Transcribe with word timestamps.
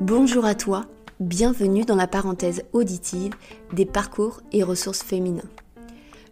Bonjour 0.00 0.44
à 0.44 0.54
toi, 0.54 0.84
bienvenue 1.18 1.84
dans 1.84 1.96
la 1.96 2.06
parenthèse 2.06 2.62
auditive 2.72 3.32
des 3.72 3.84
parcours 3.84 4.40
et 4.52 4.62
ressources 4.62 5.02
féminins. 5.02 5.50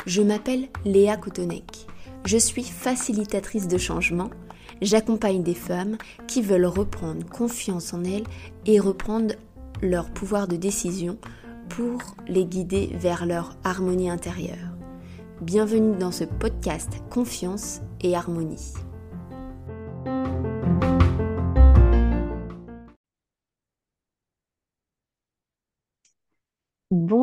Je 0.07 0.23
m'appelle 0.23 0.69
Léa 0.85 1.17
Koutonek. 1.17 1.89
Je 2.25 2.37
suis 2.37 2.63
facilitatrice 2.63 3.67
de 3.67 3.77
changement. 3.77 4.31
J'accompagne 4.83 5.43
des 5.43 5.57
femmes 5.57 5.99
qui 6.29 6.43
veulent 6.43 6.65
reprendre 6.65 7.27
confiance 7.27 7.93
en 7.93 8.05
elles 8.05 8.27
et 8.67 8.79
reprendre 8.79 9.35
leur 9.83 10.11
pouvoir 10.11 10.47
de 10.47 10.55
décision 10.55 11.19
pour 11.69 11.99
les 12.29 12.45
guider 12.45 12.91
vers 12.95 13.27
leur 13.27 13.57
harmonie 13.65 14.11
intérieure. 14.11 14.77
Bienvenue 15.41 15.97
dans 15.97 16.13
ce 16.13 16.23
podcast 16.23 17.03
Confiance 17.11 17.81
et 18.01 18.15
Harmonie. 18.15 18.75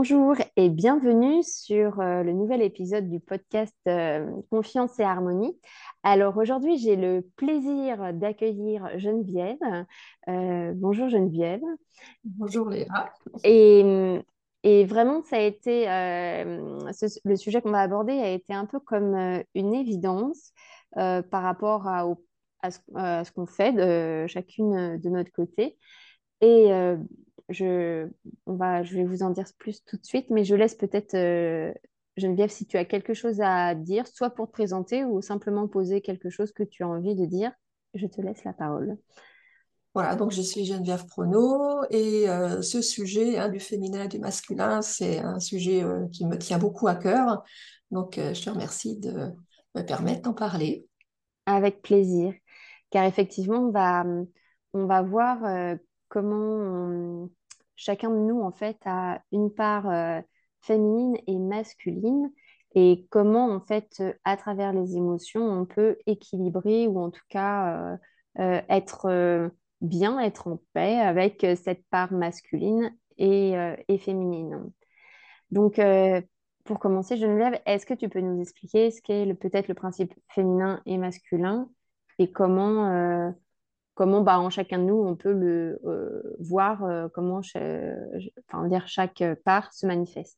Bonjour 0.03 0.35
et 0.57 0.67
bienvenue 0.69 1.41
sur 1.43 2.01
euh, 2.01 2.23
le 2.23 2.33
nouvel 2.33 2.61
épisode 2.61 3.09
du 3.09 3.21
podcast 3.21 3.73
euh, 3.87 4.29
Confiance 4.51 4.99
et 4.99 5.03
Harmonie. 5.03 5.57
Alors 6.03 6.35
aujourd'hui, 6.35 6.77
j'ai 6.77 6.97
le 6.97 7.25
plaisir 7.37 8.13
d'accueillir 8.13 8.99
Geneviève. 8.99 9.55
Euh, 10.27 10.73
bonjour 10.75 11.07
Geneviève. 11.07 11.61
Bonjour 12.25 12.67
Léa. 12.67 13.13
Et, 13.45 14.19
et 14.63 14.83
vraiment, 14.83 15.21
ça 15.23 15.37
a 15.37 15.39
été 15.39 15.85
le 15.85 17.35
sujet 17.37 17.61
qu'on 17.61 17.71
va 17.71 17.79
aborder 17.79 18.11
a 18.11 18.31
été 18.31 18.53
un 18.53 18.65
peu 18.65 18.81
comme 18.81 19.15
une 19.55 19.73
évidence 19.73 20.51
par 20.91 21.43
rapport 21.43 21.87
à, 21.87 22.05
à 22.61 22.71
ce, 23.23 23.31
qu'on 23.31 23.45
fait 23.45 23.71
de 23.71 24.27
chacune 24.27 24.97
de 24.97 25.09
notre 25.09 25.31
côté. 25.31 25.77
Et 26.41 26.73
je, 27.53 28.07
on 28.45 28.55
va, 28.55 28.83
je 28.83 28.95
vais 28.95 29.05
vous 29.05 29.23
en 29.23 29.29
dire 29.29 29.45
plus 29.57 29.83
tout 29.83 29.97
de 29.97 30.05
suite, 30.05 30.29
mais 30.29 30.43
je 30.43 30.55
laisse 30.55 30.75
peut-être, 30.75 31.13
euh, 31.13 31.73
Geneviève, 32.17 32.49
si 32.49 32.65
tu 32.65 32.77
as 32.77 32.85
quelque 32.85 33.13
chose 33.13 33.41
à 33.41 33.75
dire, 33.75 34.07
soit 34.07 34.31
pour 34.31 34.47
te 34.47 34.51
présenter 34.51 35.03
ou 35.03 35.21
simplement 35.21 35.67
poser 35.67 36.01
quelque 36.01 36.29
chose 36.29 36.51
que 36.51 36.63
tu 36.63 36.83
as 36.83 36.87
envie 36.87 37.15
de 37.15 37.25
dire, 37.25 37.51
je 37.93 38.07
te 38.07 38.21
laisse 38.21 38.43
la 38.43 38.53
parole. 38.53 38.97
Voilà, 39.93 40.15
donc 40.15 40.31
je 40.31 40.41
suis 40.41 40.65
Geneviève 40.65 41.05
Prono 41.05 41.83
et 41.91 42.27
euh, 42.27 42.63
ce 42.63 42.81
sujet 42.81 43.37
hein, 43.37 43.49
du 43.49 43.59
féminin 43.59 44.05
et 44.05 44.07
du 44.07 44.17
masculin, 44.17 44.81
c'est 44.81 45.19
un 45.19 45.39
sujet 45.39 45.83
euh, 45.83 46.07
qui 46.11 46.25
me 46.25 46.37
tient 46.37 46.57
beaucoup 46.57 46.87
à 46.87 46.95
cœur. 46.95 47.43
Donc 47.91 48.15
je 48.15 48.43
te 48.43 48.49
remercie 48.49 48.97
de 48.97 49.29
me 49.75 49.81
permettre 49.83 50.23
d'en 50.23 50.33
parler. 50.33 50.87
Avec 51.45 51.83
plaisir, 51.83 52.33
car 52.89 53.05
effectivement, 53.05 53.59
on 53.59 53.71
va, 53.71 54.03
on 54.73 54.85
va 54.87 55.01
voir 55.03 55.77
comment 56.13 57.29
chacun 57.83 58.09
de 58.09 58.15
nous, 58.17 58.41
en 58.41 58.51
fait, 58.51 58.77
a 58.85 59.21
une 59.31 59.53
part 59.53 59.89
euh, 59.89 60.21
féminine 60.61 61.17
et 61.27 61.37
masculine 61.37 62.31
et 62.75 63.05
comment, 63.11 63.51
en 63.51 63.59
fait, 63.59 64.01
à 64.23 64.37
travers 64.37 64.73
les 64.73 64.95
émotions, 64.95 65.43
on 65.43 65.65
peut 65.65 65.97
équilibrer 66.07 66.87
ou 66.87 66.99
en 66.99 67.11
tout 67.11 67.25
cas 67.29 67.93
euh, 67.93 67.97
euh, 68.39 68.61
être 68.69 69.51
bien, 69.81 70.19
être 70.19 70.47
en 70.47 70.59
paix 70.73 70.99
avec 70.99 71.45
cette 71.61 71.85
part 71.89 72.11
masculine 72.11 72.95
et, 73.17 73.53
et 73.87 73.97
féminine. 73.99 74.71
Donc, 75.51 75.79
pour 76.63 76.79
commencer, 76.79 77.17
Geneviève, 77.17 77.61
est-ce 77.67 77.85
que 77.85 77.93
tu 77.93 78.09
peux 78.09 78.21
nous 78.21 78.41
expliquer 78.41 78.89
ce 78.89 79.03
qu'est 79.03 79.31
peut-être 79.35 79.67
le 79.67 79.75
principe 79.75 80.15
féminin 80.29 80.81
et 80.87 80.97
masculin 80.97 81.69
et 82.17 82.31
comment 82.31 83.33
comment 83.95 84.21
bah, 84.21 84.39
en 84.39 84.49
chacun 84.49 84.79
de 84.79 84.83
nous 84.83 84.95
on 84.95 85.15
peut 85.15 85.33
le 85.33 85.79
euh, 85.85 86.35
voir 86.39 86.83
euh, 86.83 87.07
comment 87.13 87.39
enfin, 87.39 88.67
dire, 88.67 88.87
chaque 88.87 89.23
part 89.43 89.73
se 89.73 89.85
manifeste. 89.85 90.37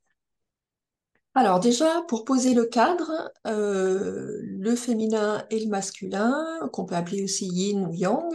Alors 1.37 1.59
déjà, 1.59 2.03
pour 2.07 2.23
poser 2.23 2.53
le 2.53 2.65
cadre, 2.65 3.29
euh, 3.45 4.39
le 4.41 4.75
féminin 4.75 5.45
et 5.49 5.59
le 5.59 5.69
masculin, 5.69 6.69
qu'on 6.71 6.85
peut 6.85 6.95
appeler 6.95 7.23
aussi 7.23 7.47
yin 7.47 7.85
ou 7.87 7.93
yang, 7.93 8.31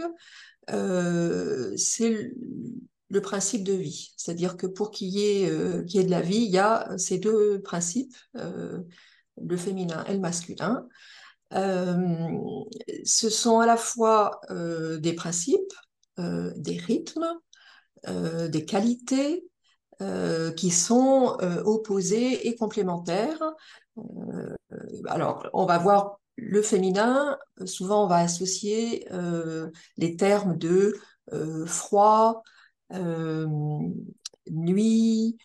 c'est 1.77 2.31
le, 3.09 3.21
principe 3.21 3.63
de 3.63 3.73
vie. 3.73 4.13
C'est-à-dire 4.17 4.55
que 4.55 4.67
pour 4.67 4.91
qu'il 4.91 5.09
y 5.09 5.23
ait 5.23 5.49
de 5.49 6.11
la 6.11 6.21
vie, 6.21 6.43
il 6.43 6.51
y 6.51 6.59
a 6.59 6.95
ces 6.97 7.17
deux 7.17 7.59
principes, 7.63 8.15
le 8.35 9.57
féminin 9.57 10.05
et 10.07 10.13
le 10.13 10.19
masculin. 10.19 10.87
Euh, 11.53 12.29
ce 13.03 13.29
sont 13.29 13.59
à 13.59 13.65
la 13.65 13.77
fois 13.77 14.39
euh, 14.49 14.97
des 14.97 15.13
principes, 15.13 15.73
euh, 16.19 16.53
des 16.55 16.77
rythmes, 16.77 17.27
des 18.49 18.65
qualités 18.65 19.45
qui 20.57 20.71
sont 20.71 21.37
opposés 21.65 22.47
et 22.47 22.55
complémentaires. 22.55 23.53
alors, 25.05 25.47
on 25.53 25.67
va 25.67 25.77
voir 25.77 26.19
le 26.35 26.63
féminin, 26.63 27.37
souvent 27.65 28.05
on 28.05 28.07
va 28.07 28.17
associer 28.17 29.07
les 29.97 30.15
termes 30.15 30.57
de 30.57 30.95
froid, 31.67 32.41
nuit, 34.49 35.37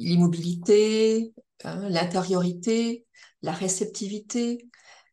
l'immobilité, 0.00 1.32
Hein, 1.64 1.88
l'intériorité, 1.88 3.06
la 3.42 3.52
réceptivité. 3.52 4.68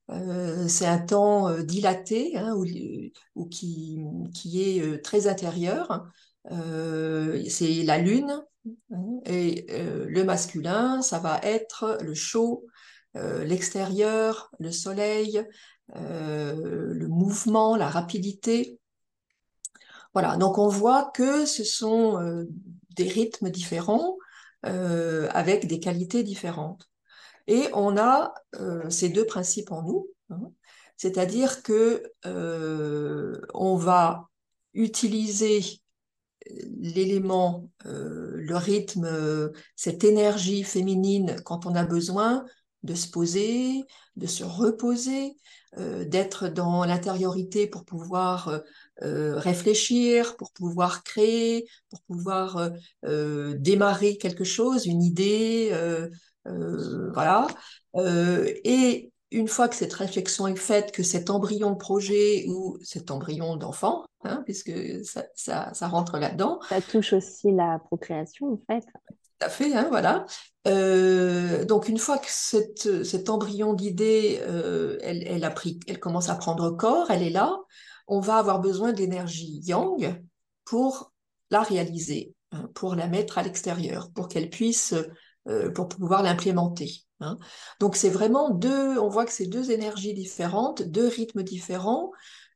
Euh, 0.10 0.68
c'est 0.70 0.86
un 0.86 1.00
temps 1.00 1.50
euh, 1.50 1.64
dilaté 1.64 2.38
hein, 2.38 2.56
ou, 2.56 3.50
qui, 3.50 4.00
qui, 4.34 4.64
est 4.64 4.82
euh, 4.82 5.02
très 5.02 5.28
intérieur. 5.28 6.08
c'est 6.50 7.84
la 7.84 7.98
lune 7.98 8.42
hein, 8.94 9.20
et 9.26 9.66
le 9.70 10.24
masculin, 10.24 11.02
ça 11.02 11.20
va 11.20 11.40
être 11.44 11.98
le 12.02 12.14
chaud, 12.14 12.66
l'extérieur, 13.16 14.52
le 14.60 14.72
soleil, 14.72 15.44
le 15.94 17.08
mouvement, 17.08 17.76
la 17.76 17.90
rapidité. 17.90 18.80
Voilà, 20.14 20.38
donc 20.38 20.58
on 20.58 20.70
voit 20.70 21.12
que 21.14 21.46
ce 21.46 21.64
sont 21.64 22.46
des 22.96 23.08
rythmes 23.10 23.50
différents 23.50 24.18
euh, 24.66 25.30
avec 25.32 25.68
des 25.68 25.80
qualités 25.80 26.24
différentes. 26.24 26.90
Et 27.48 27.68
on 27.74 27.98
a 27.98 28.34
euh, 28.56 28.90
ces 28.90 29.10
deux 29.10 29.26
principes 29.26 29.72
en 29.72 29.84
nous, 29.84 30.08
hein. 30.30 30.52
c'est-à-dire 30.98 31.64
que 31.64 32.04
euh, 32.26 33.40
on 33.54 33.76
va 33.76 34.30
utiliser 34.74 35.62
l'élément, 36.80 37.70
le 37.84 38.56
rythme, 38.56 39.52
cette 39.76 40.04
énergie 40.04 40.64
féminine 40.64 41.36
quand 41.44 41.66
on 41.66 41.76
a 41.76 41.84
besoin 41.84 42.46
de 42.84 42.96
se 42.96 43.10
poser, 43.10 43.84
de 44.16 44.28
se 44.28 44.44
reposer, 44.44 45.36
d'être 45.78 46.48
dans 46.48 46.86
l'intériorité 46.86 47.68
pour 47.68 47.86
pouvoir 47.86 48.62
euh, 49.04 49.38
réfléchir, 49.38 50.36
pour 50.38 50.52
pouvoir 50.52 51.04
créer, 51.04 51.68
pour 51.92 52.02
pouvoir 52.02 52.58
euh, 52.58 52.70
euh, 53.06 53.56
démarrer 53.60 54.18
quelque 54.18 54.44
chose, 54.44 54.88
une 54.88 55.04
idée, 55.04 55.72
voilà. 57.14 57.48
et 57.94 59.12
une 59.32 59.48
fois 59.48 59.68
que 59.68 59.76
cette 59.76 59.94
réflexion 59.94 60.48
est 60.48 60.56
faite, 60.56 60.92
que 60.92 61.04
cet 61.04 61.30
embryon 61.30 61.72
de 61.72 61.76
projet 61.76 62.46
ou 62.48 62.78
cet 62.82 63.12
embryon 63.12 63.58
d'enfant, 63.58 64.06
hein, 64.24 64.42
puisque 64.46 64.72
ça, 65.04 65.26
ça 65.36 65.88
rentre 65.88 66.18
là-dedans. 66.18 66.60
Ça 66.70 66.82
touche 66.82 67.14
aussi 67.14 67.52
la 67.52 67.80
procréation, 67.80 68.54
en 68.54 68.60
fait. 68.74 68.86
Tout 69.40 69.46
à 69.46 69.50
fait, 69.50 69.74
hein, 69.76 69.88
voilà. 69.90 70.26
donc 71.66 71.88
une 71.88 72.00
fois 72.00 72.18
que 72.18 72.28
cette, 72.28 73.04
cet 73.04 73.30
embryon 73.30 73.74
d'idée, 73.74 74.42
elle, 75.02 75.24
elle, 75.28 75.54
pris, 75.54 75.80
elle 75.88 76.00
commence 76.00 76.30
à 76.30 76.36
prendre 76.36 76.72
corps, 76.72 77.12
elle 77.12 77.22
est 77.22 77.30
là, 77.30 77.56
on 78.08 78.20
va 78.20 78.38
avoir 78.38 78.60
besoin 78.60 78.94
d'énergie 78.94 79.60
yang 79.64 80.24
pour 80.66 81.12
la 81.52 81.62
réaliser, 81.62 82.34
hein, 82.52 82.70
pour 82.74 82.96
la 82.96 83.08
mettre 83.08 83.38
à 83.38 83.44
l'extérieur, 83.44 84.12
pour 84.12 84.28
qu'elle 84.28 84.50
puisse, 84.50 84.94
euh, 85.48 85.72
pour 85.72 85.88
pouvoir 85.88 86.24
l'implémenter. 86.24 87.04
Hein. 87.20 87.38
Donc 87.80 87.96
c'est 87.96 88.10
vraiment 88.10 88.50
deux, 88.50 88.98
on 89.00 89.10
voit 89.10 89.26
que 89.26 89.32
c'est 89.32 89.48
deux 89.48 89.72
énergies 89.72 90.14
différentes, 90.14 90.82
deux 90.82 91.08
rythmes 91.08 91.44
différents, 91.44 92.12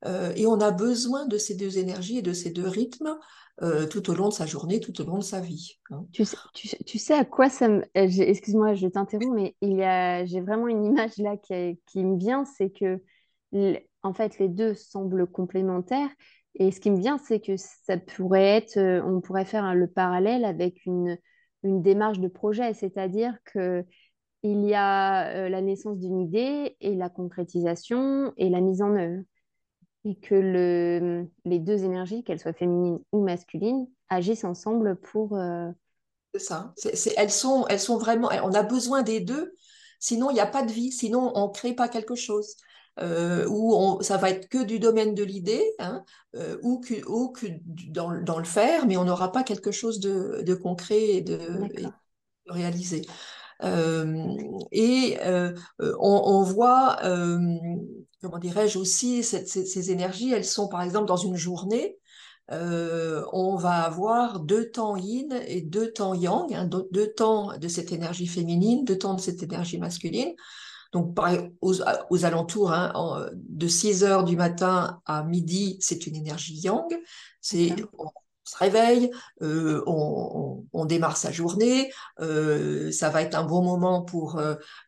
euh, 0.06 0.34
et 0.36 0.48
on 0.48 0.60
a 0.60 0.72
besoin 0.72 1.26
de 1.26 1.38
ces 1.38 1.56
deux 1.56 1.78
énergies 1.78 2.18
et 2.18 2.22
de 2.22 2.34
ces 2.34 2.52
deux 2.52 2.68
rythmes 2.68 3.18
euh, 3.62 3.86
tout 3.86 4.10
au 4.10 4.16
long 4.16 4.30
de 4.30 4.34
sa 4.34 4.46
journée, 4.46 4.80
tout 4.80 5.00
au 5.02 5.06
long 5.06 5.20
de 5.20 5.24
sa 5.24 5.40
vie. 5.40 5.80
Hein. 5.92 6.06
Tu, 6.14 6.26
sais, 6.26 7.14
à 7.14 7.26
quoi 7.26 7.50
ça 7.50 7.68
me... 7.68 7.84
Excuse-moi, 7.94 8.74
je 8.74 8.88
t'interromps, 8.88 9.36
mais 9.36 9.56
il 9.62 9.74
y 9.74 9.84
a... 9.84 10.26
j'ai 10.26 10.42
vraiment 10.42 10.68
une 10.68 10.86
image 10.86 11.18
là 11.18 11.38
qui, 11.38 12.04
me 12.04 12.18
vient, 12.18 12.46
c'est 12.46 12.72
que 12.72 13.00
en 14.04 14.14
fait, 14.14 14.40
les 14.40 14.50
deux 14.50 14.74
semblent 14.74 15.28
complémentaires. 15.28 16.10
Et 16.56 16.72
ce 16.72 16.80
qui 16.80 16.92
me 16.92 17.00
vient, 17.00 17.18
c'est 17.18 17.40
que 17.40 17.56
ça 17.58 17.98
pourrait 17.98 18.58
être, 18.58 18.78
euh, 18.78 19.02
on 19.06 19.22
pourrait 19.22 19.46
faire 19.46 19.74
le 19.74 19.88
parallèle 19.88 20.44
avec 20.44 20.86
une, 20.86 21.18
une 21.64 21.82
démarche 21.82 22.20
de 22.20 22.28
projet, 22.28 22.74
c'est-à-dire 22.74 23.38
que 23.46 23.86
il 24.44 24.66
y 24.66 24.74
a 24.74 25.28
euh, 25.36 25.50
la 25.50 25.62
naissance 25.62 26.00
d'une 26.00 26.20
idée 26.20 26.76
et 26.82 26.96
la 26.96 27.10
concrétisation 27.10 28.34
et 28.38 28.50
la 28.50 28.60
mise 28.60 28.82
en 28.82 28.96
œuvre. 28.96 29.22
Et 30.06 30.16
que 30.16 30.36
le, 30.36 31.30
les 31.46 31.60
deux 31.60 31.84
énergies, 31.84 32.24
qu'elles 32.24 32.40
soient 32.40 32.54
féminines 32.54 33.00
ou 33.12 33.24
masculines, 33.24 33.88
agissent 34.10 34.44
ensemble 34.46 34.96
pour... 34.98 35.36
euh, 35.38 35.72
C'est 36.34 36.40
ça. 36.40 36.74
Elles 37.18 37.32
sont, 37.32 37.66
elles 37.68 37.80
sont 37.80 37.98
vraiment. 37.98 38.30
On 38.44 38.54
a 38.54 38.64
besoin 38.64 39.04
des 39.04 39.20
deux, 39.20 39.54
sinon 40.00 40.30
il 40.30 40.36
n'y 40.36 40.40
a 40.40 40.46
pas 40.48 40.64
de 40.64 40.72
vie, 40.72 40.92
sinon 40.92 41.32
on 41.36 41.48
ne 41.48 41.54
crée 41.54 41.74
pas 41.74 41.90
quelque 41.90 42.16
chose. 42.16 42.56
Euh, 43.00 43.48
ou 43.48 43.74
on- 43.76 44.02
ça 44.02 44.18
va 44.18 44.30
être 44.30 44.50
que 44.50 44.64
du 44.64 44.78
domaine 44.80 45.16
de 45.16 45.24
l'idée, 45.24 45.64
hein, 45.80 46.04
euh, 46.36 46.58
ou 46.62 46.80
que, 46.82 47.06
ou 47.08 47.30
que 47.32 47.48
du- 47.66 47.90
dans, 47.90 48.10
le- 48.10 48.22
dans 48.24 48.38
le 48.38 48.44
faire, 48.46 48.86
mais 48.86 48.98
on 48.98 49.06
n'aura 49.06 49.32
pas 49.32 49.44
quelque 49.44 49.72
chose 49.72 50.00
de, 50.02 50.42
de 50.46 50.54
concret 50.56 51.00
et 51.02 51.22
de, 51.22 51.38
et 51.74 51.86
D'accord, 51.86 51.94
de 52.48 52.52
réalisé. 52.54 53.04
Euh, 53.64 54.28
et 54.72 55.18
euh, 55.24 55.54
on, 55.80 56.24
on 56.26 56.44
voit, 56.44 57.00
euh, 57.06 57.38
comment 58.22 58.38
dirais-je 58.40 58.78
aussi, 58.78 59.24
cette- 59.24 59.48
ces, 59.50 59.66
ces 59.66 59.92
énergies, 59.92 60.32
elles 60.32 60.46
sont 60.46 60.68
par 60.68 60.82
exemple 60.82 61.08
dans 61.08 61.18
une 61.18 61.36
journée, 61.36 61.98
euh, 62.52 63.24
on 63.34 63.56
va 63.56 63.82
avoir 63.84 64.40
deux 64.42 64.72
temps 64.72 64.96
yin 64.98 65.32
et 65.48 65.62
deux 65.62 65.92
temps 65.94 66.14
yang, 66.14 66.54
hein, 66.54 66.66
deux, 66.66 66.88
deux 66.92 67.14
temps 67.14 67.58
de 67.58 67.68
cette 67.68 67.92
énergie 67.92 68.28
féminine, 68.28 68.84
deux 68.84 68.98
temps 68.98 69.14
de 69.14 69.22
cette 69.22 69.42
énergie 69.44 69.78
masculine. 69.78 70.34
Donc, 70.94 71.16
par- 71.16 71.32
aux, 71.62 71.76
aux 72.10 72.26
alentours, 72.26 72.74
hein, 72.74 72.92
en- 72.96 73.26
de 73.34 73.68
6 73.68 74.04
heures 74.04 74.26
du 74.26 74.36
matin 74.36 75.02
à 75.06 75.24
midi, 75.24 75.78
c'est 75.80 76.06
une 76.08 76.16
énergie 76.18 76.56
yang. 76.60 76.86
C'est, 77.40 77.68
d'accord, 77.70 78.14
on 78.16 78.21
se 78.52 78.58
réveille, 78.58 79.12
euh, 79.42 79.82
on, 79.88 80.86
démarre 80.86 81.16
sa 81.16 81.32
journée. 81.32 81.92
euh, 82.20 82.92
ça 82.92 83.10
va 83.10 83.22
être 83.22 83.36
un 83.36 83.44
bon 83.44 83.64
moment 83.64 84.02
pour, 84.02 84.42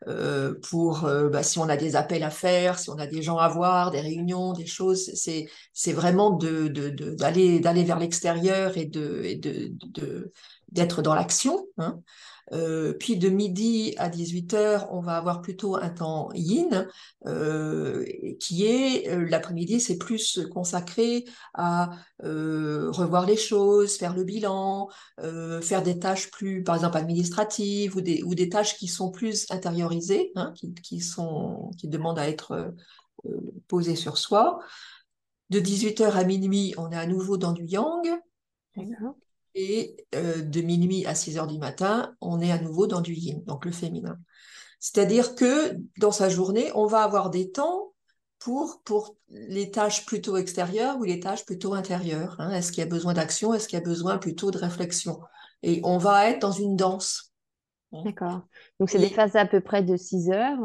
euh, 0.08 0.54
pour 0.70 1.08
bah, 1.32 1.44
si 1.44 1.60
on 1.60 1.70
a 1.70 1.78
des 1.78 1.96
appels 1.96 2.24
à 2.24 2.30
faire, 2.30 2.78
si 2.80 2.90
on 2.90 2.98
a 2.98 3.08
des 3.08 3.22
gens 3.22 3.38
à 3.38 3.48
voir, 3.48 3.92
des 3.92 4.02
réunions, 4.02 4.54
des 4.54 4.66
choses. 4.66 5.12
C'est, 5.16 5.46
c'est 5.74 5.94
vraiment 5.94 6.32
de, 6.32 6.68
d'aller, 6.68 7.60
d'aller 7.60 7.84
vers 7.84 8.00
l'extérieur 8.00 8.78
et 8.78 8.86
de- 8.86 9.72
d'être 10.74 11.02
dans 11.02 11.16
l'action. 11.16 11.66
hein. 11.78 12.02
Euh, 12.52 12.94
puis 12.94 13.18
de 13.18 13.30
midi 13.30 13.96
à 13.98 14.10
18 14.10 14.54
heures, 14.54 14.88
on 14.92 15.00
va 15.00 15.16
avoir 15.16 15.42
plutôt 15.42 15.78
un 15.78 15.90
temps 15.90 16.30
yin, 16.34 16.88
euh, 17.26 18.06
qui 18.40 18.66
est 18.66 19.10
euh, 19.10 19.26
l'après-midi, 19.30 19.80
c'est 19.80 19.98
plus 19.98 20.40
consacré 20.52 21.24
à 21.54 21.92
euh, 22.24 22.92
revoir 22.92 23.26
les 23.26 23.38
choses, 23.38 23.96
faire 23.96 24.14
le 24.14 24.26
bilan, 24.26 24.90
euh, 25.22 25.62
faire 25.62 25.84
des 25.84 26.00
tâches 26.00 26.30
plus, 26.32 26.64
par 26.64 26.76
exemple, 26.76 26.98
administratives 26.98 27.96
ou 27.96 28.02
des, 28.02 28.22
ou 28.24 28.36
des 28.36 28.50
tâches 28.50 28.78
qui 28.78 28.88
sont 28.88 29.10
plus 29.10 29.46
intériorisées, 29.50 30.32
hein, 30.36 30.52
qui, 30.56 30.74
qui 30.74 31.00
sont, 31.00 31.72
qui 31.78 31.88
demandent 31.88 32.20
à 32.20 32.28
être 32.28 32.52
euh, 33.26 33.32
posées 33.68 33.96
sur 33.96 34.18
soi. 34.18 34.60
De 35.50 35.60
18 35.60 36.02
heures 36.02 36.18
à 36.18 36.24
minuit, 36.26 36.74
on 36.78 36.92
est 36.92 36.98
à 36.98 37.06
nouveau 37.08 37.38
dans 37.38 37.54
du 37.54 37.64
yang. 37.66 38.06
Et 39.56 39.96
euh, 40.16 40.42
de 40.42 40.62
minuit 40.62 41.06
à 41.06 41.16
6 41.16 41.38
heures 41.38 41.48
du 41.48 41.60
matin, 41.60 42.16
on 42.22 42.42
est 42.42 42.52
à 42.52 42.58
nouveau 42.60 42.88
dans 42.88 43.02
du 43.02 43.14
yin, 43.14 43.44
donc 43.46 43.66
le 43.66 43.72
féminin. 43.72 44.18
C'est-à-dire 44.80 45.36
que 45.36 45.78
dans 45.98 46.12
sa 46.12 46.30
journée, 46.30 46.72
on 46.76 46.88
va 46.88 47.04
avoir 47.04 47.30
des 47.30 47.52
temps 47.52 47.94
pour, 48.40 48.82
pour 48.84 49.16
les 49.30 49.72
tâches 49.72 50.06
plutôt 50.06 50.36
extérieures 50.38 50.98
ou 50.98 51.04
les 51.04 51.20
tâches 51.20 51.46
plutôt 51.46 51.74
intérieures. 51.74 52.36
hein. 52.40 52.52
Est-ce 52.52 52.72
qu'il 52.72 52.80
y 52.84 52.88
a 52.88 52.90
besoin 52.90 53.14
d'action? 53.14 53.54
Est-ce 53.54 53.68
qu'il 53.68 53.80
y 53.80 53.82
a 53.82 53.86
besoin 53.86 54.18
plutôt 54.18 54.52
de 54.52 54.58
réflexion? 54.58 55.22
Et 55.62 55.80
on 55.84 55.98
va 55.98 56.30
être 56.30 56.40
dans 56.42 56.52
une 56.52 56.76
danse. 56.76 57.32
D'accord. 57.92 58.42
Donc, 58.80 58.90
c'est 58.90 59.00
des 59.00 59.10
phases 59.10 59.36
à 59.36 59.46
peu 59.46 59.62
près 59.62 59.84
de 59.84 59.96
6 59.96 60.32
heures, 60.32 60.58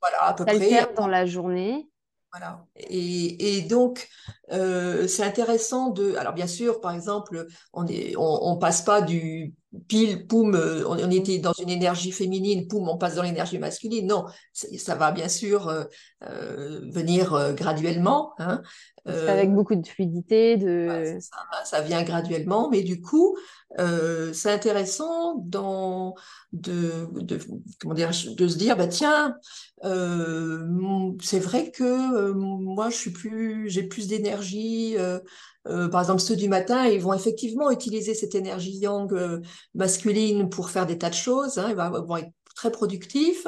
voilà, 0.00 0.22
à 0.22 0.34
peu 0.34 0.44
près. 0.44 0.86
dans 0.96 1.08
la 1.08 1.26
journée. 1.26 1.88
Voilà. 2.38 2.66
Et, 2.76 3.62
donc, 3.62 4.08
euh, 4.52 5.08
c'est 5.08 5.22
intéressant 5.22 5.88
de. 5.88 6.16
Alors, 6.16 6.34
bien 6.34 6.46
sûr, 6.46 6.82
par 6.82 6.92
exemple, 6.92 7.46
on 7.72 7.86
est, 7.86 8.14
on, 8.18 8.58
passe 8.58 8.82
pas 8.82 9.00
du 9.00 9.54
pile, 9.88 10.26
poum, 10.26 10.54
euh, 10.54 10.84
on, 10.86 11.10
était 11.10 11.38
dans 11.38 11.54
une 11.54 11.70
énergie 11.70 12.12
féminine, 12.12 12.68
poum, 12.68 12.90
on 12.90 12.98
passe 12.98 13.14
dans 13.14 13.22
l'énergie 13.22 13.58
masculine. 13.58 14.06
Non, 14.06 14.26
ça 14.52 14.94
va 14.96 15.12
bien 15.12 15.28
sûr 15.28 15.68
euh, 15.68 16.80
venir 16.90 17.54
graduellement. 17.54 18.34
Hein. 18.38 18.60
Euh, 19.08 19.28
avec 19.28 19.54
beaucoup 19.54 19.76
de 19.76 19.86
fluidité, 19.86 20.56
de... 20.56 21.18
ça, 21.20 21.36
hein, 21.52 21.64
ça 21.64 21.80
vient 21.80 22.02
graduellement, 22.02 22.68
mais 22.70 22.82
du 22.82 23.00
coup, 23.00 23.36
euh, 23.78 24.32
c'est 24.32 24.50
intéressant 24.50 25.36
dans, 25.44 26.14
de, 26.52 27.06
de, 27.12 27.38
comment 27.80 27.94
dire, 27.94 28.10
de 28.10 28.48
se 28.48 28.56
dire, 28.58 28.76
bah, 28.76 28.88
tiens, 28.88 29.36
euh, 29.84 30.66
c'est 31.22 31.38
vrai 31.38 31.70
que 31.70 31.84
euh, 31.84 32.34
moi, 32.34 32.90
je 32.90 32.96
suis 32.96 33.12
plus, 33.12 33.68
j'ai 33.70 33.84
plus 33.84 34.08
d'énergie. 34.08 34.96
euh, 34.98 35.20
euh, 35.68 35.88
par 35.88 36.00
exemple, 36.00 36.20
ceux 36.20 36.36
du 36.36 36.48
matin, 36.48 36.86
ils 36.86 37.00
vont 37.00 37.12
effectivement 37.12 37.70
utiliser 37.70 38.14
cette 38.14 38.34
énergie 38.34 38.76
yang 38.78 39.12
euh, 39.12 39.40
masculine 39.74 40.48
pour 40.48 40.70
faire 40.70 40.86
des 40.86 40.98
tas 40.98 41.10
de 41.10 41.14
choses. 41.14 41.58
Hein, 41.58 41.66
ils 41.70 41.76
vont 41.76 42.04
vont 42.04 42.16
être 42.16 42.30
très 42.56 42.72
productifs. 42.72 43.46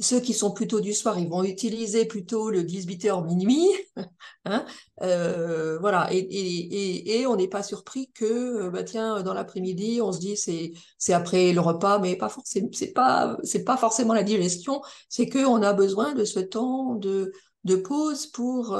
Ceux 0.00 0.20
qui 0.20 0.32
sont 0.32 0.50
plutôt 0.52 0.80
du 0.80 0.92
soir, 0.94 1.18
ils 1.18 1.28
vont 1.28 1.44
utiliser 1.44 2.06
plutôt 2.06 2.50
le 2.50 2.62
18h 2.62 3.24
minuit. 3.26 3.68
Hein 4.46 4.66
euh, 5.00 5.78
voilà, 5.78 6.08
et 6.12 7.24
on 7.26 7.36
n'est 7.36 7.48
pas 7.48 7.62
surpris 7.62 8.10
que, 8.12 8.66
euh, 8.66 8.70
bah 8.70 8.82
tiens, 8.82 9.22
dans 9.22 9.32
l'après-midi, 9.32 10.00
on 10.02 10.12
se 10.12 10.18
dit 10.18 10.36
c'est 10.36 10.72
c'est 10.98 11.14
après 11.14 11.54
le 11.54 11.60
repas, 11.62 11.98
mais 11.98 12.14
pas 12.16 12.28
forcément, 12.28 12.68
c'est 12.72 12.92
pas 12.92 13.38
c'est 13.42 13.64
pas 13.64 13.78
forcément 13.78 14.12
la 14.12 14.22
digestion, 14.22 14.82
c'est 15.08 15.28
que 15.30 15.46
on 15.46 15.62
a 15.62 15.72
besoin 15.72 16.12
de 16.12 16.24
ce 16.26 16.40
temps 16.40 16.94
de 16.94 17.32
de 17.64 17.76
pause 17.76 18.26
pour 18.26 18.76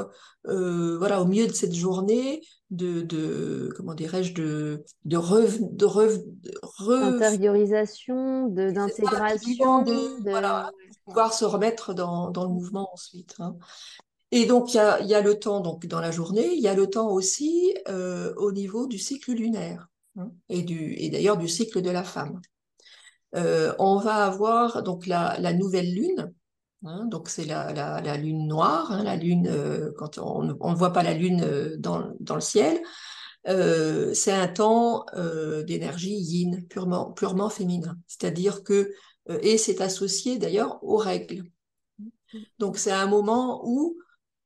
euh, 0.49 0.99
voilà 0.99 1.23
au 1.23 1.25
milieu 1.25 1.47
de 1.47 1.53
cette 1.53 1.75
journée 1.75 2.43
de 2.75 3.03
de 3.03 3.73
comment 3.77 3.95
dirais-je 3.95 4.35
de 4.35 4.85
de 5.05 5.17
rev, 5.17 5.59
de 5.61 5.85
rev, 5.85 6.19
rev- 6.63 7.19
d'intériorisation, 7.19 8.49
de 8.49 8.71
d'intégration, 8.71 9.83
de 9.83 9.93
de... 9.93 10.31
voilà 10.31 10.71
pour 11.05 11.13
pouvoir 11.13 11.33
se 11.33 11.45
remettre 11.45 11.95
dans 11.95 12.31
dans 12.31 12.45
le 12.45 12.51
mouvement 12.51 12.91
ensuite. 12.93 13.35
hein. 13.39 13.57
Et 14.31 14.47
donc, 14.47 14.75
il 14.75 14.79
y 14.79 14.81
a, 14.81 15.01
y 15.03 15.15
a 15.15 15.21
le 15.21 15.39
temps 15.39 15.61
donc, 15.61 15.87
dans 15.87 16.01
la 16.01 16.11
journée, 16.11 16.55
il 16.55 16.61
y 16.61 16.67
a 16.67 16.75
le 16.75 16.89
temps 16.89 17.09
aussi 17.09 17.77
euh, 17.89 18.35
au 18.37 18.51
niveau 18.51 18.89
du 18.89 18.99
cycle 18.99 19.33
lunaire 19.33 19.87
hein, 20.19 20.33
et, 20.49 20.63
du, 20.63 20.95
et 20.95 21.09
d'ailleurs 21.09 21.37
du 21.37 21.47
cycle 21.47 21.83
de 21.83 21.91
la 21.91 22.03
femme. 22.03 22.41
Euh, 23.37 23.73
on 23.79 23.99
va 23.99 24.25
avoir 24.27 24.83
donc 24.83 25.07
la, 25.07 25.39
la 25.39 25.53
nouvelle 25.53 25.93
lune, 25.95 26.33
hein, 26.85 27.07
donc 27.07 27.29
c'est 27.29 27.45
la, 27.45 27.73
la, 27.73 28.17
lune 28.17 28.47
noire, 28.47 28.93
hein, 28.93 29.03
la 29.03 29.17
lune, 29.17 29.49
euh, 29.49 29.93
quand 29.97 30.19
on 30.19 30.43
ne 30.43 30.75
voit 30.75 30.93
pas 30.93 31.03
la 31.03 31.15
lune 31.15 31.43
euh, 31.43 31.77
dans, 31.79 32.13
dans 32.21 32.35
le 32.35 32.41
ciel, 32.41 32.81
euh, 33.49 34.15
c'est 34.15 34.33
un 34.33 34.49
temps 34.49 35.05
d'énergie 35.67 36.15
yin, 36.15 36.67
purement, 36.69 37.13
purement 37.13 37.51
féminin. 37.51 37.97
C'est-à-dire 38.07 38.63
que, 38.65 38.93
et 39.29 39.59
c'est 39.59 39.81
associé 39.81 40.39
d'ailleurs 40.39 40.83
aux 40.83 40.97
règles. 40.97 41.45
Donc 42.59 42.79
c'est 42.79 42.93
un 42.93 43.07
moment 43.07 43.63
où 43.65 43.97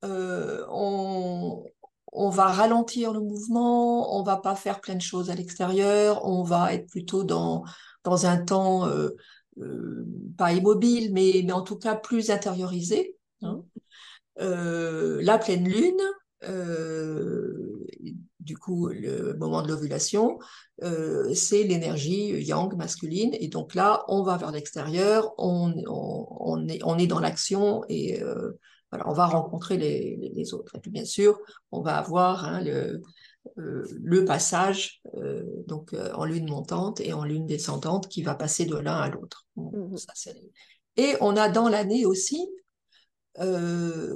on, 0.02 1.64
on 2.12 2.30
va 2.30 2.46
ralentir 2.46 3.12
le 3.12 3.20
mouvement, 3.20 4.18
on 4.18 4.22
va 4.22 4.36
pas 4.36 4.56
faire 4.56 4.80
plein 4.80 4.96
de 4.96 5.00
choses 5.00 5.30
à 5.30 5.34
l'extérieur, 5.34 6.24
on 6.26 6.42
va 6.42 6.74
être 6.74 6.88
plutôt 6.88 7.22
dans, 7.22 7.64
dans 8.02 8.26
un 8.26 8.38
temps 8.38 8.88
euh, 9.60 10.06
pas 10.36 10.52
immobile, 10.52 11.12
mais, 11.12 11.42
mais 11.44 11.52
en 11.52 11.62
tout 11.62 11.76
cas 11.76 11.94
plus 11.96 12.30
intériorisé. 12.30 13.16
hein. 13.42 13.62
Euh, 14.40 15.20
la 15.22 15.38
pleine 15.38 15.68
lune, 15.68 16.00
euh, 16.48 17.84
du 18.38 18.56
coup 18.56 18.88
le 18.88 19.34
moment 19.34 19.62
de 19.62 19.68
l'ovulation, 19.68 20.38
c'est 21.34 21.64
l'énergie 21.64 22.28
yang 22.44 22.72
masculine, 22.76 23.34
et 23.40 23.48
donc 23.48 23.74
là 23.74 24.04
on 24.06 24.22
va 24.22 24.36
vers 24.36 24.52
l'extérieur, 24.52 25.34
on, 25.38 25.74
on, 25.88 26.26
on 26.30 26.68
est, 26.68 26.80
on 26.84 26.96
est 26.98 27.08
dans 27.08 27.18
l'action 27.18 27.82
et 27.88 28.22
voilà, 28.90 29.08
on 29.08 29.12
va 29.12 29.26
rencontrer 29.26 29.76
les, 29.76 30.32
les, 30.34 30.54
autres. 30.54 30.76
Et 30.76 30.80
puis 30.80 30.90
bien 30.90 31.04
sûr, 31.04 31.38
on 31.72 31.82
va 31.82 31.98
avoir 31.98 32.44
hein, 32.44 32.62
le, 32.62 33.02
le 33.56 34.24
passage 34.24 35.00
euh, 35.16 35.42
donc 35.66 35.92
euh, 35.92 36.12
en 36.14 36.24
lune 36.24 36.48
montante 36.48 37.00
et 37.00 37.12
en 37.12 37.24
lune 37.24 37.46
descendante 37.46 38.08
qui 38.08 38.22
va 38.22 38.34
passer 38.34 38.66
de 38.66 38.76
l'un 38.76 38.96
à 38.96 39.08
l'autre. 39.08 39.46
Mhm. 39.56 39.96
et 40.96 41.14
on 41.20 41.36
a 41.36 41.48
dans 41.48 41.68
l'année 41.68 42.06
aussi 42.06 42.48
euh, 43.40 44.14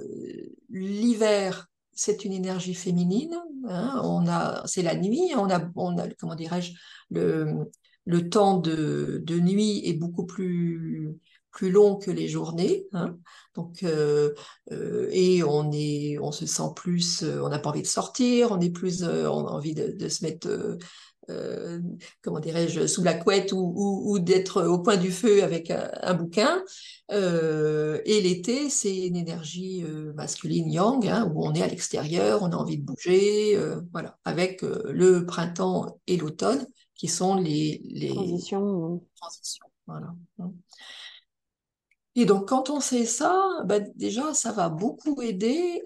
l'hiver, 0.71 1.69
c'est 1.93 2.25
une 2.25 2.33
énergie 2.33 2.75
féminine. 2.75 3.37
hein, 3.69 4.01
on 4.05 4.27
a, 4.27 4.63
c'est 4.67 4.83
la 4.83 4.97
nuit. 4.97 5.33
On 5.37 5.49
a, 5.51 5.61
on 5.77 5.97
a, 5.99 6.09
comment 6.19 6.35
dirais-je, 6.35 6.73
le, 7.11 7.71
le 8.05 8.29
temps 8.29 8.59
de, 8.59 9.21
de 9.25 9.39
nuit 9.39 9.83
est 9.85 9.95
beaucoup 9.95 10.27
plus 10.27 11.15
plus 11.53 11.71
long 11.71 11.97
que 11.97 12.11
les 12.11 12.29
journées. 12.29 12.87
hein. 12.93 13.17
Donc, 13.55 13.83
euh, 13.83 14.33
euh, 14.73 15.09
et 15.13 15.43
on 15.45 15.71
est, 15.73 16.19
on 16.19 16.33
se 16.33 16.47
sent 16.47 16.73
plus, 16.75 17.23
euh, 17.23 17.43
on 17.43 17.51
n'a 17.51 17.59
pas 17.59 17.69
envie 17.69 17.83
de 17.83 17.87
sortir, 17.87 18.51
on 18.51 18.61
est 18.61 18.71
plus, 18.71 19.05
on 19.05 19.47
a 19.47 19.51
envie 19.51 19.75
de, 19.75 19.93
de 19.93 20.09
se 20.09 20.25
mettre 20.25 20.79
comment 22.21 22.41
dirais-je, 22.41 22.87
sous 22.87 23.03
la 23.03 23.15
couette 23.15 23.53
ou, 23.55 24.19
d'être 24.19 24.65
au 24.65 24.81
point 24.81 24.97
du 24.97 25.11
feu 25.11 25.43
avec 25.43 25.71
un, 25.71 26.15
bouquin. 26.15 26.63
Et 27.11 28.21
l'été, 28.21 28.69
c'est 28.69 29.07
une 29.07 29.17
énergie 29.17 29.83
masculine 30.15 30.71
yang, 30.71 31.07
hein, 31.07 31.31
où 31.33 31.47
on 31.47 31.55
est 31.55 31.63
à 31.63 31.69
l'extérieur, 31.69 32.43
on 32.43 32.51
a 32.51 32.57
envie 32.57 32.77
de 32.77 32.85
bouger, 32.85 33.59
voilà, 33.93 34.19
avec 34.25 34.63
le 34.63 35.25
printemps 35.25 36.01
et 36.07 36.19
l'automne 36.19 36.67
qui 36.97 37.09
sont 37.09 37.37
les, 37.37 37.81
les 37.85 38.09
transitions. 38.09 39.03
transitions 39.17 39.67
voilà. 39.87 40.15
Et 42.15 42.27
donc, 42.27 42.49
quand 42.49 42.71
on 42.71 42.81
sait 42.81 43.07
ça, 43.07 43.35
ben, 43.65 43.91
déjà, 43.97 44.35
ça 44.35 44.53
va 44.53 44.69
beaucoup 44.69 45.23
aider 45.23 45.83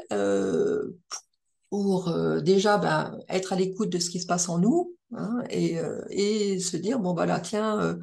pour 1.71 2.13
déjà 2.43 2.79
ben, 2.79 3.19
être 3.29 3.53
à 3.53 3.57
l'écoute 3.57 3.91
de 3.91 3.99
ce 3.99 4.11
qui 4.11 4.21
se 4.21 4.27
passe 4.27 4.49
en 4.49 4.59
nous, 4.59 4.97
Hein, 5.15 5.45
et, 5.51 5.79
euh, 5.79 6.03
et, 6.11 6.59
se 6.59 6.77
dire 6.77 6.99
bon 6.99 7.15
bah 7.15 7.41
tiens 7.41 7.81
euh, 7.81 7.97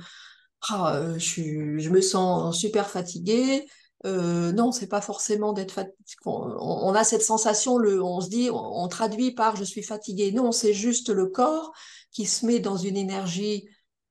ah, 0.70 0.96
euh, 0.96 1.20
je, 1.20 1.90
me 1.90 2.02
sens 2.02 2.58
super 2.58 2.90
fatiguée. 2.90 3.66
Euh, 4.06 4.52
non 4.54 4.72
c'est 4.72 4.88
pas 4.88 5.02
forcément 5.02 5.54
d'être 5.54 5.72
fatigué 5.72 5.96
on, 6.26 6.94
a 6.94 7.06
cette 7.06 7.22
sensation 7.22 7.78
le 7.78 8.04
on 8.04 8.20
se 8.20 8.30
dit 8.30 8.50
on, 8.52 8.88
traduit 8.90 9.32
par 9.32 9.56
je 9.58 9.64
suis 9.64 9.84
fatiguée. 9.84 10.32
Non 10.32 10.52
c'est 10.52 10.74
juste 10.74 11.10
le 11.10 11.28
corps 11.28 11.74
qui 12.12 12.26
se 12.26 12.46
met 12.46 12.60
dans 12.60 12.78
une 12.78 12.98
énergie 12.98 13.68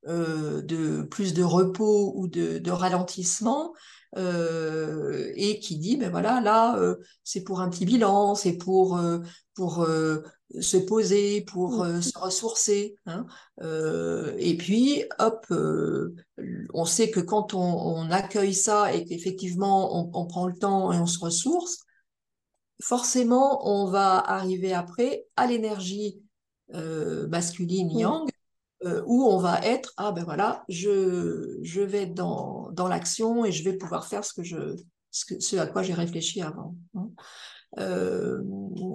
euh, 0.09 0.63
de 0.63 1.03
plus 1.03 1.35
de 1.35 1.43
repos 1.43 2.13
ou 2.17 2.29
de 2.29 2.71
ralentissement 2.71 3.73
euh, 4.17 5.33
et 5.37 5.59
qui 5.59 5.79
dit 5.79 5.97
ben 5.97 6.11
voilà 6.11 6.41
là 6.41 6.77
euh, 6.77 6.97
c'est 7.25 7.45
pour 7.45 7.61
un 7.61 7.71
petit 7.71 7.87
bilan 7.87 8.35
c'est 8.35 8.57
pour 8.59 9.01
pour 9.55 9.87
se 10.61 10.77
poser, 10.77 11.43
pour 11.43 11.83
euh, 11.83 12.01
se 12.01 12.17
ressourcer. 12.19 12.97
Hein. 13.07 13.27
Euh, 13.63 14.35
et 14.39 14.57
puis, 14.57 15.05
hop, 15.19 15.47
euh, 15.51 16.15
on 16.75 16.85
sait 16.85 17.11
que 17.11 17.21
quand 17.21 17.55
on, 17.55 18.11
accueille 18.11 18.55
ça 18.55 18.93
et 18.93 19.05
qu'effectivement 19.05 19.97
on, 19.97 20.11
on, 20.13 20.27
prend 20.27 20.47
le 20.47 20.55
temps 20.55 20.93
et 20.93 20.99
on 20.99 21.07
se 21.07 21.19
ressource, 21.19 21.79
forcément, 22.83 23.67
on 23.67 23.87
va 23.87 24.19
arriver 24.19 24.73
après 24.73 25.25
à 25.37 25.47
l'énergie 25.47 26.21
masculine 27.29 27.89
mm. 27.89 28.27
Yang, 28.85 29.03
où 29.07 29.25
on 29.25 29.39
va 29.39 29.61
être, 29.61 29.93
ah 29.97 30.13
ben 30.13 30.25
voilà, 30.25 30.65
je, 30.69 31.59
je 31.63 31.81
vais 31.81 32.03
être 32.03 32.15
dans, 32.15 32.71
dans 32.73 32.89
l'action 32.89 33.45
et 33.45 33.53
je 33.53 33.65
vais 33.65 33.77
pouvoir 33.77 34.07
faire 34.07 34.25
ce, 34.25 34.35
que 34.35 34.43
je, 34.43 34.77
ce, 35.11 35.25
que, 35.25 35.41
ce 35.41 35.57
à 35.57 35.67
quoi 35.67 35.83
j'ai 35.83 35.95
réfléchi 35.95 36.43
avant. 36.43 36.75
Hein. 36.95 37.09
Euh, 37.79 38.43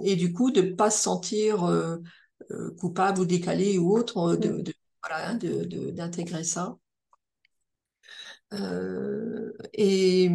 et 0.04 0.14
du 0.14 0.32
coup 0.32 0.50
de 0.50 0.62
ne 0.62 0.72
pas 0.72 0.90
se 0.90 1.02
sentir 1.02 1.64
euh, 1.64 1.96
euh, 2.52 2.70
coupable 2.78 3.20
ou 3.20 3.24
décalé 3.24 3.78
ou 3.78 3.92
autre, 3.96 4.36
de, 4.36 4.48
mm. 4.48 4.62
de 4.62 4.74
voilà, 5.02 5.30
hein, 5.30 5.38
d'intégrer 5.92 6.44
ça. 6.44 6.76
et 9.72 10.30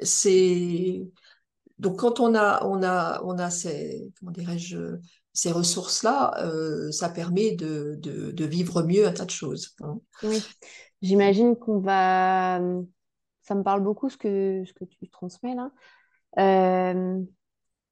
c'est 0.00 1.02
donc 1.78 1.98
quand 1.98 2.20
on 2.20 2.34
a 2.34 2.64
on 2.64 2.82
a 2.82 3.22
on 3.24 3.38
a 3.38 3.50
ces 3.50 4.12
comment 4.18 4.32
dirais-je 4.32 4.96
ces 5.32 5.50
ressources-là, 5.50 6.34
ça 6.90 7.08
permet 7.08 7.52
de, 7.52 7.96
de, 7.96 8.44
vivre 8.44 8.82
mieux 8.82 9.06
un 9.06 9.12
tas 9.12 9.24
de 9.24 9.30
choses. 9.30 9.74
Hein. 9.82 9.98
Oui, 10.22 10.42
j'imagine 11.00 11.56
qu'on 11.56 11.80
va. 11.80 12.60
Ça 13.40 13.54
me 13.54 13.62
parle 13.62 13.82
beaucoup 13.82 14.10
ce 14.10 14.16
que, 14.16 14.62
ce 14.66 14.72
que 14.72 14.84
tu 14.84 15.08
transmets 15.08 15.54
là. 15.54 15.70
Euh, 16.38 17.22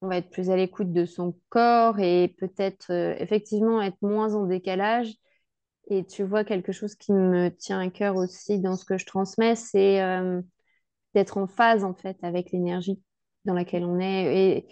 on 0.02 0.08
va 0.08 0.16
être 0.16 0.30
plus 0.30 0.50
à 0.50 0.56
l'écoute 0.56 0.92
de 0.92 1.04
son 1.04 1.36
corps 1.50 1.98
et 2.00 2.34
peut-être 2.38 2.90
euh, 2.90 3.14
effectivement 3.18 3.82
être 3.82 3.98
moins 4.02 4.34
en 4.34 4.46
décalage. 4.46 5.14
Et 5.88 6.06
tu 6.06 6.22
vois, 6.24 6.44
quelque 6.44 6.72
chose 6.72 6.94
qui 6.94 7.12
me 7.12 7.50
tient 7.50 7.80
à 7.80 7.90
cœur 7.90 8.16
aussi 8.16 8.60
dans 8.60 8.76
ce 8.76 8.84
que 8.84 8.96
je 8.96 9.06
transmets, 9.06 9.56
c'est 9.56 10.00
euh, 10.02 10.40
d'être 11.14 11.36
en 11.36 11.46
phase 11.46 11.84
en 11.84 11.94
fait 11.94 12.16
avec 12.22 12.52
l'énergie 12.52 13.02
dans 13.44 13.54
laquelle 13.54 13.84
on 13.84 13.98
est 13.98 14.36
et 14.36 14.68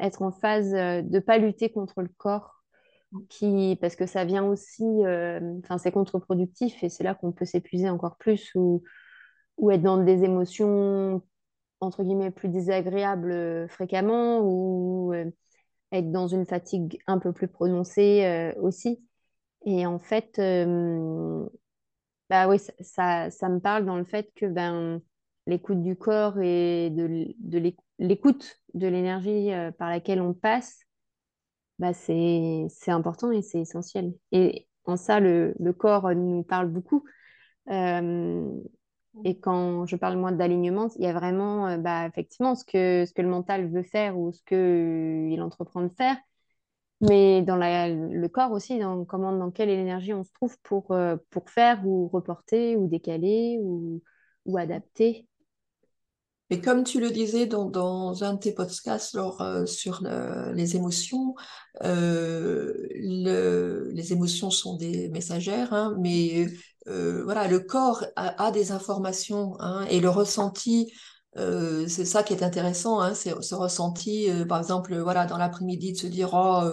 être 0.00 0.22
en 0.22 0.32
phase 0.32 0.70
de 0.72 1.02
ne 1.08 1.18
pas 1.20 1.38
lutter 1.38 1.70
contre 1.70 2.02
le 2.02 2.10
corps 2.16 2.62
qui 3.28 3.76
parce 3.80 3.94
que 3.94 4.06
ça 4.06 4.24
vient 4.24 4.44
aussi 4.44 4.84
enfin 5.64 5.78
c'est 5.78 5.92
contre-productif 5.92 6.82
et 6.82 6.88
c'est 6.88 7.04
là 7.04 7.14
qu'on 7.14 7.32
peut 7.32 7.44
s'épuiser 7.44 7.90
encore 7.90 8.16
plus 8.16 8.50
ou, 8.54 8.82
ou 9.58 9.70
être 9.70 9.82
dans 9.82 9.98
des 9.98 10.24
émotions 10.24 11.22
entre 11.82 12.04
guillemets, 12.04 12.30
plus 12.30 12.48
désagréable 12.48 13.32
euh, 13.32 13.68
fréquemment 13.68 14.40
ou 14.40 15.12
euh, 15.14 15.30
être 15.92 16.10
dans 16.12 16.28
une 16.28 16.46
fatigue 16.46 16.98
un 17.06 17.18
peu 17.18 17.32
plus 17.32 17.48
prononcée 17.48 18.24
euh, 18.24 18.52
aussi. 18.60 19.04
Et 19.66 19.86
en 19.86 19.98
fait, 19.98 20.40
bah 22.28 22.48
oui, 22.48 22.58
ça, 22.80 23.30
ça, 23.30 23.48
me 23.48 23.60
parle 23.60 23.84
dans 23.84 23.96
le 23.96 24.04
fait 24.04 24.32
que 24.34 24.46
ben, 24.46 25.00
l'écoute 25.46 25.82
du 25.82 25.94
corps 25.94 26.40
et 26.40 26.90
de, 26.90 27.32
de 27.38 27.58
l'écoute 28.02 28.60
de 28.74 28.86
l'énergie 28.86 29.50
par 29.78 29.88
laquelle 29.90 30.20
on 30.20 30.34
passe, 30.34 30.80
bah 31.78 31.92
c'est 31.94 32.68
important 32.88 33.30
et 33.32 33.42
c'est 33.42 33.60
essentiel. 33.60 34.14
Et 34.32 34.66
en 34.84 34.96
ça, 34.96 35.20
le, 35.20 35.54
le, 35.58 35.72
corps 35.72 36.14
nous 36.14 36.42
parle 36.42 36.68
beaucoup. 36.68 37.04
Et 39.24 39.38
quand 39.38 39.86
je 39.86 39.96
parle 39.96 40.16
moins 40.16 40.32
d'alignement, 40.32 40.88
il 40.96 41.02
y 41.04 41.06
a 41.06 41.12
vraiment 41.12 41.68
euh, 41.68 41.76
bah, 41.76 42.06
effectivement 42.06 42.54
ce 42.54 42.64
que, 42.64 43.04
ce 43.06 43.12
que 43.12 43.22
le 43.22 43.28
mental 43.28 43.68
veut 43.70 43.82
faire 43.82 44.18
ou 44.18 44.32
ce 44.32 44.42
qu'il 44.44 45.38
euh, 45.38 45.44
entreprend 45.44 45.82
de 45.82 45.92
faire. 45.94 46.16
Mais 47.00 47.42
dans 47.42 47.56
la, 47.56 47.88
le 47.88 48.28
corps 48.28 48.52
aussi, 48.52 48.78
dans, 48.78 49.04
comment, 49.04 49.36
dans 49.36 49.50
quelle 49.50 49.68
énergie 49.68 50.14
on 50.14 50.24
se 50.24 50.32
trouve 50.32 50.56
pour, 50.62 50.92
euh, 50.92 51.16
pour 51.30 51.50
faire 51.50 51.86
ou 51.86 52.08
reporter 52.08 52.76
ou 52.76 52.88
décaler 52.88 53.58
ou, 53.60 54.02
ou 54.46 54.56
adapter. 54.56 55.26
Et 56.52 56.60
comme 56.60 56.84
tu 56.84 57.00
le 57.00 57.10
disais 57.10 57.46
dans, 57.46 58.22
un 58.22 58.34
de 58.34 58.38
tes 58.38 58.52
podcasts 58.52 59.18
sur 59.64 60.02
les 60.54 60.76
émotions, 60.76 61.34
le, 61.80 63.88
les 63.90 64.12
émotions 64.12 64.50
sont 64.50 64.76
des 64.76 65.08
messagères, 65.08 65.72
hein, 65.72 65.96
mais 65.98 66.46
euh, 66.88 67.22
voilà, 67.24 67.48
le 67.48 67.60
corps 67.60 68.04
a, 68.16 68.50
des 68.50 68.70
informations 68.70 69.54
hein, 69.60 69.86
et 69.88 70.00
le 70.00 70.10
ressenti, 70.10 70.92
euh, 71.38 71.88
c'est 71.88 72.04
ça 72.04 72.22
qui 72.22 72.34
est 72.34 72.42
intéressant, 72.42 73.00
hein, 73.00 73.14
c'est 73.14 73.32
ce 73.42 73.54
ressenti, 73.54 74.30
euh, 74.30 74.44
par 74.44 74.58
exemple, 74.58 74.94
voilà, 74.98 75.24
dans 75.24 75.38
l'après-midi 75.38 75.92
de 75.92 75.98
se 75.98 76.06
dire 76.06 76.34
oh, 76.34 76.64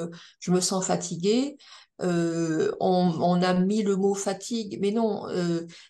je 0.42 0.52
me 0.52 0.60
sens 0.60 0.86
fatigué. 0.86 1.58
On, 2.02 3.42
a 3.42 3.54
mis 3.54 3.84
le 3.84 3.96
mot 3.96 4.14
fatigue, 4.14 4.78
mais 4.82 4.92
non, 4.92 5.24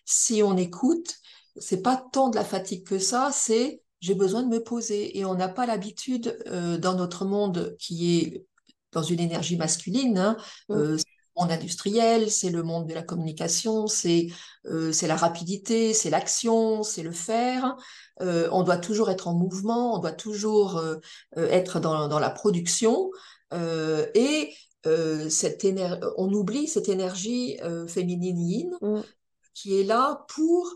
si 0.04 0.44
on 0.44 0.56
écoute, 0.56 1.16
c'est 1.60 1.82
pas 1.82 2.02
tant 2.12 2.30
de 2.30 2.36
la 2.36 2.44
fatigue 2.44 2.84
que 2.84 2.98
ça, 2.98 3.30
c'est 3.32 3.82
j'ai 4.00 4.14
besoin 4.14 4.42
de 4.42 4.48
me 4.48 4.62
poser 4.62 5.18
et 5.18 5.24
on 5.26 5.34
n'a 5.34 5.48
pas 5.48 5.66
l'habitude 5.66 6.36
dans 6.80 6.94
notre 6.94 7.26
monde 7.26 7.76
qui 7.78 8.18
est 8.18 8.46
dans 8.92 9.02
une 9.02 9.20
énergie 9.20 9.58
masculine, 9.58 10.18
hein, 10.18 10.36
mmh 10.70 10.96
monde 11.36 11.52
industriel, 11.52 12.30
c'est 12.30 12.50
le 12.50 12.62
monde 12.62 12.86
de 12.86 12.94
la 12.94 13.02
communication, 13.02 13.86
c'est 13.86 14.28
euh, 14.66 14.92
la 15.02 15.16
rapidité, 15.16 15.94
c'est 15.94 16.10
l'action, 16.10 16.82
c'est 16.82 17.02
le 17.02 17.12
faire. 17.12 17.76
Euh, 18.20 18.48
on 18.52 18.62
doit 18.62 18.76
toujours 18.76 19.10
être 19.10 19.28
en 19.28 19.34
mouvement, 19.34 19.94
on 19.94 19.98
doit 19.98 20.12
toujours 20.12 20.76
euh, 20.76 20.96
euh, 21.36 21.48
être 21.48 21.80
dans, 21.80 22.08
dans, 22.08 22.18
la 22.18 22.30
production. 22.30 23.10
et 23.52 24.54
cette 25.28 25.66
on 26.16 26.32
oublie 26.32 26.66
cette 26.66 26.88
énergie 26.88 27.58
féminine 27.86 28.38
yin 28.38 28.70
mm. 28.80 29.02
qui 29.52 29.78
est 29.78 29.84
là 29.84 30.24
pour 30.28 30.74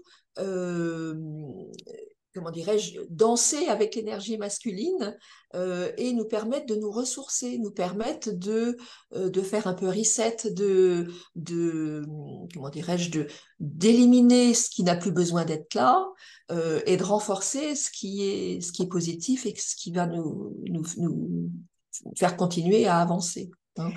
comment 2.35 2.51
dirais-je, 2.51 2.99
danser 3.11 3.69
avec 3.69 3.95
l'énergie 3.95 4.37
masculine 4.37 5.17
euh, 5.55 5.93
et 5.97 6.13
nous 6.13 6.25
permettre 6.25 6.67
de 6.67 6.75
nous 6.75 6.91
ressourcer, 6.91 7.59
nous 7.59 7.71
permettre 7.71 8.33
de, 8.33 8.77
euh, 9.15 9.31
de 9.31 9.41
faire 9.41 9.67
un 9.69 9.75
peu 9.75 9.89
reset, 9.89 10.37
de, 10.51 11.07
de 11.37 12.05
comment 12.53 12.71
dirais-je, 12.71 13.11
de 13.11 13.29
d'éliminer 13.61 14.53
ce 14.53 14.69
qui 14.69 14.83
n'a 14.83 14.97
plus 14.97 15.13
besoin 15.13 15.45
d'être 15.45 15.75
là 15.75 16.05
euh, 16.51 16.81
et 16.87 16.97
de 16.97 17.05
renforcer 17.05 17.77
ce 17.77 17.91
qui 17.91 18.23
est 18.25 18.61
ce 18.61 18.73
qui 18.73 18.83
est 18.83 18.89
positif 18.89 19.47
et 19.47 19.55
ce 19.57 19.77
qui 19.77 19.93
va 19.93 20.07
nous, 20.07 20.57
nous, 20.69 20.85
nous 20.99 21.51
faire 22.17 22.37
continuer 22.37 22.87
à 22.87 22.99
avancer. 22.99 23.51
Hein. 23.77 23.93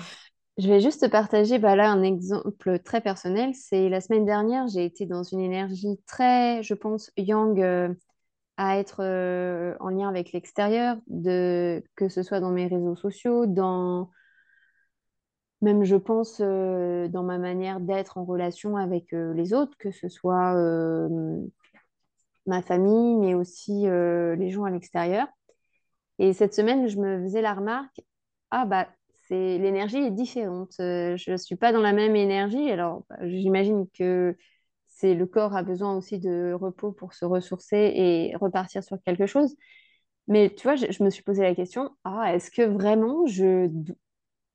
Je 0.58 0.68
vais 0.68 0.80
juste 0.80 1.02
te 1.02 1.06
partager 1.06 1.58
bah 1.60 1.76
là 1.76 1.88
un 1.88 2.02
exemple 2.02 2.80
très 2.80 3.00
personnel. 3.00 3.54
C'est 3.54 3.88
la 3.88 4.00
semaine 4.00 4.24
dernière, 4.24 4.66
j'ai 4.66 4.84
été 4.84 5.06
dans 5.06 5.22
une 5.22 5.40
énergie 5.40 6.00
très, 6.06 6.62
je 6.64 6.74
pense, 6.74 7.12
yang 7.16 7.96
à 8.58 8.76
être 8.78 9.04
euh, 9.04 9.76
en 9.78 9.88
lien 9.88 10.08
avec 10.08 10.32
l'extérieur, 10.32 10.96
que 11.14 12.08
ce 12.08 12.22
soit 12.24 12.40
dans 12.40 12.50
mes 12.50 12.66
réseaux 12.66 12.96
sociaux, 12.96 13.46
dans 13.46 14.10
même 15.60 15.84
je 15.84 15.96
pense 15.96 16.40
euh, 16.40 17.08
dans 17.08 17.22
ma 17.22 17.38
manière 17.38 17.80
d'être 17.80 18.18
en 18.18 18.24
relation 18.24 18.76
avec 18.76 19.12
euh, 19.12 19.32
les 19.34 19.54
autres, 19.54 19.76
que 19.78 19.92
ce 19.92 20.08
soit 20.08 20.54
ma 22.46 22.62
famille, 22.62 23.16
mais 23.16 23.34
aussi 23.34 23.84
les 23.84 24.50
gens 24.50 24.64
à 24.64 24.70
l'extérieur. 24.70 25.28
Et 26.18 26.32
cette 26.32 26.54
semaine, 26.54 26.88
je 26.88 26.98
me 26.98 27.22
faisais 27.22 27.42
la 27.42 27.54
remarque, 27.54 28.00
ah 28.50 28.64
bah 28.64 28.88
c'est 29.28 29.58
l'énergie 29.58 29.98
est 29.98 30.10
différente. 30.10 30.74
Euh, 30.80 31.16
je 31.16 31.32
ne 31.32 31.36
suis 31.36 31.56
pas 31.56 31.72
dans 31.72 31.80
la 31.80 31.92
même 31.92 32.16
énergie. 32.16 32.70
Alors, 32.70 33.04
bah, 33.10 33.16
j'imagine 33.28 33.86
que 33.90 34.36
c'est 34.86 35.14
le 35.14 35.26
corps 35.26 35.54
a 35.54 35.62
besoin 35.62 35.96
aussi 35.96 36.18
de 36.18 36.52
repos 36.54 36.92
pour 36.92 37.14
se 37.14 37.24
ressourcer 37.24 37.92
et 37.94 38.36
repartir 38.36 38.82
sur 38.82 38.98
quelque 39.04 39.26
chose. 39.26 39.54
Mais 40.28 40.54
tu 40.54 40.64
vois, 40.64 40.76
je, 40.76 41.02
me 41.02 41.10
suis 41.10 41.22
posé 41.22 41.42
la 41.42 41.54
question, 41.54 41.90
ah, 42.04 42.34
est-ce 42.34 42.50
que 42.50 42.62
vraiment 42.62 43.26
je, 43.26 43.70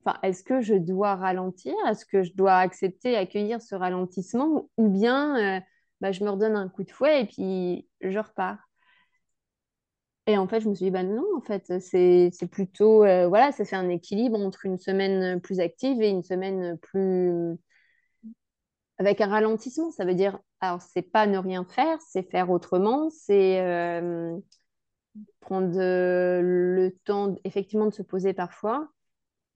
enfin, 0.06 0.18
est-ce 0.24 0.44
que 0.44 0.62
je 0.62 0.76
dois 0.76 1.16
ralentir? 1.16 1.74
Est-ce 1.88 2.06
que 2.06 2.24
je 2.24 2.34
dois 2.36 2.58
accepter, 2.58 3.18
accueillir 3.18 3.62
ce 3.62 3.76
ralentissement? 3.76 4.70
Ou 4.78 4.90
bien, 4.90 5.58
euh, 5.58 5.62
bah, 6.02 6.12
je 6.12 6.24
me 6.24 6.30
redonne 6.30 6.56
un 6.56 6.70
coup 6.70 6.84
de 6.84 6.92
fouet 6.92 7.22
et 7.24 7.26
puis 7.26 7.88
je 8.02 8.20
repars? 8.20 8.60
Et 10.26 10.38
en 10.38 10.48
fait, 10.48 10.62
je 10.62 10.70
me 10.70 10.76
suis 10.76 10.86
dit, 10.86 10.92
bah 10.92 11.04
non, 11.04 11.26
en 11.36 11.42
fait, 11.42 11.80
c'est 11.82 12.32
plutôt, 12.50 13.04
euh, 13.04 13.28
voilà, 13.28 13.52
ça 13.52 13.66
fait 13.66 13.76
un 13.76 13.90
équilibre 13.90 14.40
entre 14.40 14.66
une 14.66 14.80
semaine 14.80 15.42
plus 15.42 15.60
active 15.60 16.02
et 16.02 16.10
une 16.10 16.24
semaine 16.24 16.78
plus 16.78 17.58
avec 18.98 19.22
un 19.22 19.28
ralentissement. 19.28 19.92
Ça 19.92 20.06
veut 20.06 20.16
dire, 20.16 20.40
alors, 20.62 20.82
c'est 20.82 21.02
pas 21.02 21.28
ne 21.28 21.38
rien 21.38 21.66
faire, 21.66 22.00
c'est 22.02 22.24
faire 22.24 22.50
autrement, 22.50 23.10
c'est 23.10 23.60
euh, 23.62 24.38
prendre 25.42 25.78
euh, 25.80 26.42
le 26.42 26.98
temps, 27.06 27.36
effectivement, 27.44 27.86
de 27.88 27.94
se 27.94 28.02
poser 28.02 28.34
parfois. 28.34 28.90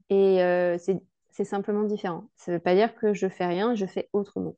Et 0.09 0.43
euh, 0.43 0.77
c'est 0.77 1.45
simplement 1.45 1.83
différent. 1.83 2.29
Ça 2.35 2.51
veut 2.51 2.59
pas 2.59 2.75
dire 2.75 2.95
que 2.95 3.13
je 3.13 3.27
fais 3.29 3.45
rien, 3.45 3.75
je 3.75 3.85
fais 3.85 4.09
autrement. 4.13 4.55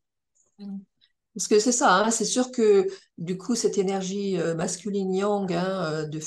Parce 1.36 1.48
que 1.48 1.60
c'est 1.60 1.72
ça, 1.72 1.94
hein, 1.96 2.12
c'est 2.12 2.26
sûr 2.26 2.52
que 2.52 2.88
du 3.18 3.38
coup, 3.38 3.56
cette 3.56 3.78
énergie 3.78 4.38
euh, 4.38 4.56
masculine 4.56 5.14
yang, 5.14 5.54
hein, 5.54 6.06
euh, 6.10 6.20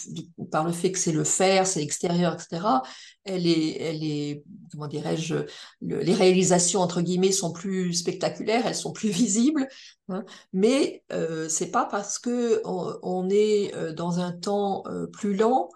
par 0.51 0.65
le 0.65 0.73
fait 0.73 0.93
que 0.93 0.99
c'est 0.99 1.13
le 1.13 1.25
faire, 1.25 1.67
c'est 1.67 1.83
extérieur, 1.83 2.35
etc., 2.35 2.83
elle 3.25 3.47
est, 3.47 3.77
elle 3.81 4.03
est, 4.05 4.43
comment 4.71 4.87
dirais-je, 4.87 5.35
le- 5.83 6.01
les 6.01 6.15
réalisations, 6.15 6.81
entre 6.81 7.03
guillemets, 7.03 7.33
sont 7.33 7.53
plus 7.53 7.93
spectaculaires, 7.95 8.67
elles 8.67 8.75
sont 8.77 8.93
plus 8.93 9.09
visibles, 9.11 9.67
hein, 10.09 10.25
mais 10.53 11.03
euh, 11.13 11.49
c'est 11.49 11.71
pas 11.71 11.85
parce 11.85 12.19
que 12.19 12.63
on, 12.65 12.97
on 13.03 13.29
est 13.29 13.75
euh, 13.75 13.93
dans 13.93 14.21
un 14.21 14.33
temps 14.33 14.85
plus 15.13 15.35
lent 15.37 15.69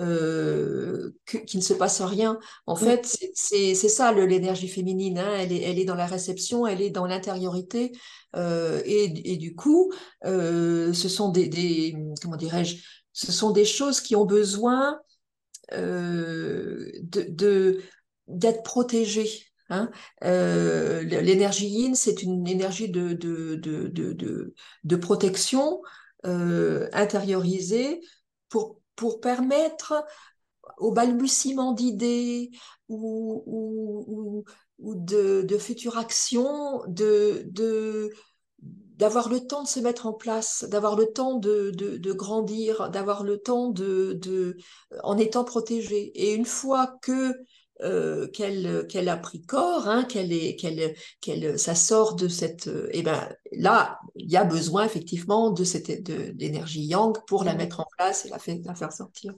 euh, 0.00 1.10
qu'il 1.26 1.58
ne 1.60 1.64
se 1.64 1.74
passe 1.74 2.00
rien. 2.02 2.38
En 2.66 2.76
fait, 2.76 3.16
c'est 3.34 3.74
ça 3.74 4.12
l'énergie 4.12 4.68
féminine, 4.68 5.18
hein, 5.18 5.34
elle 5.38 5.52
est, 5.52 5.62
elle 5.62 5.78
est 5.78 5.84
dans 5.84 5.94
la 5.94 6.06
réception, 6.06 6.66
elle 6.66 6.82
est 6.82 6.90
dans 6.90 7.06
l'intériorité. 7.06 7.92
Euh, 8.36 8.82
et, 8.84 9.32
et 9.32 9.36
du 9.36 9.54
coup, 9.54 9.92
euh, 10.24 10.92
ce 10.92 11.08
sont 11.08 11.28
des, 11.30 11.48
des- 11.48 11.96
comment 12.20 12.36
dirais-je, 12.36 12.76
ce 13.12 13.30
sont 13.32 13.50
des 13.52 13.64
choses 13.64 14.00
qui 14.00 14.16
ont 14.16 14.24
besoin 14.26 15.00
euh, 15.72 16.90
de, 17.02 17.26
de- 17.28 17.80
d'être 18.28 18.62
protégées. 18.62 19.30
hein. 19.70 19.90
Euh, 20.24 21.02
l'énergie 21.02 21.68
yin, 21.68 21.94
c'est 21.94 22.22
une 22.22 22.46
énergie 22.48 22.88
de, 22.88 23.12
de, 23.14 23.54
de, 23.56 23.88
de, 23.88 24.12
de, 24.12 24.54
de 24.84 24.96
protection 24.96 25.80
euh, 26.26 26.88
intériorisée 26.92 28.00
pour, 28.48 28.80
pour 28.96 29.20
permettre 29.20 30.04
au 30.78 30.92
balbutiement 30.92 31.72
d'idées 31.72 32.50
ou, 32.88 34.44
de, 34.78 35.58
futures 35.58 35.98
actions, 35.98 36.82
de, 36.88 37.46
d'avoir 38.96 39.28
le 39.28 39.46
temps 39.46 39.62
de 39.62 39.68
se 39.68 39.80
mettre 39.80 40.06
en 40.06 40.12
place, 40.12 40.64
d'avoir 40.64 40.96
le 40.96 41.06
temps 41.06 41.34
de, 41.34 42.12
grandir, 42.12 42.90
d'avoir 42.90 43.24
le 43.24 43.38
temps 43.38 43.68
de, 43.70 44.14
de, 44.14 44.56
en 45.02 45.18
étant 45.18 45.44
protégée. 45.44 46.12
Et 46.14 46.34
une 46.34 46.46
fois 46.46 46.98
que 47.02 47.34
euh, 47.82 48.28
qu'elle 48.28 48.86
qu'elle 48.88 49.08
a 49.08 49.16
pris 49.16 49.42
corps, 49.42 49.88
hein, 49.88 50.04
qu'elle 50.04 50.32
est 50.32 50.56
qu'elle 50.56 50.94
qu'elle 51.20 51.58
ça 51.58 51.74
sort 51.74 52.14
de 52.14 52.28
cette, 52.28 52.68
euh, 52.68 52.88
et 52.92 53.02
ben 53.02 53.28
là 53.52 53.98
il 54.14 54.30
y 54.30 54.36
a 54.36 54.44
besoin 54.44 54.84
effectivement 54.84 55.50
de 55.50 55.64
cette 55.64 56.04
de, 56.04 56.30
d'énergie 56.32 56.84
yang 56.84 57.16
pour 57.26 57.44
la 57.44 57.54
mettre 57.54 57.80
en 57.80 57.86
place 57.96 58.26
et 58.26 58.28
la, 58.28 58.38
faire 58.38 58.92
sortir. 58.92 59.34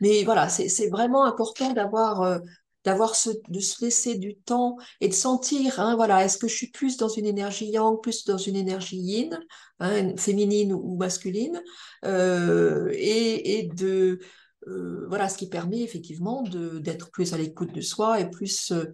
Mais 0.00 0.24
voilà, 0.24 0.48
c'est 0.48 0.88
vraiment 0.88 1.24
important 1.24 1.72
d'avoir 1.72 2.22
euh, 2.22 2.38
d'avoir 2.86 3.16
ce, 3.16 3.30
de 3.48 3.58
se 3.60 3.84
laisser 3.84 4.16
du 4.16 4.36
temps 4.36 4.76
et 5.00 5.08
de 5.08 5.12
sentir, 5.12 5.80
hein, 5.80 5.96
voilà, 5.96 6.24
est-ce 6.24 6.38
que 6.38 6.46
je 6.46 6.54
suis 6.54 6.70
plus 6.70 6.96
dans 6.96 7.08
une 7.08 7.26
énergie 7.26 7.66
yang, 7.66 8.00
plus 8.00 8.24
dans 8.24 8.38
une 8.38 8.54
énergie 8.54 8.98
yin, 8.98 9.40
hein, 9.80 10.16
féminine 10.16 10.72
ou 10.72 10.96
masculine, 10.96 11.60
euh, 12.04 12.88
et, 12.92 13.58
et 13.58 13.64
de, 13.64 14.20
euh, 14.66 15.06
voilà, 15.08 15.28
ce 15.28 15.38
qui 15.38 15.48
permet 15.48 15.82
effectivement 15.82 16.42
de, 16.42 16.78
d'être 16.78 17.10
plus 17.10 17.32
à 17.32 17.38
l'écoute 17.38 17.72
de 17.72 17.80
soi 17.80 18.20
et 18.20 18.28
plus 18.28 18.72
euh, 18.72 18.84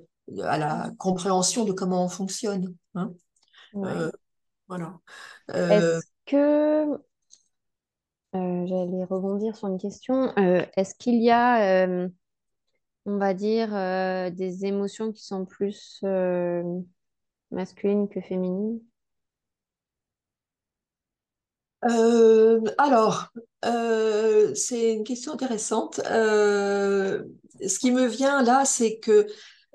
à 0.42 0.58
la 0.58 0.90
compréhension 0.98 1.64
de 1.64 1.72
comment 1.72 2.04
on 2.04 2.08
fonctionne. 2.08 2.74
Hein. 2.94 3.12
Ouais. 3.72 3.90
Euh, 3.90 4.10
voilà. 4.68 4.98
Est-ce 5.48 6.06
que, 6.26 6.98
j'allais 8.34 9.04
rebondir 9.04 9.56
sur 9.56 9.68
une 9.68 9.78
question, 9.78 10.34
est-ce 10.36 10.94
qu'il 10.94 11.22
y 11.22 11.30
a, 11.30 11.86
on 13.06 13.18
va 13.18 13.34
dire, 13.34 13.70
des 14.32 14.64
émotions 14.64 15.12
qui 15.12 15.24
sont 15.24 15.44
plus 15.44 16.02
masculines 17.50 18.08
que 18.08 18.20
féminines? 18.20 18.80
Alors, 22.78 23.32
euh, 23.64 24.54
c'est 24.54 24.92
une 24.94 25.04
question 25.04 25.32
intéressante. 25.32 26.00
Euh, 26.10 27.24
ce 27.66 27.78
qui 27.78 27.90
me 27.92 28.06
vient 28.06 28.42
là, 28.42 28.64
c'est 28.64 28.98
que 28.98 29.26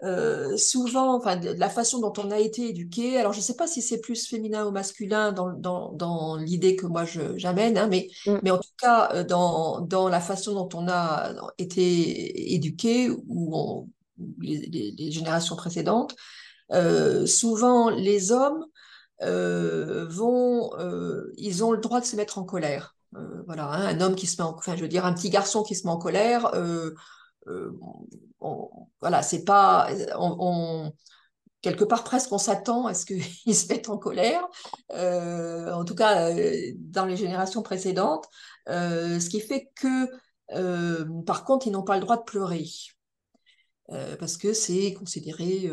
euh, 0.04 0.56
souvent, 0.58 1.16
enfin, 1.16 1.38
de 1.38 1.50
la 1.52 1.70
façon 1.70 2.00
dont 2.00 2.14
on 2.18 2.30
a 2.32 2.40
été 2.40 2.70
éduqué, 2.70 3.18
alors 3.18 3.34
je 3.34 3.40
ne 3.40 3.44
sais 3.44 3.56
pas 3.56 3.66
si 3.68 3.82
c'est 3.82 4.00
plus 4.00 4.28
féminin 4.28 4.66
ou 4.68 4.72
masculin 4.72 5.32
dans, 5.32 5.54
dans, 5.54 5.92
dans 5.94 6.36
l'idée 6.38 6.76
que 6.76 6.86
moi 6.86 7.06
j'amène, 7.36 7.78
hein, 7.78 7.88
mais, 7.88 8.10
Mm. 8.26 8.42
mais 8.44 8.52
en 8.52 8.58
tout 8.60 8.70
cas, 8.80 9.24
dans, 9.24 9.82
dans 9.82 10.08
la 10.10 10.20
façon 10.22 10.54
dont 10.54 10.70
on 10.80 10.88
a 10.88 11.34
été 11.58 12.54
éduqué, 12.54 13.10
ou 13.28 13.90
les, 14.40 14.58
les- 14.68 14.92
les 14.92 15.12
générations 15.12 15.56
précédentes, 15.56 16.16
souvent 17.26 17.90
les 17.90 18.32
hommes 18.32 18.66
vont, 19.22 20.72
ils 21.38 21.64
ont 21.64 21.72
le 21.72 21.80
droit 21.80 22.02
de 22.02 22.06
se 22.06 22.16
mettre 22.16 22.38
en 22.38 22.44
colère. 22.44 22.97
Euh, 23.16 23.44
voilà, 23.46 23.68
hein, 23.70 23.88
un 23.88 24.02
homme 24.02 24.16
qui 24.16 24.28
se 24.28 24.42
met 24.42 24.48
en, 24.48 24.56
enfin, 24.56 24.76
je 24.76 24.82
veux 24.82 24.88
dire, 24.88 25.06
un 25.06 25.14
petit 25.14 25.30
garçon 25.30 25.64
qui 25.64 25.76
se 25.76 25.86
met 25.86 25.92
en 25.92 25.98
colère, 25.98 26.54
euh, 26.56 26.94
euh, 27.48 27.72
on- 28.40 28.70
voilà, 29.02 29.24
c'est 29.24 29.44
pas, 29.46 29.90
on, 30.18 30.92
quelque 31.62 31.84
part 31.84 32.04
presque 32.04 32.32
on 32.32 32.38
s'attend 32.38 32.86
à 32.86 32.94
ce 32.94 33.06
qu'il 33.06 33.24
se 33.56 33.68
mette 33.70 33.90
en 33.90 33.98
colère. 33.98 34.46
En 34.92 35.86
tout 35.86 35.96
cas, 35.96 36.32
dans 36.76 37.06
les 37.06 37.18
générations 37.18 37.62
précédentes, 37.64 38.26
ce 38.68 39.30
qui 39.30 39.40
fait 39.40 39.72
que, 39.76 41.22
par 41.24 41.46
contre, 41.46 41.68
ils 41.68 41.72
n'ont 41.72 41.84
pas 41.84 41.96
le 41.96 42.02
droit 42.02 42.18
de 42.18 42.24
pleurer. 42.24 42.66
Parce 44.20 44.38
que 44.38 44.54
c'est 44.54 44.94
considéré 44.94 45.70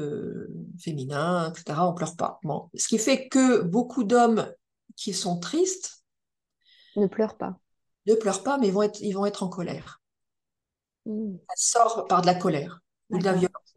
féminin, 0.79 1.53
etc. 1.53 1.89
On 1.89 1.95
pleure 1.95 2.17
pas. 2.17 2.39
Ce 2.75 2.89
qui 2.89 2.99
fait 2.99 3.29
que 3.29 3.63
beaucoup 3.63 4.05
d'hommes 4.05 4.49
qui 4.97 5.13
sont 5.13 5.39
tristes 5.41 6.04
Ne 6.97 7.07
pleure 7.07 7.37
pas. 7.37 7.59
ne 8.07 8.15
pleurent 8.15 8.43
pas, 8.43 8.59
mais 8.59 8.71
vont 8.71 8.83
être, 8.83 9.01
ils 9.01 9.13
vont 9.13 9.27
être 9.27 9.43
en 9.43 9.49
colère. 9.49 10.01
Mm. 11.07 11.37
Ça 11.57 11.81
sort 11.81 12.07
par 12.07 12.23
de 12.23 12.27
la 12.27 12.35
colère 12.35 12.81
ou 13.11 13.19
de 13.19 13.25
la 13.25 13.33
violence. 13.33 13.77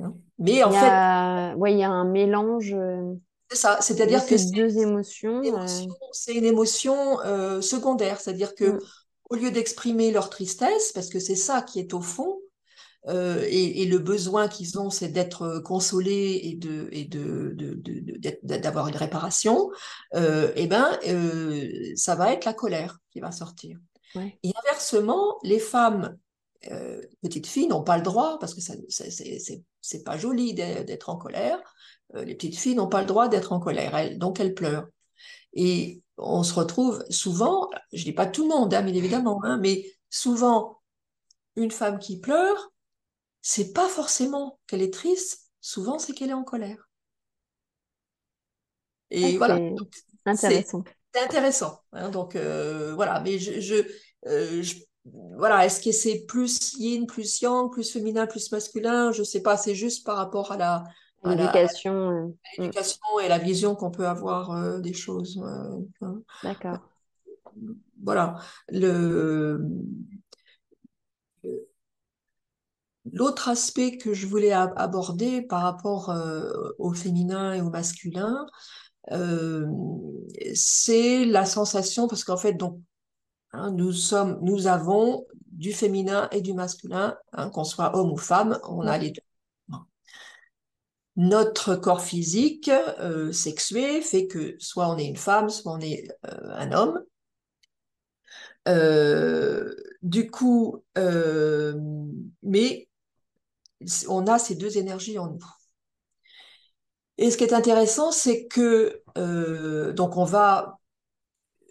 hein. 0.00 0.14
Mais 0.38 0.62
en 0.62 0.70
Il 0.70 0.74
y 0.74 0.78
fait, 0.78 1.72
il 1.72 1.78
y 1.78 1.84
a 1.84 1.90
un 1.90 2.04
mélange 2.04 2.72
euh, 2.72 3.14
c'est 3.50 3.56
ça. 3.56 3.78
C'est-à-dire 3.80 4.22
que 4.22 4.36
ces 4.36 4.38
c'est 4.38 4.50
deux 4.50 4.78
émotions. 4.78 5.40
euh, 5.40 5.44
émotion, 5.44 5.96
c'est 6.12 6.34
une 6.34 6.44
émotion 6.44 7.20
euh, 7.20 7.60
secondaire. 7.60 8.20
C'est-à-dire 8.20 8.54
que 8.54 8.72
mm. 8.72 8.80
au 9.30 9.34
lieu 9.36 9.50
d'exprimer 9.50 10.10
leur 10.10 10.30
tristesse, 10.30 10.92
parce 10.92 11.08
que 11.08 11.18
c'est 11.18 11.36
ça 11.36 11.62
qui 11.62 11.80
est 11.80 11.94
au 11.94 12.00
fond, 12.00 12.38
euh, 13.06 13.44
et, 13.48 13.82
et 13.82 13.86
le 13.86 13.98
besoin 13.98 14.48
qu'ils 14.48 14.78
ont, 14.78 14.90
c'est 14.90 15.08
d'être 15.08 15.60
consolés 15.60 16.40
et 16.42 16.56
de 16.56 16.88
et 16.92 17.04
de, 17.04 17.52
de, 17.54 17.74
de- 17.74 18.00
de- 18.00 18.18
d'être- 18.18 18.44
d'avoir 18.44 18.88
une 18.88 18.96
réparation. 18.96 19.70
Euh, 20.14 20.52
et 20.56 20.66
ben, 20.66 20.98
euh, 21.06 21.92
ça 21.96 22.14
va 22.16 22.32
être 22.32 22.44
la 22.44 22.54
colère 22.54 22.98
qui 23.12 23.20
va 23.20 23.30
sortir. 23.32 23.78
Ouais. 24.14 24.38
Et 24.42 24.52
inversement, 24.64 25.38
les 25.42 25.58
femmes 25.60 26.16
euh, 26.70 27.00
petites 27.22 27.46
filles 27.46 27.68
n'ont 27.68 27.84
pas 27.84 27.96
le 27.96 28.02
droit 28.02 28.38
parce 28.40 28.54
que 28.54 28.60
ça, 28.60 28.74
c'est 28.88 30.04
pas 30.04 30.18
joli 30.18 30.54
d'être 30.54 31.08
en 31.08 31.16
colère. 31.16 31.58
Euh, 32.14 32.24
les 32.24 32.34
petites 32.34 32.56
filles 32.58 32.74
n'ont 32.74 32.88
pas 32.88 33.00
le 33.00 33.06
droit 33.06 33.28
d'être 33.28 33.52
en 33.52 33.60
colère, 33.60 33.94
elles, 33.96 34.18
donc 34.18 34.40
elles 34.40 34.54
pleurent. 34.54 34.88
Et 35.52 36.02
on 36.16 36.42
se 36.42 36.52
retrouve 36.54 37.04
souvent, 37.10 37.70
je 37.92 38.02
dis 38.04 38.12
pas 38.12 38.26
tout 38.26 38.42
le 38.42 38.48
monde, 38.48 38.74
hein, 38.74 38.82
bien 38.82 38.94
évidemment, 38.94 39.40
hein, 39.44 39.58
mais 39.58 39.84
souvent 40.10 40.80
une 41.56 41.70
femme 41.70 41.98
qui 41.98 42.18
pleure 42.18 42.72
c'est 43.42 43.72
pas 43.72 43.88
forcément 43.88 44.58
qu'elle 44.66 44.82
est 44.82 44.92
triste, 44.94 45.50
souvent 45.60 45.98
c'est 45.98 46.12
qu'elle 46.14 46.30
est 46.30 46.34
en 46.34 46.44
colère. 46.44 46.88
Ah, 49.22 49.30
Et 49.30 49.36
voilà, 49.38 49.58
c'est 50.24 50.30
c'est 50.34 50.62
intéressant. 50.64 50.84
c'est 51.14 51.22
intéressant. 51.24 51.80
hein. 51.92 52.10
donc 52.10 52.36
euh, 52.36 52.94
voilà, 52.94 53.20
mais 53.20 53.38
je, 53.38 53.60
je, 53.60 53.74
euh, 54.26 54.62
je- 54.62 54.76
voilà, 55.36 55.64
est-ce 55.66 55.80
que 55.82 55.92
c'est 55.92 56.26
plus 56.26 56.74
yin, 56.78 57.06
plus 57.06 57.40
yang, 57.40 57.70
plus 57.72 57.90
féminin, 57.92 58.26
plus 58.26 58.52
masculin? 58.52 59.12
Je 59.12 59.22
sais 59.22 59.42
pas, 59.42 59.56
c'est 59.56 59.74
juste 59.74 60.04
par 60.06 60.16
rapport 60.18 60.52
à 60.52 60.56
la, 60.58 60.84
L'éducation. 61.22 62.10
euh, 62.10 62.34
mm, 62.56 62.72
l'éducation 62.72 63.20
et 63.22 63.28
la 63.28 63.38
vision 63.38 63.74
qu'on 63.76 63.90
peut 63.90 64.06
avoir 64.06 64.50
euh, 64.52 64.80
des 64.80 64.92
choses. 64.94 65.40
hein. 66.02 66.22
d'accord. 66.42 66.80
Voilà. 68.02 68.36
Le, 68.70 69.60
l'autre 73.12 73.48
aspect 73.48 73.96
que 73.96 74.14
je 74.14 74.26
voulais 74.26 74.52
ab- 74.52 74.74
aborder 74.76 75.42
par 75.42 75.62
rapport 75.62 76.10
euh, 76.10 76.50
au 76.78 76.92
féminin 76.92 77.54
et 77.54 77.60
au 77.60 77.70
masculin, 77.70 78.46
euh, 79.12 79.66
c'est 80.54 81.24
la 81.24 81.46
sensation, 81.46 82.08
parce 82.08 82.24
qu'en 82.24 82.36
fait, 82.36 82.54
donc, 82.54 82.80
hein, 83.52 83.70
nous 83.72 83.92
sommes, 83.92 84.38
nous 84.42 84.66
avons 84.66 85.26
du 85.52 85.72
féminin 85.72 86.28
et 86.32 86.40
du 86.40 86.54
masculin, 86.54 87.16
hein, 87.32 87.50
qu'on 87.50 87.64
soit 87.64 87.96
homme 87.96 88.12
ou 88.12 88.16
femme, 88.16 88.58
on 88.68 88.82
a 88.86 88.98
les 88.98 89.10
deux. 89.10 89.22
Notre 91.16 91.74
corps 91.74 92.02
physique 92.02 92.68
euh, 93.00 93.32
sexué 93.32 94.02
fait 94.02 94.28
que 94.28 94.54
soit 94.60 94.88
on 94.88 94.96
est 94.98 95.06
une 95.06 95.16
femme, 95.16 95.48
soit 95.48 95.72
on 95.72 95.80
est 95.80 96.08
un 96.22 96.70
homme. 96.70 97.02
Euh, 98.68 99.74
du 100.02 100.30
coup, 100.30 100.84
euh, 100.96 101.74
mais 102.42 102.87
on 104.08 104.26
a 104.26 104.38
ces 104.38 104.54
deux 104.54 104.78
énergies 104.78 105.18
en 105.18 105.28
nous. 105.28 105.44
Et 107.18 107.30
ce 107.30 107.36
qui 107.36 107.44
est 107.44 107.52
intéressant, 107.52 108.12
c'est 108.12 108.46
que 108.46 109.02
euh, 109.18 109.92
donc 109.92 110.16
on 110.16 110.24
va 110.24 110.78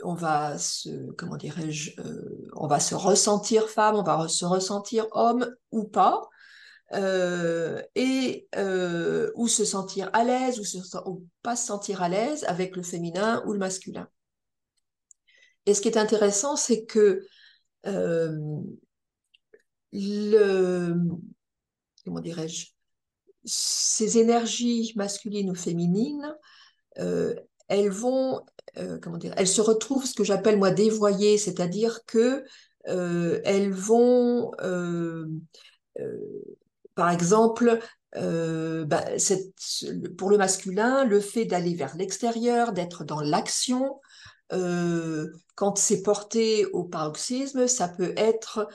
on 0.03 0.13
va 0.13 0.57
se 0.59 1.11
comment 1.13 1.37
dirais-je 1.37 1.99
euh, 2.01 2.49
on 2.53 2.67
va 2.67 2.79
se 2.79 2.95
ressentir 2.95 3.69
femme, 3.69 3.95
on 3.95 4.03
va 4.03 4.27
se 4.27 4.45
ressentir 4.45 5.07
homme 5.11 5.49
ou 5.71 5.85
pas. 5.85 6.21
Euh, 6.93 7.81
et 7.95 8.47
ou 9.35 9.47
se 9.49 9.65
sentir 9.65 10.09
à 10.13 10.23
l'aise 10.23 10.59
ou, 10.59 10.63
ou 11.09 11.27
pas 11.41 11.57
se 11.57 11.67
sentir 11.67 12.01
à 12.01 12.09
l'aise 12.09 12.45
avec 12.45 12.75
le 12.77 12.83
féminin 12.83 13.43
ou 13.45 13.53
le 13.53 13.59
masculin. 13.59 14.07
Et 15.65 15.73
ce 15.73 15.81
qui 15.81 15.89
est 15.89 15.97
intéressant, 15.97 16.55
c'est 16.55 16.85
que 16.85 17.25
le 19.91 20.95
comment 22.07 22.21
dirais-je 22.21 22.67
ces 23.47 24.17
énergies 24.17 24.93
masculines 24.95 25.49
ou 25.49 25.55
féminines, 25.55 26.35
euh, 26.99 27.33
elles 27.69 27.89
vont 27.89 28.41
euh, 28.77 28.99
comment 29.01 29.17
dire 29.17 29.33
elles 29.37 29.47
se 29.47 29.61
retrouvent 29.61 30.05
ce 30.05 30.13
que 30.13 30.23
j'appelle 30.23 30.57
moi 30.57 30.71
dévoyées, 30.71 31.37
c'est-à-dire 31.37 32.01
que 32.05 32.43
euh, 32.87 33.41
elles 33.45 33.71
vont 33.71 34.51
par 36.95 37.11
exemple, 37.11 37.79
bah, 38.13 39.05
pour 40.17 40.29
le 40.29 40.37
masculin, 40.37 41.05
le 41.05 41.19
fait 41.19 41.45
d'aller 41.45 41.75
vers 41.75 41.95
l'extérieur, 41.95 42.73
d'être 42.73 43.03
dans 43.03 43.21
l'action, 43.21 43.99
quand 44.49 45.77
c'est 45.77 46.01
porté 46.01 46.65
au 46.67 46.83
paroxysme, 46.83 47.67
ça 47.67 47.87
peut 47.87 48.13
être 48.15 48.67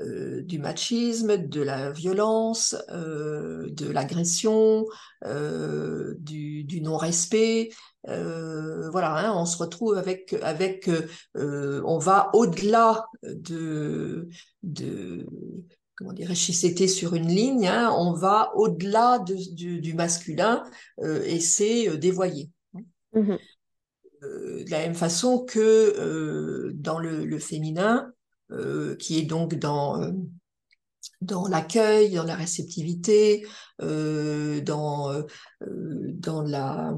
euh, 0.00 0.42
du 0.42 0.58
machisme, 0.58 1.36
de 1.36 1.62
la 1.62 1.92
violence, 1.92 2.74
euh, 2.90 3.68
de 3.70 3.88
l'agression, 3.88 4.86
euh, 5.24 6.14
du, 6.18 6.64
du 6.64 6.80
non-respect. 6.80 7.70
Voilà, 8.04 9.14
hein, 9.14 9.32
on 9.36 9.46
se 9.46 9.56
retrouve 9.56 9.96
avec, 9.96 10.34
avec 10.42 10.90
on 11.36 11.98
va 11.98 12.30
au-delà 12.34 13.06
de, 13.22 14.28
de, 14.64 15.26
comment 15.94 16.12
dirais 16.12 16.34
si 16.34 16.52
c'était 16.52 16.88
sur 16.88 17.14
une 17.14 17.28
ligne, 17.28 17.68
hein, 17.68 17.94
on 17.96 18.12
va 18.12 18.50
au-delà 18.56 19.20
de, 19.20 19.36
du, 19.54 19.80
du, 19.80 19.94
masculin 19.94 20.64
et 21.02 21.38
c'est 21.38 21.96
dévoyé. 21.96 22.50
Euh, 24.24 24.64
de 24.64 24.70
la 24.70 24.78
même 24.80 24.94
façon 24.94 25.44
que 25.44 26.72
dans 26.74 26.98
le, 26.98 27.24
le 27.24 27.38
féminin, 27.38 28.12
euh, 28.54 28.96
qui 28.96 29.18
est 29.18 29.24
donc 29.24 29.54
dans, 29.54 30.12
dans 31.20 31.46
l'accueil, 31.48 32.14
dans 32.14 32.24
la 32.24 32.36
réceptivité, 32.36 33.46
dans, 33.80 35.24
dans 35.60 36.42
la 36.42 36.94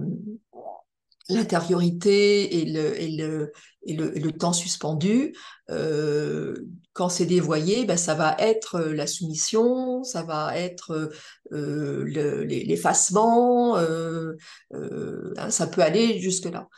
l'intériorité 1.28 2.60
et 2.60 2.64
le, 2.66 3.00
et, 3.00 3.08
le, 3.16 3.52
et, 3.84 3.94
le, 3.94 4.10
le 4.10 4.32
temps 4.32 4.52
suspendu, 4.52 5.34
euh, 5.70 6.54
quand 6.92 7.08
c'est 7.08 7.26
dévoyé, 7.26 7.84
ben, 7.84 7.96
ça 7.96 8.14
va 8.14 8.36
être 8.38 8.80
la 8.80 9.06
soumission, 9.06 10.04
ça 10.04 10.22
va 10.22 10.56
être 10.56 11.10
euh, 11.52 12.04
l'effacement, 12.44 13.76
euh, 13.76 14.34
hein, 14.72 15.50
ça 15.50 15.66
peut 15.66 15.82
aller 15.82 16.20
jusque-là. 16.20 16.68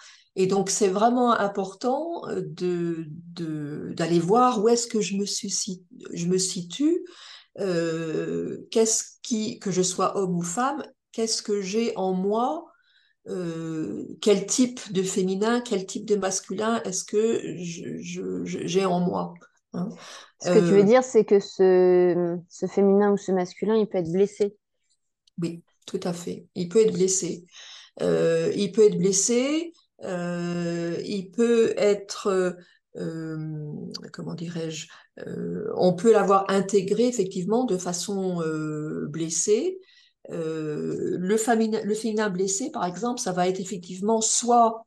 Et 0.40 0.46
donc, 0.46 0.70
c'est 0.70 0.88
vraiment 0.88 1.32
important 1.32 2.22
de, 2.28 3.06
de, 3.34 3.92
d'aller 3.94 4.20
voir 4.20 4.62
où 4.62 4.68
est-ce 4.68 4.86
que 4.86 5.00
je 5.00 5.16
me, 5.16 5.26
suis, 5.26 5.84
je 6.12 6.26
me 6.26 6.38
situe, 6.38 7.04
qu'est-ce 7.56 9.04
qui, 9.22 9.58
que 9.58 9.70
je 9.70 9.82
sois 9.82 10.16
homme 10.16 10.36
ou 10.36 10.42
femme, 10.42 10.82
qu'est-ce 11.12 11.42
que 11.42 11.60
j'ai 11.60 11.94
en 11.96 12.14
moi 12.14 12.68
euh, 13.28 14.06
quel 14.22 14.46
type 14.46 14.90
de 14.92 15.02
féminin, 15.02 15.60
quel 15.60 15.84
type 15.84 16.06
de 16.06 16.16
masculin 16.16 16.80
est-ce 16.84 17.04
que 17.04 17.42
j'ai 17.58 18.84
en 18.86 19.00
moi 19.00 19.34
hein 19.74 19.90
Ce 20.40 20.48
que 20.48 20.58
euh, 20.58 20.66
tu 20.66 20.74
veux 20.74 20.84
dire, 20.84 21.04
c'est 21.04 21.26
que 21.26 21.38
ce, 21.38 22.38
ce, 22.48 22.66
féminin 22.66 23.12
ou 23.12 23.18
ce 23.18 23.32
masculin, 23.32 23.76
il 23.76 23.86
peut 23.86 23.98
être 23.98 24.10
blessé. 24.10 24.56
Oui, 25.42 25.62
tout 25.86 26.00
à 26.04 26.14
fait. 26.14 26.46
Il 26.54 26.70
peut 26.70 26.80
être 26.80 26.94
blessé. 26.94 27.44
Euh, 28.00 28.50
il 28.56 28.72
peut 28.72 28.86
être 28.86 28.96
blessé. 28.96 29.72
Il 30.02 31.30
peut 31.34 31.74
être, 31.76 32.56
comment 34.12 34.34
dirais-je, 34.34 34.88
on 35.76 35.94
peut 35.94 36.12
l'avoir 36.12 36.44
intégré 36.48 37.06
effectivement 37.06 37.64
de 37.64 37.76
façon 37.76 38.42
blessée. 39.08 39.78
Euh, 40.30 41.16
le, 41.18 41.36
féminin, 41.36 41.80
le, 41.84 41.94
féminin, 41.94 42.28
blessé, 42.28 42.70
par 42.70 42.84
exemple, 42.84 43.20
ça 43.20 43.32
va 43.32 43.48
être 43.48 43.60
effectivement 43.60 44.20
soit 44.20 44.86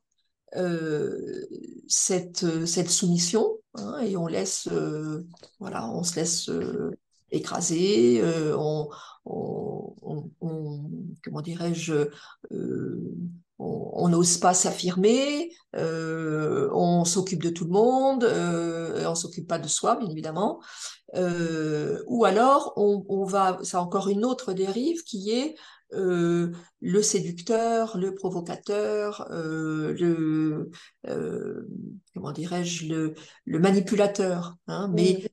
euh, 0.56 1.46
cette, 1.88 2.46
soumission, 2.88 3.58
hein, 3.74 3.98
et 4.00 4.16
on 4.16 4.26
laisse, 4.26 4.68
euh, 4.70 5.26
voilà, 5.58 5.90
on 5.90 6.04
se 6.04 6.16
laisse 6.16 6.50
écraser, 7.32 8.22
on, 8.56 8.88
comment 11.24 11.40
dirais-je, 11.42 12.08
on 13.94 14.08
n'ose 14.08 14.38
pas 14.38 14.54
s'affirmer, 14.54 15.52
on 15.74 17.04
s'occupe 17.04 17.42
de 17.42 17.50
tout 17.50 17.64
le 17.64 17.70
monde, 17.70 18.24
on 18.24 19.14
s'occupe 19.14 19.48
pas 19.48 19.58
de 19.58 19.68
soi, 19.68 19.96
bien 19.96 20.08
évidemment. 20.08 20.60
Euh, 21.14 22.02
ou 22.06 22.24
alors, 22.24 22.72
on, 22.76 23.04
on 23.08 23.24
va, 23.24 23.58
c'est 23.62 23.76
encore 23.76 24.08
une 24.08 24.24
autre 24.24 24.52
dérive 24.54 25.02
qui 25.04 25.30
est 25.30 25.54
euh, 25.92 26.52
le 26.80 27.02
séducteur, 27.02 27.98
le 27.98 28.14
provocateur, 28.14 29.28
euh, 29.30 29.92
le 29.92 30.70
comment 32.14 32.32
dirais-je, 32.32 32.88
le, 32.88 33.14
le 33.44 33.58
manipulateur. 33.58 34.54
Hein, 34.68 34.90
mais 34.94 35.30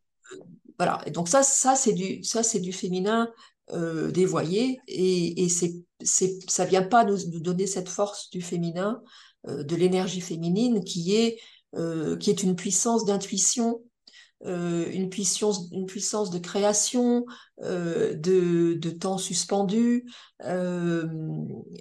voilà. 0.77 1.01
Et 1.05 1.11
donc 1.11 1.29
ça, 1.29 1.43
ça 1.43 1.75
c'est 1.75 1.93
du, 1.93 2.23
ça 2.23 2.43
c'est 2.43 2.59
du 2.59 2.73
féminin 2.73 3.31
dévoyé 3.71 4.79
et, 4.87 5.43
et 5.43 5.49
c'est, 5.49 5.75
c'est, 6.01 6.39
ça 6.49 6.65
vient 6.65 6.83
pas 6.83 7.03
nous, 7.03 7.17
nous, 7.31 7.39
donner 7.39 7.67
cette 7.67 7.89
force 7.89 8.29
du 8.31 8.41
féminin, 8.41 9.01
de 9.47 9.75
l'énergie 9.75 10.21
féminine 10.21 10.83
qui 10.83 11.15
est 11.15 11.39
qui 12.19 12.29
est 12.31 12.41
une 12.41 12.55
puissance 12.55 13.05
d'intuition 13.05 13.81
euh, 14.45 14.89
une, 14.91 15.09
puissance, 15.09 15.67
une 15.73 15.85
puissance 15.85 16.29
de 16.29 16.39
création, 16.39 17.25
euh, 17.61 18.13
de, 18.13 18.75
de, 18.75 18.89
temps 18.89 19.17
suspendu. 19.17 20.05
Euh, 20.45 21.05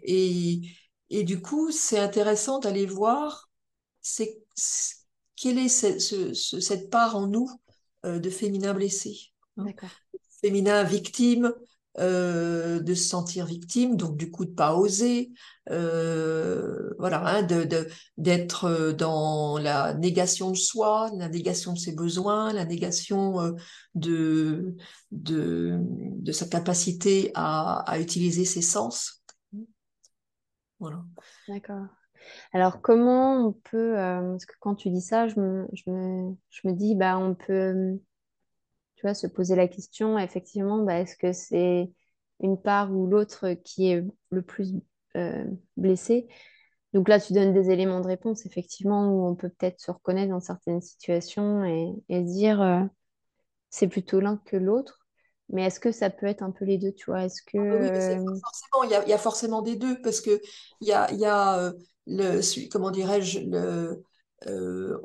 et, 0.03 0.63
et, 1.11 1.23
du 1.23 1.41
coup, 1.41 1.71
c'est 1.71 2.01
intéressant 2.01 2.59
d'aller 2.59 2.85
voir 2.85 3.49
c'est, 4.01 4.43
quelle 5.37 5.59
est 5.59 5.69
ce, 5.69 6.01
ce, 6.35 6.61
cette 6.61 6.91
part 6.91 7.17
en 7.17 7.29
nous 7.29 7.49
de 8.05 8.31
féminin 8.31 8.75
blessé. 8.75 9.17
Féminin 10.41 10.83
victime, 10.83 11.53
euh, 11.99 12.81
de 12.81 12.95
se 12.95 13.09
sentir 13.09 13.47
victime, 13.47 13.97
donc 13.97 14.17
du 14.17 14.31
coup 14.31 14.45
de 14.45 14.51
pas 14.51 14.75
oser, 14.75 15.33
euh, 15.71 16.95
voilà, 16.99 17.27
hein, 17.27 17.43
de, 17.43 17.89
d'être 18.17 18.93
dans 18.93 19.59
la 19.59 19.95
négation 19.95 20.51
de 20.51 20.57
soi, 20.57 21.11
la 21.17 21.29
négation 21.29 21.73
de 21.73 21.79
ses 21.79 21.95
besoins, 21.95 22.53
la 22.53 22.65
négation 22.65 23.41
euh, 23.41 23.53
de, 23.95 24.77
de, 25.11 25.79
de 25.81 26.33
sa 26.33 26.47
capacité 26.47 27.31
à, 27.35 27.81
à 27.81 27.99
utiliser 27.99 28.45
ses 28.45 28.63
sens. 28.63 29.23
Voilà. 30.81 31.05
D'accord. 31.49 31.87
Alors, 32.53 32.81
comment 32.81 33.47
on 33.47 33.53
peut, 33.53 33.99
euh, 33.99 34.31
parce 34.31 34.47
que 34.47 34.55
quand 34.61 34.75
tu 34.75 34.91
dis 34.91 35.01
ça, 35.01 35.29
je 35.29 35.41
me, 35.41 35.67
je 35.73 35.91
me, 35.91 36.37
je 36.51 36.69
me 36.69 36.73
dis, 36.73 36.95
bah, 36.95 37.19
on 37.19 37.35
peut, 37.35 37.53
euh, 37.53 37.97
tu 38.99 39.07
vois, 39.07 39.15
se 39.15 39.29
poser 39.29 39.55
la 39.55 39.69
question, 39.69 40.19
effectivement, 40.19 40.83
bah, 40.83 40.99
est-ce 40.99 41.17
que 41.17 41.33
c'est 41.33 41.89
une 42.41 42.61
part 42.61 42.93
ou 42.93 43.07
l'autre 43.07 43.53
qui 43.65 43.93
est 43.93 44.05
le 44.31 44.43
plus 44.43 44.75
euh, 45.17 45.45
blessée? 45.77 46.27
Donc 46.95 47.09
là, 47.09 47.21
tu 47.21 47.33
donnes 47.33 47.53
des 47.53 47.71
éléments 47.71 48.01
de 48.01 48.09
réponse, 48.09 48.45
effectivement, 48.45 49.09
où 49.13 49.25
on 49.25 49.37
peut 49.37 49.51
peut-être 49.51 49.81
se 49.81 49.93
reconnaître 49.93 50.31
dans 50.31 50.41
certaines 50.41 50.81
situations 50.81 51.65
et, 52.09 52.23
dire, 52.23 52.61
euh, 52.61 52.83
c'est 53.71 53.87
plutôt 53.87 54.19
l'un 54.19 54.39
que 54.39 54.57
l'autre. 54.57 55.07
Mais 55.49 55.63
est-ce 55.63 55.79
que 55.79 55.93
ça 55.93 56.11
peut 56.11 56.27
être 56.27 56.43
un 56.43 56.51
peu 56.51 56.65
les 56.65 56.77
deux, 56.77 56.91
tu 56.93 57.05
vois? 57.07 57.25
Est-ce 57.25 57.43
que... 57.43 57.57
Ah 57.57 57.79
bah 57.79 57.79
Oui, 57.81 57.89
euh, 57.89 58.41
forcément, 58.43 58.83
il 58.83 58.91
y 58.91 58.95
a, 58.97 59.05
il 59.05 59.11
y 59.11 59.13
a 59.13 59.19
forcément 59.19 59.63
des 59.63 59.77
deux, 59.77 60.03
parce 60.03 60.21
que 60.21 60.41
il 60.81 60.89
y 60.89 60.93
a, 60.93 61.09
il 61.13 61.21
y 61.21 61.25
a 61.25 61.57
euh, 61.61 61.73
le, 62.09 62.69
comment 62.69 62.91
dirais-je, 62.91 63.49
le, 63.49 64.03
euh, 64.49 65.01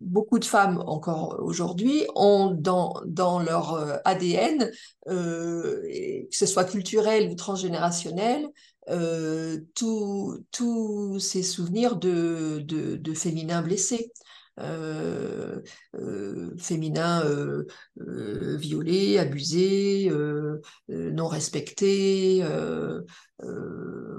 beaucoup 0.00 0.38
de 0.38 0.44
femmes 0.44 0.82
encore 0.86 1.40
aujourd'hui 1.40 2.04
ont 2.14 2.50
dans, 2.50 3.02
leur 3.40 3.74
euh, 3.74 3.96
ADN, 4.04 4.70
euh, 5.08 5.82
que 6.30 6.36
ce 6.36 6.46
soit 6.46 6.64
culturel 6.64 7.30
ou 7.30 7.34
transgénérationnel, 7.34 8.48
euh, 8.88 9.58
tous 9.74 10.42
tous 10.50 11.18
ces 11.18 11.42
souvenirs 11.42 11.96
de, 11.96 12.60
de, 12.64 12.96
de 12.96 13.14
féminins 13.14 13.62
blessés. 13.62 14.12
Euh, 14.60 15.60
euh, 15.94 16.54
féminins 16.58 17.22
euh, 17.24 17.66
euh, 18.00 18.56
violés, 18.56 19.18
abusés, 19.18 20.08
euh, 20.10 20.60
non 20.88 21.28
respecté, 21.28 22.42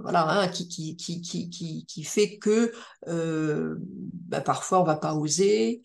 voilà, 0.02 0.30
hein, 0.30 0.48
qui, 0.48 0.68
qui, 0.68 0.96
qui, 0.96 1.22
qui, 1.22 1.50
qui, 1.50 1.86
qui 1.86 2.04
fait 2.04 2.38
que 2.38 2.72
bah, 3.06 4.42
parfois 4.42 4.82
on 4.82 4.86
va 4.86 4.96
pas 4.96 5.14
oser, 5.14 5.82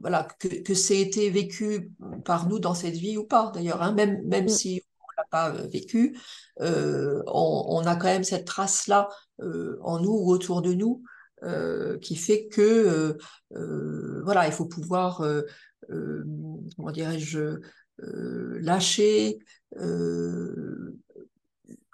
voilà, 0.00 0.28
que, 0.38 0.48
que 0.62 0.74
c'est 0.74 1.00
été 1.00 1.30
vécu 1.30 1.92
par 2.24 2.48
nous 2.48 2.58
dans 2.58 2.74
cette 2.74 2.94
vie 2.94 3.16
ou 3.16 3.24
pas, 3.24 3.50
d'ailleurs, 3.52 3.82
hein, 3.82 3.92
même, 3.92 4.22
même 4.26 4.44
mm, 4.44 4.48
si 4.48 4.82
on 5.00 5.06
l'a 5.16 5.26
pas 5.30 5.50
vécu, 5.50 6.16
euh, 6.60 7.22
on, 7.26 7.64
on 7.68 7.86
a 7.86 7.96
quand 7.96 8.06
même 8.06 8.24
cette 8.24 8.46
trace-là 8.46 9.08
euh, 9.40 9.78
en 9.82 10.00
nous 10.00 10.12
ou 10.12 10.30
autour 10.30 10.62
de 10.62 10.72
nous. 10.72 11.02
Euh, 11.42 11.98
qui 11.98 12.16
fait 12.16 12.48
que 12.48 12.60
euh, 12.62 13.18
euh, 13.56 14.22
voilà, 14.24 14.46
il 14.46 14.52
faut 14.52 14.66
pouvoir 14.66 15.20
euh, 15.22 15.42
euh, 15.90 16.24
comment 16.76 16.90
dirais-je 16.90 17.38
euh, 18.00 18.58
lâcher, 18.60 19.38
euh, 19.78 20.96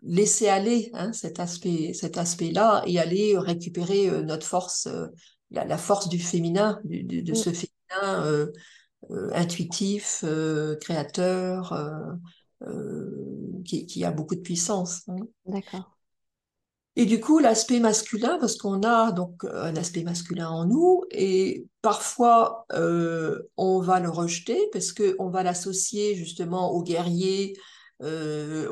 laisser 0.03 0.49
aller 0.49 0.91
hein, 0.95 1.13
cet 1.13 1.41
aspect, 1.41 1.93
cet 1.95 2.19
aspect-là 2.19 2.83
et 2.87 2.99
aller 2.99 3.37
récupérer 3.39 4.23
notre 4.23 4.47
force, 4.47 4.89
la, 5.51 5.65
la 5.65 5.79
force 5.79 6.09
du 6.09 6.19
féminin, 6.19 6.81
du- 6.85 7.03
du- 7.05 7.23
de, 7.23 7.33
mm, 7.33 7.37
ce 7.37 7.51
féminin 7.53 8.49
intuitif, 9.33 10.23
euh, 10.25 10.77
créateur, 10.77 11.73
euh, 11.73 12.13
euh, 12.67 13.63
qui, 13.65 13.87
qui 13.87 14.05
a 14.05 14.11
beaucoup 14.11 14.35
de 14.35 14.41
puissance. 14.41 15.03
hein. 15.09 15.17
d'accord. 15.47 15.94
Et 16.97 17.07
du 17.07 17.21
coup, 17.21 17.41
l'aspect 17.41 17.81
masculin, 17.81 18.39
parce 18.41 18.57
qu'on 18.57 18.83
a 18.85 19.11
donc 19.13 19.45
un 19.45 19.75
aspect 19.77 20.05
masculin 20.05 20.49
en 20.49 20.65
nous, 20.67 21.03
et 21.11 21.67
parfois 21.83 22.67
euh, 22.73 23.41
on 23.57 23.81
va 23.81 23.99
le 24.01 24.09
rejeter 24.11 24.59
parce 24.73 24.93
que 24.93 25.17
on 25.19 25.29
va 25.29 25.43
l'associer 25.43 26.15
justement 26.15 26.71
au 26.73 26.83
guerrier, 26.85 27.57
euh, 28.03 28.69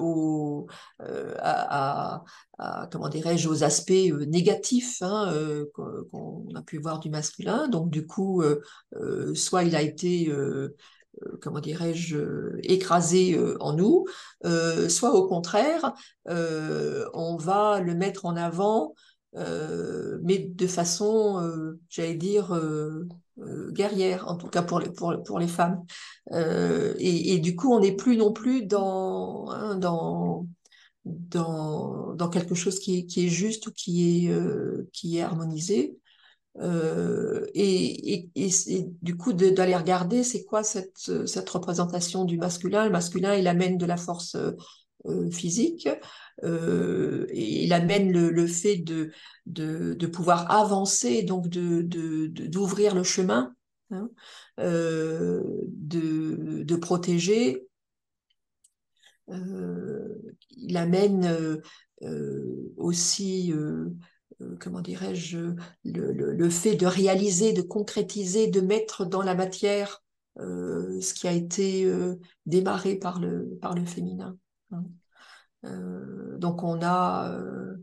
euh, 1.02 1.34
à, 1.38 2.24
à- 2.58 2.86
comment 2.92 3.08
dirais-je, 3.08 3.48
aux 3.48 3.64
aspects 3.64 3.90
euh, 3.92 4.24
négatifs 4.26 5.02
hein, 5.02 5.30
euh, 5.32 5.66
qu'on 5.74 6.04
qu'on 6.10 6.54
a 6.54 6.62
pu 6.62 6.78
voir 6.78 7.00
du 7.00 7.10
masculin. 7.10 7.68
Donc 7.68 7.90
du 7.90 8.06
coup, 8.06 8.42
euh, 8.42 8.60
euh, 8.96 9.34
soit 9.34 9.64
il 9.64 9.74
a 9.76 9.82
été 9.82 10.28
euh, 10.30 10.34
euh, 10.34 10.76
comment 11.40 11.60
dirais-je, 11.60 12.16
euh, 12.16 12.58
écrasé 12.62 13.34
euh, 13.34 13.56
en 13.60 13.74
nous, 13.74 14.06
euh, 14.44 14.88
soit 14.88 15.14
au 15.14 15.26
contraire, 15.26 15.92
euh, 16.28 17.06
on 17.14 17.36
va 17.36 17.80
le 17.80 17.94
mettre 17.94 18.24
en 18.26 18.36
avant, 18.36 18.94
euh, 19.36 20.18
mais 20.22 20.38
de 20.38 20.66
façon, 20.66 21.40
euh, 21.40 21.78
j'allais 21.88 22.14
dire, 22.16 22.54
euh, 22.54 23.06
euh, 23.38 23.70
guerrière, 23.72 24.28
en 24.28 24.36
tout 24.36 24.48
cas 24.48 24.62
pour 24.62 24.78
les, 24.78 24.90
pour, 24.90 25.22
pour 25.22 25.38
les 25.38 25.48
femmes. 25.48 25.82
Euh, 26.32 26.94
et, 26.98 27.38
du 27.38 27.56
coup, 27.56 27.72
on 27.72 27.80
n'est 27.80 27.96
plus 27.96 28.16
non 28.16 28.32
plus 28.32 28.66
dans, 28.66 29.50
hein, 29.50 29.76
dans, 29.76 30.46
dans, 31.04 32.14
dans 32.14 32.28
quelque 32.28 32.54
chose 32.54 32.78
qui 32.78 32.98
est, 32.98 33.06
qui 33.06 33.26
est 33.26 33.30
juste 33.30 33.66
ou 33.66 33.72
qui 33.72 34.26
est, 34.26 34.30
euh, 34.30 34.88
qui 34.92 35.18
est 35.18 35.22
harmonisé. 35.22 35.96
Euh, 36.60 37.46
et, 37.54 38.28
du 39.00 39.16
coup, 39.16 39.32
d'aller 39.32 39.74
regarder, 39.74 40.22
c'est 40.22 40.44
quoi 40.44 40.62
cette, 40.62 41.26
cette 41.26 41.48
représentation 41.48 42.24
du 42.24 42.36
masculin? 42.36 42.84
Le 42.84 42.90
masculin, 42.90 43.34
il 43.36 43.46
amène 43.46 43.78
de 43.78 43.86
la 43.86 43.96
force 43.96 44.34
euh, 44.34 44.52
euh, 45.06 45.30
physique, 45.30 45.88
il 46.42 47.72
amène 47.72 48.12
le, 48.12 48.30
le 48.30 48.46
fait 48.46 48.76
de, 48.76 49.10
de, 49.46 49.94
de 49.94 50.06
pouvoir 50.06 50.50
avancer, 50.50 51.22
donc 51.22 51.48
de, 51.48 51.82
de, 51.82 52.26
de- 52.26 52.46
d'ouvrir 52.46 52.94
le 52.94 53.02
chemin, 53.02 53.54
hein, 53.90 54.10
de, 54.58 56.76
protéger. 56.76 57.66
Il 59.28 60.76
amène 60.76 61.60
aussi, 62.76 63.52
comment 64.60 64.80
dirais-je, 64.80 65.38
le, 65.84 66.12
le, 66.12 66.50
fait 66.50 66.74
de 66.76 66.86
réaliser, 66.86 67.52
de 67.52 67.62
concrétiser, 67.62 68.48
de 68.48 68.60
mettre 68.60 69.04
dans 69.04 69.22
la 69.22 69.34
matière 69.34 70.02
euh, 70.38 71.00
ce 71.00 71.14
qui 71.14 71.28
a 71.28 71.32
été 71.32 71.84
euh, 71.84 72.16
démarré 72.46 72.96
par 72.96 73.20
le, 73.20 73.58
par 73.60 73.74
le 73.74 73.84
féminin. 73.84 74.36
hein. 74.72 74.84
Euh, 75.64 76.38
donc 76.38 76.64
on 76.64 76.80
a 76.82 77.30
euh, 77.32 77.76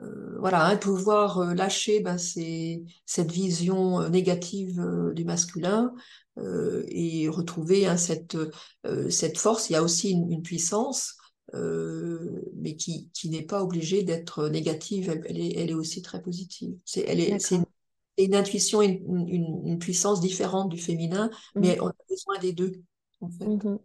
euh, 0.00 0.36
voilà 0.38 0.66
un 0.66 0.76
pouvoir 0.76 1.38
euh, 1.38 1.54
lâcher 1.54 2.00
ben, 2.00 2.18
cette 2.18 3.32
vision 3.32 4.00
euh, 4.00 4.08
négative 4.08 4.80
euh, 4.80 5.12
du 5.14 5.24
masculin 5.24 5.94
euh, 6.38 6.84
et 6.88 7.28
retrouver 7.28 7.86
hein, 7.86 7.96
cette 7.96 8.36
euh, 8.84 9.08
cette 9.08 9.38
force. 9.38 9.70
Il 9.70 9.74
y 9.74 9.76
a 9.76 9.82
aussi 9.82 10.10
une 10.10 10.42
puissance, 10.42 11.16
euh, 11.52 12.42
mais 12.54 12.76
qui 12.76 13.10
qui 13.12 13.28
n'est 13.28 13.42
pas 13.42 13.62
obligée 13.62 14.02
d'être 14.02 14.48
négative. 14.48 15.10
Elle, 15.10 15.24
elle 15.28 15.40
est 15.40 15.56
elle 15.58 15.70
est 15.70 15.74
aussi 15.74 16.02
très 16.02 16.22
positive. 16.22 16.76
C'est 16.84 17.04
elle 17.06 17.20
est 17.20 17.38
c'est 17.38 17.58
une, 18.16 18.34
intuition, 18.34 18.80
une, 18.80 19.28
une, 19.28 19.62
une 19.66 19.78
puissance 19.78 20.20
différente 20.20 20.70
du 20.70 20.78
féminin, 20.78 21.30
mais 21.56 21.78
on 21.80 21.88
a 21.88 21.94
besoin 22.08 22.38
des 22.38 22.52
deux 22.52 22.82
en 23.20 23.28
fait. 23.28 23.46
mhm. 23.46 23.78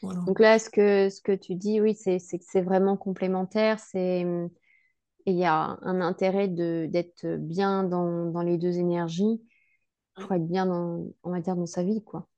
Voilà. 0.00 0.20
Donc 0.20 0.40
là, 0.40 0.58
ce 0.58 0.68
que, 0.68 1.10
ce 1.10 1.20
que 1.20 1.32
tu 1.32 1.54
dis, 1.54 1.80
oui, 1.80 1.94
c'est 1.94 2.18
c'est 2.18 2.38
que 2.38 2.44
c'est 2.48 2.62
vraiment 2.62 2.96
complémentaire. 2.96 3.78
C'est, 3.78 4.26
il 5.26 5.36
y 5.36 5.44
a 5.44 5.78
un 5.82 6.00
intérêt 6.00 6.48
de, 6.48 6.88
d'être 6.90 7.36
bien 7.36 7.84
dans, 7.84 8.26
dans 8.26 8.42
les 8.42 8.58
deux 8.58 8.78
énergies 8.78 9.40
pour 10.16 10.32
être 10.32 10.46
bien 10.46 10.66
dans, 10.66 11.06
on 11.22 11.30
va 11.30 11.40
dire, 11.40 11.56
dans 11.56 11.66
sa 11.66 11.82
vie, 11.82 12.02
quoi. 12.02 12.28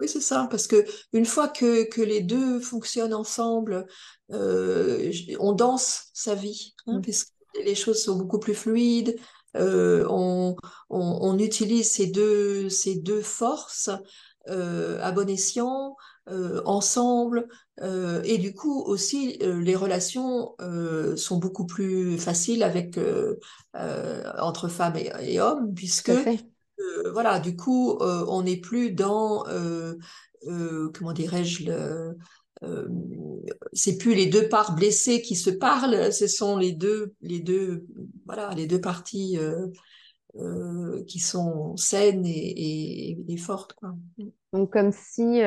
Oui, 0.00 0.08
c'est 0.08 0.20
ça, 0.20 0.46
parce 0.50 0.66
que 0.66 0.84
une 1.14 1.24
fois 1.24 1.48
que, 1.48 1.84
que 1.88 2.02
les 2.02 2.20
deux 2.20 2.60
fonctionnent 2.60 3.14
ensemble, 3.14 3.86
euh, 4.32 5.10
on 5.40 5.52
danse 5.52 6.10
sa 6.12 6.34
vie, 6.34 6.74
hein, 6.86 6.98
Mm. 6.98 7.02
puisque 7.02 7.32
les 7.64 7.74
choses 7.74 8.02
sont 8.02 8.16
beaucoup 8.16 8.38
plus 8.38 8.54
fluides. 8.54 9.16
euh, 9.56 10.04
on, 10.10 10.54
on, 10.90 11.18
on 11.22 11.38
utilise 11.38 11.90
ces 11.90 12.08
deux, 12.08 12.68
ces 12.68 12.96
deux 12.96 13.22
forces 13.22 13.88
euh, 14.50 15.00
à 15.02 15.12
bon 15.12 15.28
escient, 15.30 15.96
euh, 16.28 16.60
ensemble, 16.66 17.48
euh, 17.80 18.20
et 18.24 18.36
du 18.38 18.52
coup 18.54 18.82
aussi 18.82 19.38
euh, 19.42 19.58
les 19.62 19.74
relations 19.76 20.54
euh, 20.60 21.16
sont 21.16 21.38
beaucoup 21.38 21.64
plus 21.66 22.18
faciles 22.18 22.62
avec 22.62 22.98
euh, 22.98 23.36
euh, 23.76 24.30
entre 24.40 24.68
femmes 24.68 24.96
et, 24.96 25.10
et 25.22 25.40
hommes, 25.40 25.72
puisque. 25.74 26.12
Voilà, 27.12 27.40
du 27.40 27.56
coup, 27.56 27.98
euh, 28.00 28.24
on 28.28 28.42
n'est 28.42 28.58
plus 28.58 28.90
dans, 28.92 29.46
euh, 29.48 29.94
euh, 30.46 30.90
comment 30.94 31.12
dirais-je, 31.12 31.70
c'est 33.72 33.98
plus 33.98 34.14
les 34.14 34.26
deux 34.26 34.48
parts 34.48 34.74
blessées 34.74 35.20
qui 35.20 35.36
se 35.36 35.50
parlent, 35.50 36.12
ce 36.12 36.26
sont 36.26 36.56
les 36.56 36.72
deux, 36.72 37.14
les 37.20 37.40
deux, 37.40 37.86
voilà, 38.24 38.50
les 38.54 38.66
deux 38.66 38.80
parties 38.80 39.38
qui 41.06 41.18
sont 41.18 41.76
saines 41.76 42.26
et, 42.26 43.10
et, 43.10 43.18
et 43.28 43.36
fortes, 43.36 43.74
quoi. 43.74 43.94
Donc, 44.52 44.72
comme 44.72 44.92
si 44.92 45.40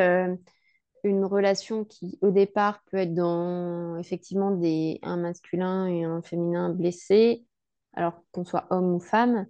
une 1.04 1.26
relation 1.26 1.86
qui, 1.86 2.20
au 2.22 2.30
départ, 2.30 2.84
peut 2.92 2.98
être 2.98 3.14
dans 3.14 3.98
effectivement 3.98 4.52
des, 4.52 5.00
un 5.02 5.18
masculin 5.18 5.88
et 5.88 6.04
un 6.04 6.22
féminin 6.22 6.70
blessé, 6.70 7.46
alors 7.94 8.24
qu'on 8.32 8.46
soit 8.46 8.68
homme 8.70 8.94
ou 8.94 9.00
femme. 9.00 9.48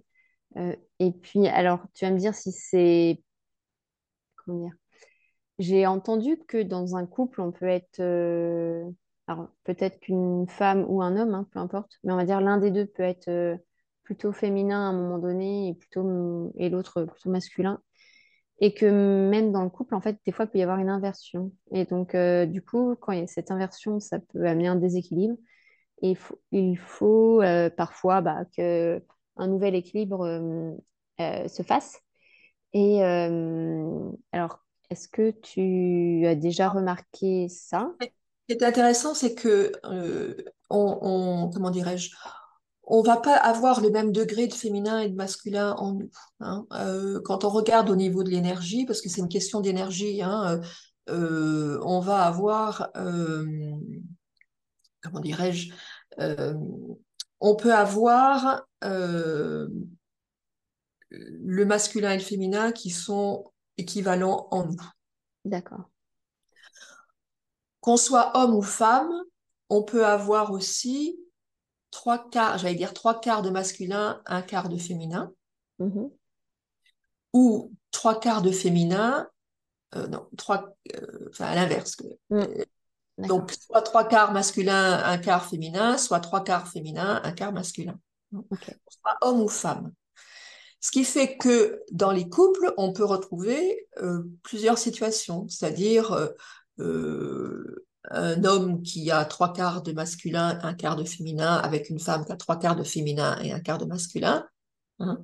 Et 1.00 1.12
puis, 1.12 1.48
alors, 1.48 1.80
tu 1.94 2.04
vas 2.04 2.12
me 2.12 2.18
dire 2.18 2.34
si 2.34 2.52
c'est, 2.52 3.22
comment 4.36 4.64
dire, 4.64 4.74
J'ai 5.58 5.86
entendu 5.86 6.38
que 6.48 6.62
dans 6.62 6.96
un 6.96 7.06
couple, 7.06 7.40
on 7.40 7.52
peut 7.52 7.68
être... 7.68 8.00
euh, 8.00 8.84
alors 9.28 9.48
peut-être 9.64 10.00
qu'une 10.00 10.48
femme 10.48 10.84
ou 10.88 11.02
un 11.02 11.16
homme, 11.16 11.34
hein, 11.34 11.48
peu 11.52 11.60
importe, 11.60 11.98
mais 12.04 12.12
on 12.12 12.16
va 12.16 12.24
dire 12.24 12.40
l'un 12.40 12.58
des 12.58 12.70
deux 12.72 12.86
peut 12.86 13.04
être 13.04 13.28
euh, 13.28 13.56
plutôt 14.04 14.32
féminin 14.32 14.86
à 14.86 14.90
un 14.90 14.92
moment 14.94 15.18
donné 15.18 15.68
et, 15.68 15.74
plutôt, 15.74 16.52
et 16.58 16.70
l'autre 16.70 17.04
plutôt 17.04 17.30
masculin. 17.30 17.80
Et 18.60 18.74
que 18.74 18.86
même 19.30 19.52
dans 19.52 19.64
le 19.64 19.70
couple, 19.70 19.94
en 19.94 20.00
fait, 20.02 20.18
des 20.26 20.32
fois, 20.32 20.46
il 20.46 20.50
peut 20.50 20.58
y 20.58 20.62
avoir 20.62 20.78
une 20.78 20.90
inversion. 20.90 21.52
Et 21.72 21.86
donc, 21.86 22.14
euh, 22.14 22.46
du 22.46 22.62
coup, 22.62 22.96
quand 23.00 23.12
il 23.12 23.20
y 23.20 23.22
a 23.22 23.26
cette 23.26 23.50
inversion, 23.50 24.00
ça 24.00 24.20
peut 24.20 24.46
amener 24.46 24.68
un 24.68 24.76
déséquilibre. 24.76 25.36
Et 26.02 26.10
il 26.10 26.16
faut, 26.16 26.40
il 26.52 26.76
faut 26.78 27.42
parfois 27.76 28.20
bah, 28.22 28.44
nouvel 29.46 29.74
équilibre 29.74 30.26
se 31.48 31.62
fasse. 31.62 31.98
Et 32.72 33.02
alors, 34.32 34.64
est-ce 34.90 35.08
que 35.08 35.30
tu 35.30 36.26
as 36.26 36.34
déjà 36.34 36.68
remarqué 36.68 37.48
ça? 37.48 37.92
Ce 38.00 38.56
qui 38.56 38.62
est 38.62 38.66
intéressant, 38.66 39.14
c'est 39.14 39.34
que 39.34 39.72
euh, 39.84 40.34
on, 40.70 41.50
comment 41.52 41.70
dirais-je, 41.70 42.10
on 42.82 43.02
va 43.02 43.16
pas 43.16 43.36
avoir 43.36 43.80
le 43.80 43.90
même 43.90 44.10
degré 44.10 44.48
de 44.48 44.54
féminin 44.54 44.98
et 44.98 45.08
de 45.08 45.14
masculin 45.14 45.74
en 45.78 45.92
nous. 45.92 46.10
hein. 46.40 46.66
Euh, 46.72 47.20
quand 47.24 47.44
on 47.44 47.48
regarde 47.48 47.88
au 47.88 47.94
niveau 47.94 48.24
de 48.24 48.30
l'énergie, 48.30 48.84
parce 48.84 49.00
que 49.00 49.08
c'est 49.08 49.20
une 49.20 49.28
question 49.28 49.60
d'énergie, 49.60 50.22
hein, 50.22 50.60
euh, 51.08 51.14
euh, 51.14 51.80
on 51.84 52.00
va 52.00 52.22
avoir, 52.22 52.90
euh, 52.96 53.46
comment 55.02 55.20
dirais-je, 55.20 55.72
euh, 56.18 56.54
on 57.38 57.54
peut 57.54 57.74
avoir 57.74 58.66
euh, 58.82 59.68
le 61.10 61.64
masculin 61.64 62.12
et 62.12 62.18
le 62.18 62.22
féminin 62.22 62.72
qui 62.72 62.90
sont 62.90 63.52
équivalents 63.76 64.48
en 64.50 64.66
nous. 64.66 64.80
D'accord. 65.44 65.90
Qu'on 67.80 67.96
soit 67.96 68.36
homme 68.36 68.54
ou 68.54 68.62
femme, 68.62 69.10
on 69.68 69.82
peut 69.82 70.04
avoir 70.06 70.52
aussi 70.52 71.18
trois 71.90 72.28
quarts, 72.30 72.58
j'allais 72.58 72.74
dire 72.74 72.94
trois 72.94 73.20
quarts 73.20 73.42
de 73.42 73.50
masculin, 73.50 74.22
un 74.26 74.42
quart 74.42 74.68
de 74.68 74.76
féminin, 74.76 75.32
Mhm. 75.78 76.10
ou 77.32 77.72
trois 77.90 78.20
quarts 78.20 78.42
de 78.42 78.52
féminin, 78.52 79.28
euh, 79.96 80.06
non, 80.08 80.28
trois, 80.36 80.76
euh, 80.94 81.28
enfin 81.30 81.46
à 81.46 81.54
l'inverse. 81.54 81.96
Mm. 82.28 82.36
euh, 82.36 82.64
donc, 83.18 83.52
soit 83.52 83.82
trois 83.82 84.06
quarts 84.06 84.32
masculin, 84.32 85.02
un 85.04 85.18
quart 85.18 85.46
féminin, 85.46 85.98
soit 85.98 86.20
trois 86.20 86.44
quarts 86.44 86.68
féminin, 86.68 87.20
un 87.24 87.32
quart 87.32 87.52
masculin. 87.52 87.98
Soit 88.32 89.16
homme 89.22 89.40
ou 89.40 89.48
femme. 89.48 89.92
Ce 90.80 90.90
qui 90.90 91.04
fait 91.04 91.36
que 91.36 91.82
dans 91.92 92.10
les 92.10 92.28
couples, 92.28 92.72
on 92.76 92.92
peut 92.92 93.04
retrouver 93.04 93.86
euh, 93.98 94.22
plusieurs 94.42 94.78
situations, 94.78 95.46
c'est-à-dire 95.48 96.12
euh, 96.12 96.28
euh, 96.80 97.86
un 98.04 98.44
homme 98.44 98.82
qui 98.82 99.10
a 99.10 99.24
trois 99.26 99.52
quarts 99.52 99.82
de 99.82 99.92
masculin, 99.92 100.58
un 100.62 100.74
quart 100.74 100.96
de 100.96 101.04
féminin, 101.04 101.56
avec 101.56 101.90
une 101.90 102.00
femme 102.00 102.24
qui 102.24 102.32
a 102.32 102.36
trois 102.36 102.58
quarts 102.58 102.76
de 102.76 102.84
féminin 102.84 103.38
et 103.42 103.52
un 103.52 103.60
quart 103.60 103.78
de 103.78 103.84
masculin, 103.84 104.48
hein, 105.00 105.22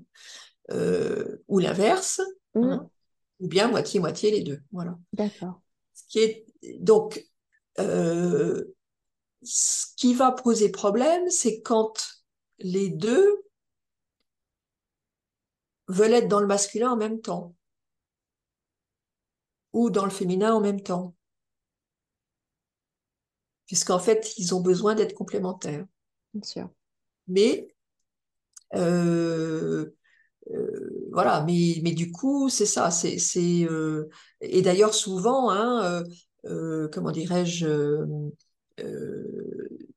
euh, 0.73 1.43
ou 1.49 1.59
l'inverse, 1.59 2.21
Mm. 2.57 2.65
hein, 2.65 2.91
ou 3.41 3.49
bien 3.49 3.69
moitié-moitié 3.69 4.31
les 4.31 4.43
deux. 4.43 4.61
Voilà. 4.73 4.99
D'accord. 5.13 5.61
Ce 5.95 6.03
qui 6.09 6.19
est, 6.21 6.47
donc, 6.81 7.25
euh, 7.79 8.65
ce 9.43 9.87
qui 9.97 10.15
va 10.15 10.33
poser 10.33 10.71
problème, 10.71 11.29
c'est 11.29 11.61
quand 11.61 12.07
les 12.59 12.89
deux 12.89 13.45
veulent 15.89 16.15
être 16.15 16.29
dans 16.29 16.41
le 16.41 16.47
masculin 16.47 16.91
en 16.91 16.97
même 16.97 17.21
temps 17.21 17.55
ou 19.73 19.91
dans 19.91 20.05
le 20.05 20.11
féminin 20.11 20.55
en 20.55 20.61
même 20.61 20.81
temps, 20.81 21.15
puisqu'en 23.67 23.99
fait, 23.99 24.33
ils 24.39 24.55
ont 24.55 24.61
besoin 24.61 24.95
d'être 24.95 25.15
complémentaires. 25.15 25.85
Bien 26.33 26.43
sûr. 26.43 26.71
Mais 27.29 27.69
euh, 28.75 29.87
euh, 30.51 31.09
voilà, 31.13 31.43
mais, 31.45 31.81
mais 31.83 31.93
du 31.93 32.13
coup, 32.13 32.49
c'est 32.49 32.67
ça, 32.67 32.91
c'est, 32.91 33.19
c'est 33.19 33.65
euh, 33.65 34.09
et 34.41 34.63
d'ailleurs 34.63 34.95
souvent, 34.95 35.51
hein, 35.51 36.03
comment 36.93 37.11
dirais-je, 37.11 37.67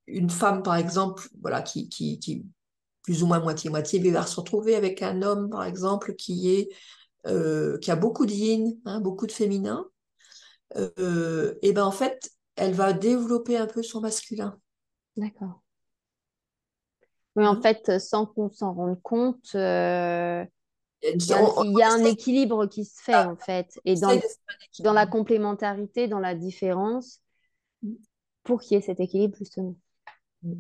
une 0.08 0.30
femme 0.30 0.64
par 0.64 0.76
exemple, 0.76 1.28
voilà, 1.42 1.62
qui, 1.62 1.90
qui, 1.90 2.20
qui 2.20 2.46
plus 3.10 3.24
ou 3.24 3.28
moins 3.28 3.40
moitié-moitié, 3.40 4.00
va 4.12 4.24
se 4.24 4.40
retrouver 4.40 4.76
avec 4.76 5.02
un 5.02 5.24
homme 5.24 5.50
par 5.50 5.64
exemple 5.64 6.14
qui 6.14 6.52
est 6.52 6.70
euh, 7.26 7.80
qui 7.80 7.90
a 7.90 7.96
beaucoup 7.96 8.28
de 8.28 8.32
yin, 8.32 8.78
hein, 8.86 9.02
beaucoup 9.02 9.26
de 9.26 9.32
féminin, 9.32 9.88
euh, 10.78 11.56
et 11.64 11.74
ben 11.74 11.84
en 11.86 11.92
fait, 11.92 12.30
elle 12.56 12.74
va 12.74 12.94
développer 12.94 13.58
un 13.58 13.66
peu 13.68 13.82
son 13.82 14.02
masculin. 14.02 14.60
D'accord. 15.18 15.62
Oui, 17.36 17.48
en 17.48 17.56
hein? 17.56 17.62
fait, 17.62 18.00
sans 18.00 18.28
qu'on 18.28 18.52
s'en 18.52 18.74
rende 18.74 19.02
compte, 19.02 19.56
euh, 19.56 20.46
Il 21.04 21.26
y 21.28 21.34
a 21.34 21.42
une- 21.42 21.48
il 21.58 21.78
y 21.78 21.82
a 21.82 21.92
un, 21.92 22.00
on- 22.00 22.04
il 22.04 22.08
équilibre 22.08 22.68
qui 22.68 22.86
se 22.86 23.02
fait, 23.02 23.16
en 23.26 23.38
fait. 23.38 23.80
Et 23.86 23.96
dans, 23.96 24.20
dans 24.80 24.94
la 24.94 25.08
complémentarité, 25.08 26.08
dans 26.08 26.20
la 26.20 26.36
différence, 26.36 27.22
pour 28.44 28.62
qu'il 28.62 28.76
y 28.76 28.78
ait 28.78 28.82
cet 28.82 29.00
équilibre, 29.00 29.38
justement. 29.38 29.76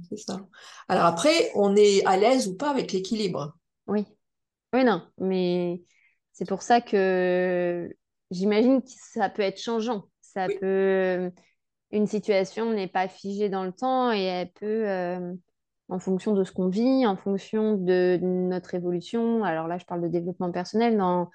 C'est 0.09 0.17
ça. 0.17 0.41
Alors 0.87 1.05
après, 1.05 1.51
on 1.55 1.75
est 1.75 2.05
à 2.05 2.17
l'aise 2.17 2.47
ou 2.47 2.57
pas 2.57 2.69
avec 2.69 2.91
l'équilibre? 2.91 3.55
Oui. 3.87 4.05
Oui, 4.73 4.83
non, 4.83 5.01
mais 5.17 5.81
c'est 6.33 6.47
pour 6.47 6.61
ça 6.61 6.81
que 6.81 7.89
j'imagine 8.29 8.81
que 8.81 8.89
ça 8.89 9.29
peut 9.29 9.41
être 9.41 9.59
changeant. 9.59 10.03
Ça 10.21 10.47
Oui. 10.47 10.57
peut... 10.59 11.31
Une 11.91 12.05
situation 12.05 12.71
n'est 12.71 12.87
pas 12.87 13.07
figée 13.07 13.49
dans 13.49 13.63
le 13.63 13.71
temps 13.71 14.11
et 14.11 14.21
elle 14.21 14.51
peut, 14.51 14.87
euh, 14.87 15.33
en 15.87 15.97
fonction 15.97 16.33
de 16.35 16.43
ce 16.43 16.51
qu'on 16.51 16.67
vit, 16.67 17.07
en 17.07 17.17
fonction 17.17 17.77
de 17.77 18.19
notre 18.21 18.75
évolution, 18.75 19.43
alors 19.43 19.67
là, 19.67 19.79
je 19.79 19.85
parle 19.85 20.03
de 20.03 20.07
développement 20.07 20.51
personnel, 20.51 20.97
dans, 20.97 21.31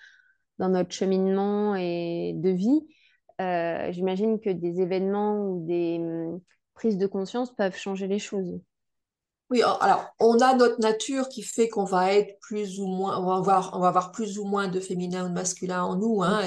dans 0.60 0.68
notre 0.68 0.92
cheminement 0.92 1.74
et 1.74 2.34
de 2.36 2.50
vie, 2.50 2.86
euh, 3.40 3.90
j'imagine 3.90 4.38
que 4.38 4.50
des 4.50 4.80
événements 4.80 5.44
ou 5.44 5.66
des 5.66 6.00
prises 6.74 6.98
de 6.98 7.06
conscience 7.06 7.54
peuvent 7.54 7.76
changer 7.76 8.06
les 8.06 8.18
choses. 8.18 8.60
Oui, 9.50 9.62
alors 9.62 10.06
on 10.20 10.38
a 10.40 10.54
notre 10.56 10.80
nature 10.80 11.28
qui 11.28 11.42
fait 11.42 11.68
qu'on 11.68 11.84
va 11.84 12.12
être 12.14 12.38
plus 12.40 12.80
ou 12.80 12.86
moins, 12.86 13.18
on 13.18 13.26
va 13.26 13.36
avoir, 13.36 13.76
on 13.76 13.80
va 13.80 13.88
avoir 13.88 14.10
plus 14.10 14.38
ou 14.38 14.44
moins 14.44 14.68
de 14.68 14.80
féminin 14.80 15.26
ou 15.26 15.28
de 15.28 15.34
masculin 15.34 15.82
en 15.82 15.96
nous, 15.96 16.22
hein, 16.22 16.40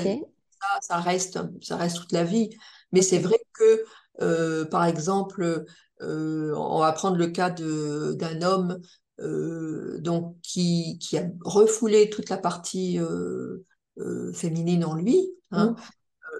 ça, 0.60 0.68
ça 0.82 0.98
reste, 0.98 1.40
ça 1.62 1.78
reste 1.78 1.98
toute 1.98 2.12
la 2.12 2.24
vie. 2.24 2.50
Mais 2.92 3.02
c'est 3.02 3.20
vrai 3.20 3.38
que, 3.54 3.84
euh, 4.22 4.66
par 4.66 4.86
exemple, 4.86 5.66
euh, 6.02 6.54
on 6.56 6.80
va 6.80 6.92
prendre 6.92 7.18
le 7.18 7.28
cas 7.28 7.50
d'un 7.52 8.42
homme 8.42 8.80
euh, 9.20 10.00
donc 10.00 10.36
qui, 10.42 10.98
qui 11.00 11.18
a 11.18 11.26
refoulé 11.42 12.10
toute 12.10 12.30
la 12.30 12.38
partie 12.38 13.00
féminine 14.34 14.86
en 14.86 14.96
lui, 14.96 15.30
hein, 15.52 15.74
Mm, 15.74 15.76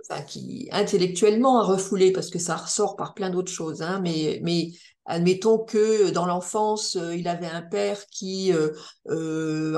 enfin, 0.10 0.22
qui 0.22 0.68
intellectuellement 0.72 1.60
a 1.60 1.64
refoulé, 1.64 2.12
parce 2.12 2.30
que 2.30 2.40
ça 2.40 2.56
ressort 2.56 2.96
par 2.96 3.14
plein 3.14 3.30
d'autres 3.30 3.52
choses, 3.52 3.82
hein, 3.82 4.00
mais, 4.04 4.40
mais 4.44 4.72
admettons 5.08 5.58
que 5.60 6.12
dans 6.12 6.26
l'enfance, 6.26 6.96
euh, 6.98 7.16
il 7.16 7.28
avait 7.28 7.48
un 7.48 7.62
père 7.62 8.06
qui 8.08 8.54
euh, 8.54 8.72
euh, 9.10 9.78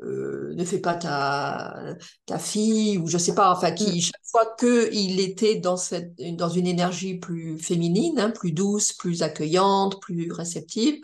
ne 0.00 0.64
fait 0.64 0.80
pas 0.80 0.94
ta, 0.94 1.96
ta 2.26 2.38
fille, 2.38 2.98
ou 2.98 3.06
je 3.06 3.18
sais 3.18 3.34
pas, 3.34 3.52
enfin, 3.52 3.70
mm, 3.70 3.74
qui, 3.74 4.00
chaque 4.00 4.20
fois 4.24 4.54
qu'il 4.58 5.20
était 5.20 5.56
dans, 5.56 5.76
cette, 5.76 6.14
dans 6.36 6.48
une 6.48 6.66
énergie 6.66 7.18
plus 7.18 7.58
féminine, 7.58 8.18
hein, 8.18 8.30
plus 8.30 8.52
douce, 8.52 8.92
plus 8.92 9.22
accueillante, 9.22 10.00
plus 10.02 10.30
réceptive, 10.32 10.96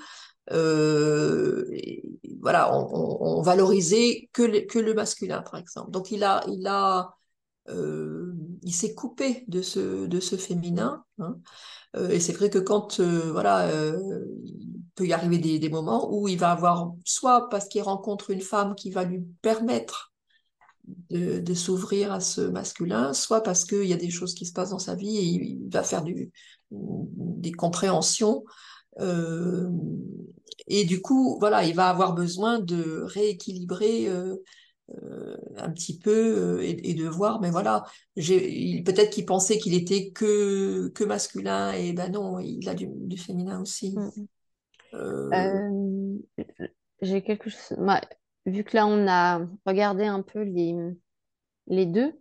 et 0.51 2.03
voilà, 2.41 2.75
on, 2.77 2.89
on, 2.93 3.39
on 3.39 3.43
valorisait 3.43 4.29
que 4.33 4.43
le, 4.43 4.61
que 4.63 4.79
le 4.81 4.93
masculin, 4.95 5.43
par 5.43 5.61
exemple. 5.61 5.93
Donc, 5.93 6.11
il 6.11 6.25
a, 6.25 6.43
il 6.49 6.67
a 6.67 7.15
euh, 7.69 8.35
il 8.63 8.75
s'est 8.75 8.95
coupé 8.95 9.45
de 9.49 9.63
ce, 9.63 10.07
de 10.07 10.21
ce 10.21 10.37
féminin. 10.37 11.05
hein. 11.19 11.39
Euh, 11.97 12.09
et 12.09 12.21
c'est 12.21 12.33
vrai 12.33 12.51
que 12.51 12.59
quand, 12.59 13.01
euh, 13.01 13.31
voilà, 13.33 13.71
il 13.73 14.83
peut 14.95 15.07
y 15.07 15.13
arriver 15.13 15.39
des, 15.39 15.59
des 15.59 15.69
moments 15.69 16.13
où 16.13 16.29
il 16.29 16.39
va 16.39 16.53
avoir, 16.53 16.93
soit 17.05 17.49
parce 17.49 17.69
qu'il 17.69 17.83
rencontre 17.83 18.31
une 18.31 18.41
femme 18.41 18.75
qui 18.75 18.91
va 18.91 19.05
lui 19.05 19.21
permettre 19.43 20.13
de, 21.11 21.55
s'ouvrir 21.55 22.13
à 22.13 22.21
ce 22.21 22.41
masculin, 22.41 23.13
soit 23.13 23.43
parce 23.43 23.65
qu'il 23.65 23.85
y 23.85 23.93
a 23.93 23.97
des 23.97 24.11
choses 24.11 24.35
qui 24.35 24.47
se 24.47 24.53
passent 24.53 24.71
dans 24.71 24.79
sa 24.79 24.95
vie 24.95 25.17
et 25.17 25.23
il, 25.23 25.69
va 25.71 25.83
faire 25.83 26.03
des 26.71 27.53
compréhensions. 27.53 28.45
Et 30.67 30.85
du 30.85 31.01
coup, 31.01 31.37
voilà, 31.39 31.65
il 31.65 31.75
va 31.75 31.89
avoir 31.89 32.15
besoin 32.15 32.59
de 32.59 33.03
rééquilibrer 33.05 34.09
euh, 35.03 35.37
un 35.57 35.71
petit 35.71 35.99
peu 35.99 36.11
euh, 36.11 36.63
et, 36.63 36.91
et 36.91 36.95
de 36.95 37.09
voir, 37.09 37.41
mais 37.41 37.51
voilà, 37.51 37.85
peut-être 38.17 39.11
qu'il 39.11 39.27
pensait 39.27 39.59
qu'il 39.59 39.75
était 39.75 40.11
que, 40.11 40.89
que 40.89 41.05
masculin, 41.05 41.73
et 41.73 41.93
ben 41.93 42.11
non, 42.13 42.39
il 42.39 42.69
a 42.69 42.75
du, 42.75 42.87
du 42.89 43.17
féminin 43.19 43.61
aussi. 43.61 43.97
mm. 43.97 44.27
Euh, 44.95 45.31
Euh, 45.35 46.19
j'ai 47.01 47.23
quelque 47.23 47.51
chose. 47.51 47.77
vu 48.47 48.65
que 48.65 48.77
là, 48.77 48.87
on 48.87 49.07
a 49.09 49.41
regardé 49.67 50.05
un 50.05 50.23
peu 50.23 50.43
les, 50.43 50.75
les 51.67 51.87
deux, 51.87 52.13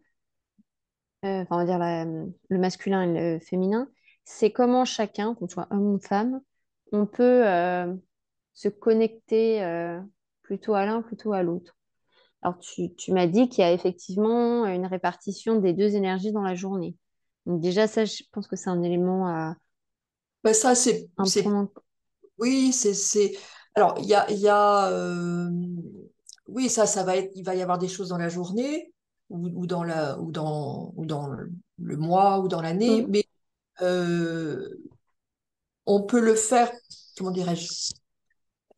enfin, 1.24 1.48
on 1.52 1.58
va 1.58 1.66
dire 1.66 1.78
la- 1.80 2.06
le 2.06 2.58
masculin 2.58 3.04
et 3.04 3.36
le 3.36 3.40
féminin, 3.40 3.90
c'est 4.24 4.52
comment 4.52 4.86
chacun, 4.86 5.36
qu'on 5.36 5.48
soit 5.48 5.68
homme 5.72 5.96
ou 5.96 6.00
femme, 6.00 6.42
on 6.92 7.06
peut 7.06 7.44
se 8.54 8.70
connecter 8.70 9.62
plutôt 10.42 10.74
à 10.74 10.86
l'un, 10.86 11.02
plutôt 11.02 11.34
à 11.34 11.44
l'autre. 11.44 11.76
Alors, 12.42 12.58
tu, 12.60 12.94
tu 12.96 13.12
m'as 13.14 13.28
dit 13.28 13.50
qu'il 13.50 13.62
y 13.64 13.68
a 13.68 13.72
effectivement 13.72 14.66
une 14.66 14.86
répartition 14.86 15.60
des 15.60 15.74
deux 15.74 15.96
énergies 15.96 16.32
dans 16.32 16.42
la 16.42 16.56
journée. 16.56 16.96
Donc 17.46 17.62
déjà, 17.62 17.88
ça, 17.88 18.06
je 18.06 18.24
pense 18.32 18.48
que 18.48 18.56
c'est 18.56 18.70
un 18.70 18.82
élément 18.82 19.28
à, 19.28 19.56
Ben 20.44 20.54
ça, 20.54 20.76
c'est, 20.76 21.10
oui, 22.38 22.72
c'est, 22.74 23.38
alors, 23.76 23.96
il 24.00 24.06
y 24.06 24.16
a, 24.16 24.32
y 24.32 24.48
a, 24.48 24.90
euh, 24.90 25.50
oui, 26.48 26.70
ça, 26.70 26.86
ça 26.86 27.04
va 27.04 27.16
être, 27.18 27.32
il 27.36 27.44
va 27.44 27.56
y 27.56 27.62
avoir 27.62 27.78
des 27.78 27.88
choses 27.88 28.10
dans 28.10 28.18
la 28.18 28.30
journée 28.30 28.94
ou, 29.30 29.48
ou 29.54 29.68
dans 29.68 29.84
la, 29.84 30.20
ou 30.20 30.32
dans, 30.32 30.94
ou 30.96 31.06
dans 31.06 31.28
le 31.28 31.98
mois 31.98 32.40
ou 32.40 32.48
dans 32.48 32.62
l'année, 32.62 33.04
Mm, 33.04 33.08
mais 33.10 33.26
euh, 33.82 34.68
on 35.86 36.04
peut 36.04 36.20
le 36.20 36.36
faire, 36.36 36.72
comment 37.18 37.32
dirais-je, 37.32 37.94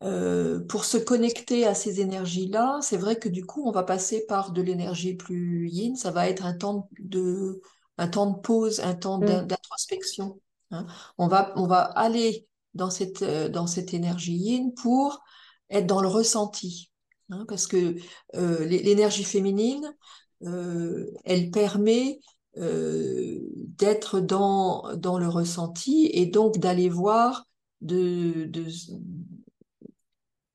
euh, 0.02 0.60
pour 0.66 0.84
se 0.84 0.96
connecter 0.98 1.66
à 1.66 1.74
ces 1.74 2.00
énergies-là, 2.00 2.78
c'est 2.82 2.96
vrai 2.96 3.18
que 3.18 3.28
du 3.28 3.44
coup, 3.46 3.66
on 3.66 3.70
va 3.72 3.82
passer 3.84 4.26
par 4.26 4.52
de 4.52 4.60
l'énergie 4.62 5.14
plus 5.14 5.68
yin. 5.70 5.96
Ça 5.96 6.10
va 6.10 6.28
être 6.28 6.44
un 6.44 6.54
temps 6.56 6.88
de, 6.98 7.60
un 7.98 8.08
temps 8.08 8.26
de 8.30 8.38
pause, 8.40 8.80
un 8.80 8.94
temps 8.94 9.18
mm, 9.20 9.44
d'introspection. 9.44 10.40
hein. 10.70 10.86
On 11.18 11.28
va, 11.28 11.52
on 11.56 11.66
va 11.66 11.80
aller 11.82 12.46
dans 12.74 12.90
cette, 12.90 13.22
euh, 13.22 13.48
dans 13.48 13.66
cette 13.66 13.94
énergie 13.94 14.34
yin 14.36 14.74
pour 14.74 15.22
être 15.70 15.86
dans 15.86 16.02
le 16.02 16.08
ressenti. 16.08 16.90
hein, 17.30 17.44
parce 17.48 17.66
que 17.66 17.96
euh, 18.34 18.64
l'é- 18.66 18.82
l'énergie 18.82 19.24
féminine, 19.24 19.94
euh, 20.42 21.10
elle 21.24 21.50
permet 21.50 22.20
euh, 22.56 23.38
d'être 23.78 24.20
dans, 24.20 24.94
dans 24.96 25.18
le 25.18 25.28
ressenti 25.28 26.08
et 26.12 26.26
donc 26.26 26.58
d'aller 26.58 26.88
voir 26.88 27.46
de, 27.80 28.44
de, 28.46 28.66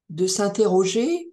de 0.09 0.27
s'interroger 0.27 1.31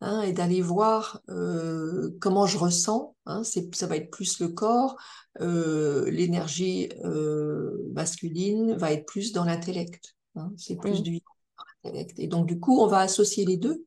hein, 0.00 0.22
et 0.22 0.32
d'aller 0.32 0.60
voir 0.60 1.22
euh, 1.28 2.10
comment 2.20 2.46
je 2.46 2.58
ressens. 2.58 3.14
Hein, 3.26 3.42
ça 3.44 3.86
va 3.86 3.96
être 3.96 4.10
plus 4.10 4.40
le 4.40 4.48
corps. 4.48 4.96
Euh, 5.40 6.10
l'énergie 6.10 6.90
euh, 7.04 7.88
masculine 7.92 8.74
va 8.74 8.92
être 8.92 9.06
plus 9.06 9.32
dans 9.32 9.44
l'intellect. 9.44 10.16
Hein, 10.36 10.52
c'est 10.56 10.76
plus 10.76 11.00
mm, 11.00 11.02
du 11.02 11.20
intellect. 11.84 12.18
Et 12.18 12.26
donc, 12.26 12.46
du 12.46 12.58
coup, 12.58 12.80
on 12.80 12.86
va 12.86 13.00
associer 13.00 13.44
les 13.44 13.56
deux. 13.56 13.84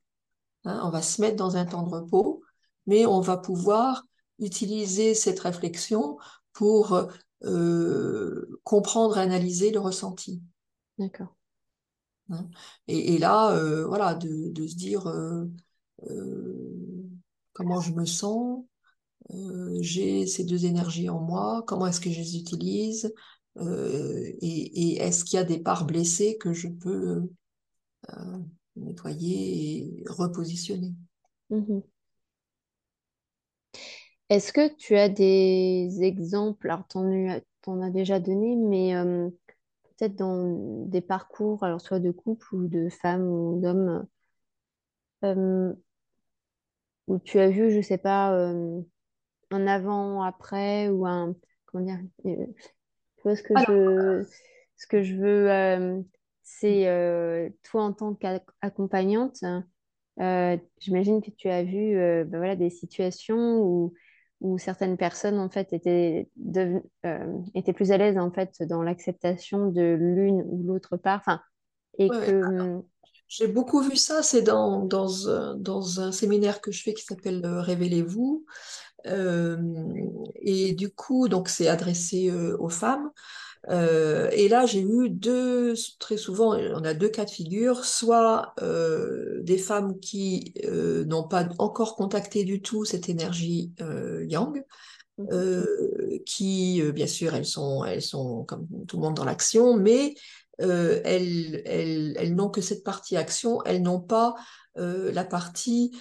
On 0.63 0.89
va 0.89 1.03
se 1.03 1.21
mettre 1.21 1.35
dans 1.35 1.57
un 1.57 1.65
temps 1.65 1.83
de 1.83 1.89
repos, 1.89 2.41
mais 2.87 3.05
on 3.05 3.21
va 3.21 3.37
pouvoir 3.37 4.03
utiliser 4.39 5.13
cette 5.13 5.39
réflexion 5.39 6.17
pour 6.53 6.99
comprendre 8.63 9.19
analyser 9.19 9.69
le 9.69 9.79
ressenti. 9.79 10.41
d'accord. 10.97 11.35
Hein. 12.29 12.49
Et, 12.87 13.17
là, 13.17 13.55
euh, 13.55 13.85
voilà, 13.87 14.15
de, 14.15 14.67
se 14.67 14.75
dire, 14.75 15.07
euh, 15.07 15.45
euh, 16.09 17.03
comment 17.53 17.81
je 17.81 17.93
me 17.93 18.05
sens, 18.05 18.63
j'ai 19.79 20.27
ces 20.27 20.43
deux 20.43 20.65
énergies 20.65 21.09
en 21.09 21.19
moi, 21.19 21.63
comment 21.67 21.87
est-ce 21.87 22.01
que 22.01 22.11
je 22.11 22.19
les 22.19 22.37
utilise, 22.37 23.13
et, 23.59 24.97
est-ce 24.97 25.23
qu'il 25.25 25.37
y 25.37 25.41
a 25.41 25.45
des 25.45 25.59
parts 25.59 25.85
blessées 25.85 26.37
que 26.37 26.53
je 26.53 26.67
peux 26.67 27.23
nettoyer 28.75 29.77
et 29.77 30.03
repositionner? 30.07 30.93
Mhm. 31.49 31.81
Est-ce 34.29 34.51
que 34.51 34.75
tu 34.75 34.95
as 34.95 35.09
des 35.09 36.01
exemples, 36.01 36.69
alors 36.69 36.87
tu 36.87 36.97
en, 36.97 37.81
as 37.81 37.89
déjà 37.91 38.19
donné, 38.19 38.55
mais 38.55 38.93
peut-être 39.97 40.15
dans 40.15 40.85
des 40.87 41.01
parcours, 41.01 41.63
alors 41.63 41.81
soit 41.81 41.99
de 41.99 42.11
couple 42.11 42.55
ou 42.55 42.67
de 42.67 42.89
femmes 42.89 43.27
ou 43.27 43.59
d'hommes, 43.61 44.07
euh, 45.23 45.73
où 47.07 47.19
tu 47.19 47.39
as 47.39 47.49
vu, 47.49 47.71
je 47.71 47.81
sais 47.81 47.97
pas, 47.97 48.33
euh, 48.33 48.81
un 49.51 49.67
avant, 49.67 50.23
après 50.23 50.89
ou 50.89 51.05
un, 51.05 51.35
comment 51.67 51.85
dire, 51.85 51.99
euh, 52.25 52.45
tu 53.17 53.23
vois 53.23 53.35
ce 53.35 53.43
que 53.43 53.55
Alors, 53.55 53.67
je, 53.67 54.25
ce 54.77 54.87
que 54.87 55.03
je 55.03 55.15
veux, 55.15 55.51
euh, 55.51 56.01
c'est 56.43 57.51
toi 57.63 57.83
en 57.83 57.93
tant 57.93 58.15
qu'accompagnante, 58.15 59.43
euh, 60.19 60.57
j'imagine 60.79 61.21
que 61.21 61.31
tu 61.31 61.49
as 61.49 61.63
vu 61.63 61.95
ben 61.95 62.37
voilà, 62.37 62.55
des 62.55 62.69
situations 62.69 63.59
où, 63.59 63.93
où 64.45 64.57
certaines 64.59 64.97
personnes 64.97 65.39
en 65.39 65.49
fait 65.49 65.73
étaient, 65.73 66.29
euh, 66.55 66.79
étaient 67.55 67.73
plus 67.73 67.91
à 67.91 67.97
l'aise 67.97 68.17
en 68.17 68.31
fait 68.31 68.61
dans 68.63 68.83
l'acceptation 68.83 69.67
de 69.71 69.81
l'une 69.99 70.43
ou 70.47 70.63
l'autre 70.63 70.97
part, 70.97 71.19
enfin, 71.19 71.41
et 71.97 72.09
ouais, 72.09 72.17
que 72.27 72.31
hum, 72.43 72.83
J'ai 73.27 73.47
beaucoup 73.47 73.81
vu 73.81 73.95
ça, 73.95 74.21
c'est 74.21 74.41
dans, 74.43 74.85
dans, 74.85 75.29
un- 75.29 75.55
dans 75.57 75.99
un 75.99 76.11
séminaire 76.11 76.61
que 76.61 76.71
je 76.71 76.83
fais 76.83 76.93
qui 76.93 77.03
s'appelle 77.03 77.43
euh, 77.45 77.61
Révélez-vous. 77.61 78.45
Euh, 79.07 79.57
et 80.41 80.73
du 80.73 80.89
coup, 80.91 81.27
donc 81.29 81.49
c'est 81.49 81.67
adressé 81.67 82.29
euh, 82.31 82.57
aux 82.59 82.69
femmes. 82.69 83.11
Euh, 83.69 84.29
et 84.31 84.47
là, 84.47 84.65
j'ai 84.65 84.81
eu 84.81 85.09
deux, 85.09 85.73
très 85.99 86.17
souvent, 86.17 86.55
on 86.55 86.83
a 86.83 86.93
deux 86.93 87.09
cas 87.09 87.25
de 87.25 87.29
figure, 87.29 87.83
soit 87.83 88.53
euh, 88.61 89.41
des 89.41 89.57
femmes 89.57 89.99
qui 89.99 90.53
euh, 90.65 91.03
n'ont 91.05 91.27
pas 91.27 91.47
encore 91.57 91.95
contacté 91.95 92.43
du 92.43 92.61
tout 92.61 92.85
cette 92.85 93.09
énergie 93.09 93.71
yang, 94.27 94.63
euh, 95.31 95.65
qui, 96.25 96.81
bien 96.91 97.07
sûr, 97.07 97.33
elles 97.33 97.45
sont, 97.45 97.83
elles 97.85 98.01
sont 98.01 98.43
comme 98.43 98.67
tout 98.87 98.97
le 98.97 99.03
monde 99.03 99.15
dans 99.15 99.25
l'action, 99.25 99.75
mais 99.75 100.15
elles, 100.57 101.61
elles, 101.65 102.13
elles 102.17 102.35
n'ont 102.35 102.49
que 102.49 102.61
cette 102.61 102.83
partie 102.83 103.17
action, 103.17 103.61
elles 103.63 103.81
n'ont 103.81 103.99
pas 103.99 104.35
la 104.75 105.23
partie 105.23 105.91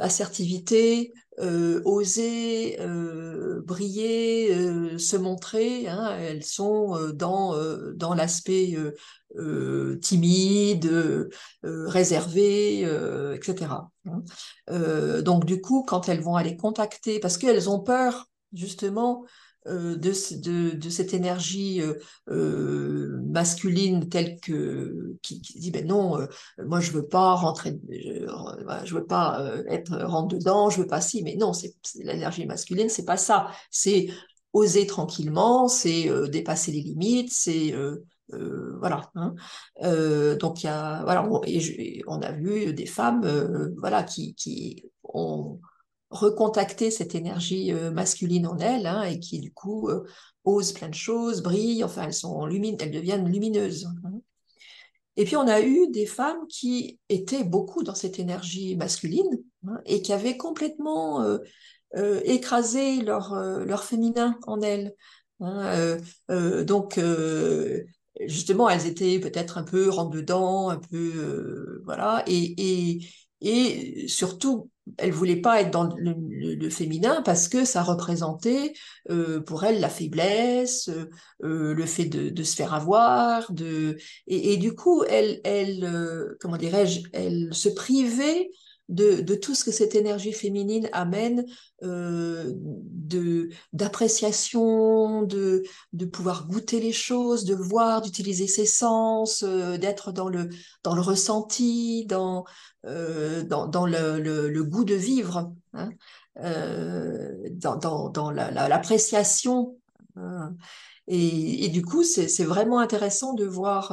assertivité, 0.00 1.12
euh, 1.40 1.80
oser, 1.84 2.78
euh, 2.80 3.60
briller, 3.64 4.54
euh, 4.54 4.98
se 4.98 5.16
montrer. 5.16 5.88
hein. 5.88 6.16
elles 6.18 6.44
sont 6.44 6.96
euh, 6.96 7.12
dans, 7.12 7.54
euh, 7.54 7.92
l'aspect 8.16 8.74
euh, 8.76 8.92
euh, 9.36 9.98
timide, 10.00 10.86
euh, 10.86 11.28
euh, 11.64 11.86
réservé, 11.88 12.84
euh, 12.84 13.34
etc. 13.36 13.90
hein. 14.06 14.22
Euh, 14.70 15.22
donc 15.22 15.44
du 15.44 15.60
coup, 15.60 15.84
quand 15.86 16.08
elles 16.08 16.20
vont 16.20 16.36
aller 16.36 16.56
contacter, 16.56 17.20
parce 17.20 17.38
qu'elles 17.38 17.68
ont 17.70 17.80
peur 17.80 18.26
justement 18.52 19.24
euh, 19.24 19.28
de, 19.66 20.12
ce- 20.12 20.34
de, 20.34 20.88
cette 20.90 21.14
énergie 21.14 21.82
euh, 21.82 21.94
euh, 22.30 23.20
masculine 23.26 24.08
telle 24.08 24.38
que 24.40 25.16
qui, 25.22 25.40
dit 25.40 25.70
ben 25.70 25.86
non, 25.86 26.18
euh, 26.20 26.26
moi 26.64 26.80
je 26.80 26.90
veux 26.92 27.06
pas 27.06 27.34
rentrer, 27.34 27.78
je, 27.90 28.26
je 28.84 28.94
veux 28.94 29.06
pas 29.06 29.40
euh, 29.42 29.64
être 29.68 29.96
rentre 30.04 30.36
dedans, 30.36 30.70
je 30.70 30.80
veux 30.80 30.86
pas 30.86 31.00
si, 31.00 31.22
mais 31.22 31.36
non, 31.36 31.52
c'est 31.52 31.74
l'énergie 31.96 32.46
masculine, 32.46 32.88
c'est 32.88 33.04
pas 33.04 33.16
ça, 33.16 33.48
c'est 33.70 34.08
oser 34.52 34.86
tranquillement, 34.86 35.68
c'est 35.68 36.08
euh, 36.08 36.28
dépasser 36.28 36.72
les 36.72 36.80
limites, 36.82 37.32
c'est 37.32 37.72
euh, 37.74 38.04
euh, 38.34 38.76
voilà. 38.80 39.10
hein. 39.14 39.34
Euh, 39.82 40.36
donc 40.36 40.62
il 40.62 40.66
y 40.66 40.68
a 40.70 41.02
voilà, 41.04 41.24
on, 41.30 41.42
et 41.44 42.02
on 42.06 42.20
a 42.22 42.32
vu 42.32 42.72
des 42.72 42.86
femmes 42.86 43.24
euh, 43.24 43.70
voilà 43.78 44.02
qui, 44.02 44.34
qui 44.34 44.84
ont 45.04 45.60
recontacté 46.10 46.90
cette 46.90 47.14
énergie 47.14 47.72
euh, 47.72 47.90
masculine 47.90 48.46
en 48.46 48.58
elles 48.58 48.86
hein, 48.86 49.02
et 49.02 49.20
qui 49.20 49.40
du 49.40 49.52
coup 49.52 49.88
euh, 49.88 50.04
osent 50.44 50.72
plein 50.72 50.88
de 50.88 50.94
choses, 50.94 51.42
brillent, 51.42 51.84
enfin 51.84 52.04
elles 52.04 52.14
sont 52.14 52.46
lumine, 52.46 52.76
elles 52.80 52.90
deviennent 52.90 53.28
lumineuses. 53.28 53.88
Et 55.16 55.24
puis 55.24 55.36
on 55.36 55.48
a 55.48 55.60
eu 55.60 55.88
des 55.90 56.06
femmes 56.06 56.46
qui 56.48 56.98
étaient 57.08 57.44
beaucoup 57.44 57.82
dans 57.82 57.94
cette 57.94 58.18
énergie 58.18 58.76
masculine 58.76 59.42
hein, 59.66 59.80
et 59.84 60.00
qui 60.00 60.12
avaient 60.12 60.36
complètement 60.36 61.22
euh, 61.22 62.20
écrasé 62.24 63.02
leur, 63.02 63.34
leur 63.34 63.84
féminin 63.84 64.38
en 64.46 64.60
elles. 64.60 64.94
hein. 65.40 65.98
Donc 66.64 67.00
justement, 68.26 68.68
elles 68.68 68.86
étaient 68.86 69.18
peut-être 69.18 69.58
un 69.58 69.64
peu 69.64 69.88
rentre 69.90 70.10
dedans, 70.10 70.70
un 70.70 70.78
peu 70.78 71.82
voilà, 71.84 72.22
et, 72.26 73.00
et 73.40 74.08
surtout, 74.08 74.70
elles 74.96 75.12
voulaient 75.12 75.40
pas 75.40 75.60
être 75.60 75.70
dans 75.70 75.94
le, 75.96 76.70
féminin 76.70 77.22
parce 77.24 77.48
que 77.48 77.64
ça 77.64 77.82
représentait 77.82 78.72
euh, 79.10 79.40
pour 79.40 79.64
elles 79.64 79.80
la 79.80 79.88
faiblesse, 79.88 80.88
euh, 80.88 81.10
euh, 81.44 81.74
le 81.74 81.86
fait 81.86 82.04
de, 82.04 82.28
de 82.30 82.42
se 82.42 82.54
faire 82.54 82.74
avoir, 82.74 83.52
de 83.52 83.96
et, 84.26 84.52
et 84.52 84.56
du 84.56 84.74
coup, 84.74 85.02
elles, 85.04 85.40
elles 85.44 85.84
euh, 85.84 86.36
comment 86.40 86.56
dirais-je, 86.56 87.00
elles 87.12 87.48
se 87.52 87.68
privaient 87.68 88.50
de, 88.88 89.34
tout 89.34 89.54
ce 89.54 89.64
que 89.64 89.70
cette 89.70 89.94
énergie 89.94 90.32
féminine 90.32 90.88
amène 90.92 91.44
euh, 91.82 92.52
d'appréciation, 93.72 95.22
de 95.22 95.62
de 95.92 96.04
pouvoir 96.06 96.46
goûter 96.46 96.80
les 96.80 96.92
choses, 96.92 97.44
de 97.44 97.54
voir, 97.54 98.00
d'utiliser 98.02 98.46
ses 98.46 98.66
sens, 98.66 99.42
euh, 99.42 99.76
d'être 99.78 100.12
dans 100.12 100.28
le 100.28 100.48
dans 100.84 100.94
le 100.94 101.00
ressenti, 101.00 102.06
dans 102.06 102.44
euh, 102.86 103.42
dans, 103.44 103.66
dans 103.66 103.86
le, 103.86 104.18
le, 104.20 104.64
goût 104.64 104.84
de 104.84 104.94
vivre, 104.94 105.52
hein, 105.74 105.90
dans, 106.36 107.76
dans, 107.76 108.08
dans 108.10 108.30
la- 108.30 108.50
la- 108.50 108.68
l'appréciation 108.68 109.76
Et, 111.06 111.64
et, 111.64 111.68
du 111.70 111.82
coup, 111.82 112.04
c'est 112.04 112.44
vraiment 112.44 112.80
intéressant 112.80 113.32
de 113.32 113.46
voir, 113.46 113.92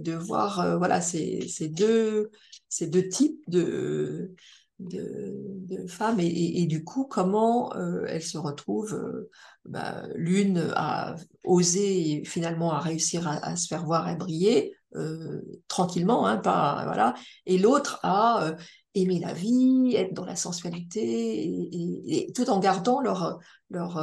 de 0.00 0.12
voir 0.12 0.78
voilà, 0.78 1.00
ces, 1.00 1.46
ces, 1.48 1.68
deux, 1.68 2.30
ces 2.68 2.86
deux 2.86 3.08
types 3.08 3.42
de, 3.48 4.34
de, 4.78 5.34
de 5.66 5.86
femmes 5.86 6.20
et, 6.20 6.62
et, 6.62 6.66
du 6.66 6.84
coup, 6.84 7.04
comment 7.04 7.74
euh, 7.76 8.04
elles 8.08 8.22
se 8.22 8.38
retrouvent. 8.38 8.94
Euh, 8.94 9.30
bah, 9.64 10.04
L'une 10.14 10.70
a 10.74 11.16
osé 11.44 12.10
et 12.10 12.24
finalement 12.24 12.72
a 12.72 12.78
réussi 12.78 13.18
à, 13.18 13.30
à 13.30 13.56
se 13.56 13.66
faire 13.66 13.84
voir 13.84 14.08
et 14.08 14.16
briller 14.16 14.76
euh, 14.94 15.42
tranquillement, 15.68 16.26
hein, 16.26 16.36
pas, 16.36 16.84
voilà, 16.84 17.14
et 17.44 17.58
l'autre 17.58 17.98
a 18.02 18.54
aimer 18.94 19.18
la 19.18 19.34
vie, 19.34 19.94
être 19.94 20.14
dans 20.14 20.24
la 20.24 20.36
sensualité, 20.36 21.02
et, 21.02 22.28
et, 22.28 22.32
tout 22.32 22.48
en 22.48 22.58
gardant 22.60 23.00
leur, 23.00 23.38
leur, 23.68 24.00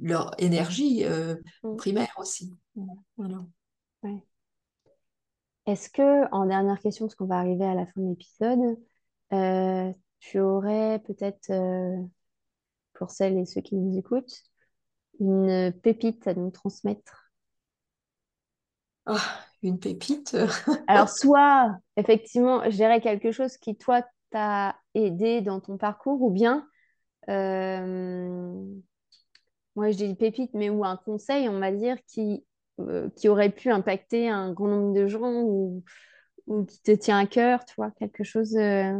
leur 0.00 0.30
énergie 0.38 1.04
euh, 1.04 1.36
mm. 1.62 1.76
primaire 1.76 2.14
aussi. 2.18 2.54
Voilà. 3.16 3.44
Est-ce 5.68 5.90
que, 5.90 6.26
en 6.32 6.46
dernière 6.46 6.80
question, 6.80 7.04
parce 7.04 7.14
qu'on 7.14 7.26
va 7.26 7.36
arriver 7.36 7.66
à 7.66 7.74
la 7.74 7.84
fin 7.84 8.00
de 8.00 8.08
l'épisode, 8.08 8.78
euh, 9.34 9.92
tu 10.18 10.40
aurais 10.40 10.98
peut-être, 11.00 11.52
pour 12.94 13.10
celles 13.10 13.36
et 13.36 13.44
ceux 13.44 13.60
qui 13.60 13.76
nous 13.76 13.98
écoutent, 13.98 14.42
une 15.20 15.72
pépite 15.82 16.26
à 16.26 16.32
nous 16.32 16.50
transmettre? 16.50 17.30
Ah, 19.04 19.20
une 19.62 19.78
pépite? 19.78 20.36
Alors, 20.88 21.10
soit, 21.10 21.76
effectivement, 21.98 22.64
je 22.64 22.76
dirais 22.76 23.02
quelque 23.02 23.30
chose 23.30 23.58
qui, 23.58 23.76
toi, 23.76 24.02
t'a 24.30 24.74
aidé 24.94 25.42
dans 25.42 25.60
ton 25.60 25.76
parcours, 25.76 26.22
ou 26.22 26.30
bien, 26.30 26.66
euh, 27.28 28.64
moi, 29.76 29.90
je 29.90 29.96
dis 29.98 30.14
pépite, 30.14 30.54
mais 30.54 30.70
ou 30.70 30.82
un 30.82 30.96
conseil, 30.96 31.46
on 31.50 31.58
va 31.58 31.72
dire, 31.72 31.98
qui, 32.06 32.46
euh, 32.80 33.08
qui 33.16 33.28
aurait 33.28 33.50
pu 33.50 33.70
impacter 33.70 34.28
un 34.28 34.52
grand 34.52 34.68
nombre 34.68 34.94
de 34.94 35.06
gens 35.06 35.42
ou, 35.42 35.82
qui 36.66 36.80
te 36.80 36.92
tient 36.92 37.18
à 37.18 37.26
cœur, 37.26 37.64
tu 37.64 37.74
quelque 37.98 38.24
chose. 38.24 38.56
Euh, 38.56 38.98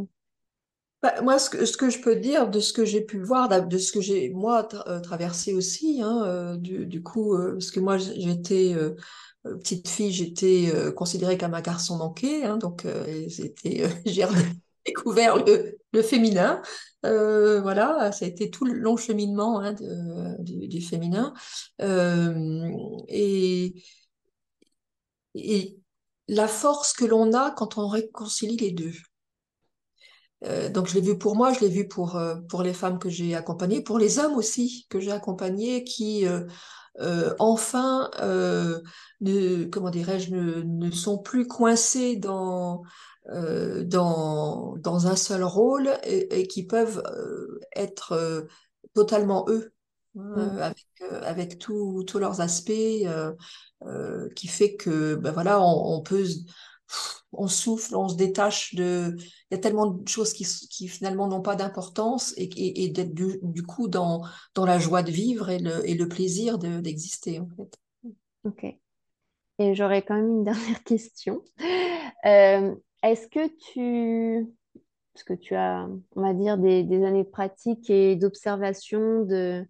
bah, 1.02 1.20
moi, 1.22 1.38
ce 1.38 1.48
que, 1.48 1.90
je 1.90 2.00
peux 2.00 2.16
dire 2.16 2.50
de 2.50 2.60
ce 2.60 2.72
que 2.72 2.84
j'ai 2.84 3.00
pu 3.00 3.20
voir, 3.20 3.48
de 3.48 3.78
ce 3.78 3.92
que 3.92 4.00
j'ai, 4.00 4.30
moi, 4.30 4.64
traversé 5.02 5.54
aussi, 5.54 6.02
hein, 6.02 6.56
du, 6.58 7.02
coup, 7.02 7.36
parce 7.36 7.70
que 7.70 7.80
moi, 7.80 7.98
j'étais 7.98 8.74
euh, 9.46 9.56
petite 9.56 9.88
fille, 9.88 10.12
j'étais 10.12 10.70
euh, 10.74 10.90
considérée 10.92 11.38
comme 11.38 11.54
un 11.54 11.60
garçon 11.60 11.96
manqué, 11.96 12.44
hein, 12.44 12.56
donc 12.56 12.84
euh, 12.84 13.26
j'ai 14.06 14.26
découvert 14.86 15.36
le 15.92 16.02
féminin. 16.02 16.62
Voilà, 17.03 18.12
ça 18.12 18.24
a 18.24 18.28
été 18.28 18.51
tout 18.51 18.64
le 18.64 18.74
long 18.74 18.96
cheminement 18.96 19.61
hein, 19.61 19.72
de, 19.72 20.66
du, 20.66 20.80
féminin. 20.80 21.32
et, 23.09 23.82
et 25.34 25.78
la 26.28 26.49
force 26.49 26.92
que 26.92 27.05
l'on 27.05 27.32
a 27.32 27.51
quand 27.51 27.78
on 27.78 27.88
réconcilie 27.88 28.57
les 28.57 28.72
deux. 28.72 28.94
Euh, 30.44 30.68
donc 30.68 30.86
je 30.86 30.94
l'ai 30.94 31.01
vu 31.01 31.18
pour 31.18 31.34
moi, 31.34 31.53
je 31.53 31.61
l'ai 31.61 31.68
vu 31.68 31.88
pour, 31.88 32.20
pour 32.49 32.62
les 32.62 32.74
femmes 32.74 32.99
que 32.99 33.09
j'ai 33.09 33.34
accompagnées, 33.34 33.82
pour 33.82 33.99
les 33.99 34.18
hommes 34.18 34.36
aussi 34.36 34.86
que 34.88 35.01
j'ai 35.01 35.12
accompagnés 35.12 35.84
qui 35.84 36.26
euh, 37.01 37.34
enfin, 37.38 38.11
euh, 38.20 38.80
ne, 39.20 39.64
comment 39.64 39.90
dirais-je, 39.90 40.34
ne, 40.34 40.62
ne, 40.62 40.90
sont 40.90 41.18
plus 41.18 41.46
coincés 41.46 42.16
dans, 42.16 42.82
euh, 43.30 43.84
dans, 43.84 44.76
dans 44.78 45.07
un 45.07 45.16
seul 45.16 45.44
rôle 45.44 45.90
et, 46.05 46.40
et 46.40 46.46
qui 46.46 46.66
peuvent 46.66 47.03
être 47.76 48.46
totalement 48.94 49.46
eux, 49.49 49.72
hein, 50.18 50.53
mm. 50.53 50.59
avec, 50.59 50.86
avec 51.22 51.59
tous 51.59 52.18
leurs 52.18 52.40
aspects, 52.40 53.07
qui 54.34 54.49
fait 54.49 54.74
que 54.76 55.14
ben 55.14 55.30
voilà, 55.30 55.61
on, 55.61 55.96
on 55.96 56.03
peut 56.03 56.24
on 57.32 57.47
souffle, 57.47 57.95
on 57.95 58.09
se 58.09 58.16
détache 58.16 58.74
de. 58.74 59.16
Il 59.18 59.55
y 59.55 59.55
a 59.55 59.59
tellement 59.59 59.86
de 59.86 60.09
choses 60.09 60.32
qui, 60.32 60.89
finalement 60.89 61.28
n'ont 61.28 61.43
pas 61.43 61.57
d'importance 61.57 62.34
et, 62.36 62.89
d'être 62.89 63.14
du, 63.14 63.62
coup 63.62 63.89
dans, 63.89 64.22
la 64.57 64.78
joie 64.78 65.03
de 65.03 65.11
vivre 65.11 65.51
et 65.51 65.59
le, 65.59 66.09
plaisir 66.09 66.59
d'exister, 66.59 67.41
en 67.41 67.49
fait. 67.57 67.78
Ok. 68.45 68.64
Et 69.61 69.74
j'aurais 69.74 70.03
quand 70.03 70.14
même 70.14 70.28
une 70.28 70.45
dernière 70.45 70.82
question. 70.84 71.43
Euh, 72.24 72.74
Est-ce 73.03 73.28
que 73.28 73.49
tu. 73.72 74.47
Parce 75.12 75.24
que 75.24 75.34
tu 75.34 75.55
as, 75.55 75.89
on 76.14 76.22
va 76.22 76.32
dire, 76.32 76.59
des, 76.59 76.84
des 76.84 77.05
années 77.05 77.24
de 77.24 77.28
pratique 77.28 77.91
et 77.91 78.16
d'observation 78.16 79.24
de. 79.24 79.66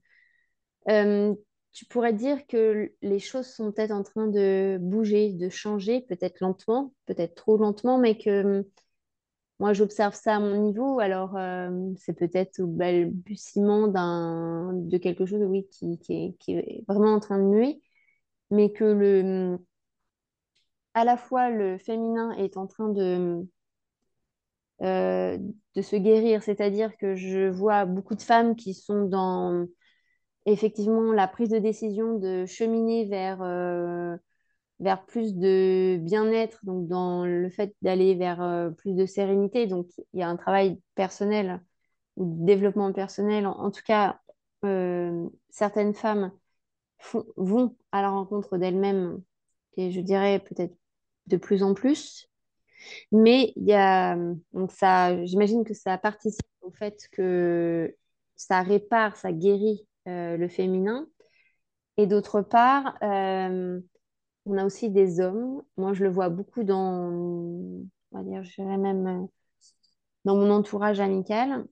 Euh, 0.89 1.35
tu 1.79 1.85
pourrais 1.85 2.13
dire 2.13 2.45
que 2.49 2.93
les 3.03 3.21
choses 3.21 3.47
sont 3.47 3.71
peut-être 3.71 3.93
en 3.93 4.03
train 4.03 4.27
de 4.27 4.79
bouger, 4.81 5.33
de 5.33 5.49
changer, 5.49 6.01
peut-être 6.01 6.41
lentement, 6.41 6.93
peut-être 7.07 7.37
trop 7.37 7.57
lentement, 7.57 7.99
mais 7.99 8.19
que 8.19 8.59
hum, 8.59 8.65
moi 9.61 9.73
j'observe 9.75 10.13
ça 10.15 10.37
à 10.37 10.41
mon 10.41 10.57
niveau. 10.57 10.99
Alors 10.99 11.37
euh, 11.37 11.71
c'est 11.97 12.15
peut-être 12.15 12.59
au 12.59 12.67
balbutiement 12.67 13.87
de 13.87 14.99
quelque 14.99 15.25
chose, 15.25 15.41
oui, 15.45 15.69
qui, 15.71 16.01
est, 16.49 16.85
vraiment 16.89 17.15
en 17.15 17.21
train 17.21 17.39
de 17.39 17.45
muer, 17.45 17.81
mais 18.51 18.73
que 18.73 18.83
le 18.83 19.21
hum, 19.21 19.59
à 20.95 21.05
la 21.05 21.17
fois 21.17 21.49
le 21.49 21.79
féminin 21.79 22.33
est 22.33 22.57
en 22.57 22.67
train 22.67 22.89
de 22.89 23.47
euh, 24.83 25.39
de 25.77 25.83
se 25.83 25.95
guérir, 25.95 26.43
c'est-à-dire 26.43 26.97
que 26.97 27.15
je 27.15 27.49
vois 27.49 27.85
beaucoup 27.85 28.17
de 28.17 28.23
femmes 28.23 28.57
qui 28.57 28.75
sont 28.75 29.05
dans 29.05 29.69
effectivement 30.53 31.13
la 31.13 31.29
prise 31.29 31.51
de 31.51 31.59
décision 31.59 32.19
de 32.19 32.47
cheminer 32.47 33.07
vers, 33.07 33.43
euh, 33.43 34.17
vers 34.81 35.05
plus 35.07 35.35
de 35.35 35.99
bien-être, 36.01 36.65
donc 36.65 36.89
dans 36.89 37.25
le 37.25 37.51
fait 37.51 37.75
d'aller 37.83 38.15
vers 38.15 38.43
euh, 38.43 38.71
plus 38.71 38.95
de 38.95 39.07
sérénité. 39.07 39.67
Donc 39.67 39.89
il 40.13 40.21
y 40.21 40.23
a 40.23 40.29
un 40.29 40.37
travail 40.37 40.81
personnel 40.95 41.63
développement 42.19 42.93
personnel. 42.93 43.47
En, 43.47 43.71
tout 43.71 43.83
cas, 43.87 44.21
euh, 44.65 45.29
certaines 45.51 45.95
femmes 45.95 46.33
font, 46.99 47.25
vont 47.37 47.77
à 47.93 48.03
la 48.03 48.11
rencontre 48.11 48.59
d'elles-mêmes 48.59 49.23
et 49.77 49.91
je 49.93 50.01
dirais 50.01 50.41
peut-être 50.41 50.75
de 51.27 51.37
plus 51.37 51.63
en 51.63 51.75
plus. 51.75 52.29
Mais 53.13 53.53
il 53.57 53.65
y 53.65 53.75
a, 53.75 54.17
donc 54.53 54.73
ça, 54.73 55.25
j'imagine 55.25 55.65
que 55.65 55.75
ça 55.75 55.99
participe 55.99 56.47
au 56.63 56.71
fait 56.71 57.09
que 57.13 57.95
ça 58.37 58.63
répare, 58.63 59.17
ça 59.17 59.33
guérit 59.33 59.88
le 60.09 60.49
féminin. 60.49 61.07
Et 61.99 62.07
d'autre 62.07 62.43
part, 62.43 62.97
euh, 63.03 63.81
on 64.47 64.57
a 64.57 64.65
aussi 64.65 64.91
des 64.91 65.21
hommes. 65.21 65.63
Moi, 65.77 65.95
je 65.95 66.05
le 66.05 66.11
vois 66.11 66.29
beaucoup 66.29 66.63
dans, 66.63 67.11
on 67.11 67.89
va 68.13 68.23
dire, 68.23 68.43
même 68.59 69.07
euh, 69.07 69.27
dans 70.25 70.37
mon 70.37 70.51
entourage 70.51 71.01
amical. 71.01 71.67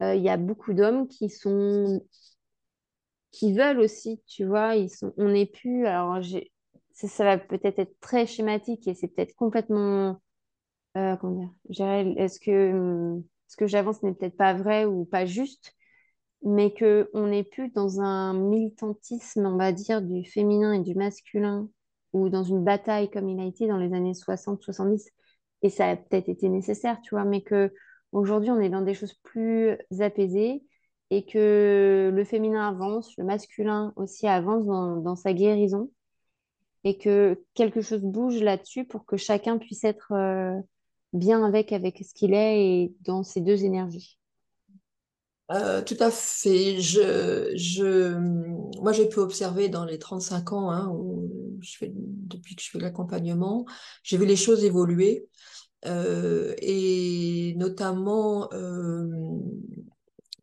Il 0.00 0.20
y 0.20 0.28
a 0.28 0.36
beaucoup 0.36 0.74
d'hommes 0.74 1.08
qui 1.08 1.30
sont, 1.30 2.02
qui 3.30 3.54
veulent 3.54 3.80
aussi, 3.80 4.20
tu 4.26 4.44
vois, 4.44 4.76
ils 4.76 4.90
sont, 4.90 5.14
on 5.16 5.30
n'est 5.30 5.46
plus. 5.46 5.86
Alors, 5.86 6.18
ça, 6.92 7.08
ça 7.08 7.24
va 7.24 7.38
peut-être 7.38 7.78
être 7.78 7.98
très 8.00 8.26
schématique 8.26 8.86
et 8.88 8.94
c'est 8.94 9.08
peut-être 9.08 9.34
complètement, 9.36 10.20
comment 10.94 11.54
dire, 11.70 11.86
est-ce 12.18 12.40
que 12.40 13.22
ce 13.48 13.56
que 13.56 13.66
j'avance 13.66 14.02
n'est 14.02 14.12
peut-être 14.14 14.36
pas 14.36 14.54
vrai 14.54 14.84
ou 14.84 15.04
pas 15.04 15.24
juste, 15.26 15.75
mais 16.46 16.72
qu'on 16.72 17.26
n'est 17.26 17.44
plus 17.44 17.70
dans 17.70 18.00
un 18.00 18.32
militantisme, 18.32 19.46
on 19.46 19.56
va 19.56 19.72
dire, 19.72 20.00
du 20.00 20.24
féminin 20.24 20.72
et 20.74 20.80
du 20.80 20.94
masculin, 20.94 21.68
ou 22.12 22.28
dans 22.28 22.44
une 22.44 22.64
bataille 22.64 23.10
comme 23.10 23.28
il 23.28 23.40
a 23.40 23.44
été 23.44 23.66
dans 23.66 23.78
les 23.78 23.92
années 23.92 24.14
60-70, 24.14 25.10
et 25.62 25.70
ça 25.70 25.88
a 25.90 25.96
peut-être 25.96 26.28
été 26.28 26.48
nécessaire, 26.48 27.00
tu 27.02 27.16
vois, 27.16 27.24
mais 27.24 27.42
que 27.42 27.72
aujourd'hui 28.12 28.50
on 28.52 28.60
est 28.60 28.70
dans 28.70 28.82
des 28.82 28.94
choses 28.94 29.14
plus 29.24 29.76
apaisées 29.98 30.62
et 31.10 31.24
que 31.26 32.12
le 32.14 32.24
féminin 32.24 32.68
avance, 32.68 33.16
le 33.18 33.24
masculin 33.24 33.92
aussi 33.96 34.28
avance 34.28 34.66
dans, 34.66 34.96
dans 34.98 35.16
sa 35.16 35.32
guérison, 35.32 35.90
et 36.84 36.96
que 36.96 37.42
quelque 37.54 37.80
chose 37.80 38.02
bouge 38.02 38.40
là-dessus 38.40 38.84
pour 38.84 39.04
que 39.04 39.16
chacun 39.16 39.58
puisse 39.58 39.82
être 39.82 40.12
euh, 40.12 40.54
bien 41.12 41.44
avec, 41.44 41.72
avec 41.72 41.98
ce 42.04 42.14
qu'il 42.14 42.34
est 42.34 42.84
et 42.84 42.94
dans 43.00 43.24
ces 43.24 43.40
deux 43.40 43.64
énergies. 43.64 44.16
Euh, 45.52 45.82
tout 45.82 45.96
à 46.00 46.10
fait. 46.10 46.80
Je, 46.80 47.52
je, 47.56 48.16
moi, 48.82 48.92
j'ai 48.92 49.08
pu 49.08 49.20
observer 49.20 49.68
dans 49.68 49.84
les 49.84 49.98
35 49.98 50.52
ans 50.52 50.70
hein, 50.70 50.88
où 50.88 51.30
je 51.60 51.76
fais, 51.78 51.92
depuis 51.94 52.56
que 52.56 52.62
je 52.62 52.70
fais 52.70 52.78
l'accompagnement, 52.78 53.64
j'ai 54.02 54.16
vu 54.18 54.26
les 54.26 54.36
choses 54.36 54.64
évoluer. 54.64 55.28
Euh, 55.84 56.54
et 56.58 57.54
notamment 57.58 58.48
euh, 58.52 59.06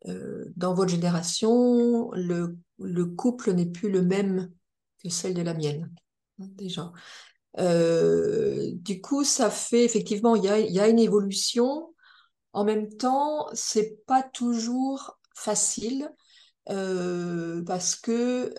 euh, 0.06 0.44
dans 0.56 0.74
votre 0.74 0.90
génération, 0.90 2.10
le, 2.12 2.58
le 2.78 3.04
couple 3.06 3.52
n'est 3.52 3.66
plus 3.66 3.90
le 3.90 4.02
même 4.02 4.50
que 5.02 5.08
celle 5.08 5.34
de 5.34 5.42
la 5.42 5.54
mienne, 5.54 5.90
hein, 6.40 6.46
déjà. 6.56 6.92
Euh, 7.58 8.72
du 8.74 9.00
coup, 9.00 9.24
ça 9.24 9.50
fait 9.50 9.84
effectivement, 9.84 10.36
il 10.36 10.44
y 10.44 10.48
a, 10.48 10.58
il 10.60 10.72
y 10.72 10.80
a 10.80 10.88
une 10.88 10.98
évolution 10.98 11.93
en 12.54 12.64
même 12.64 12.88
temps, 12.88 13.48
c'est 13.52 14.04
pas 14.06 14.22
toujours 14.22 15.18
facile 15.34 16.10
parce 16.66 17.96
que 17.96 18.54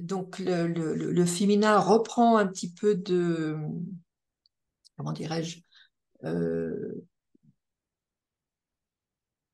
donc 0.00 0.38
le, 0.40 0.66
le, 0.66 0.94
le, 0.94 1.24
féminin 1.24 1.78
reprend 1.78 2.36
un 2.36 2.46
petit 2.46 2.70
peu 2.72 2.94
de 2.96 3.56
comment 4.96 5.12
dirais-je 5.12 5.60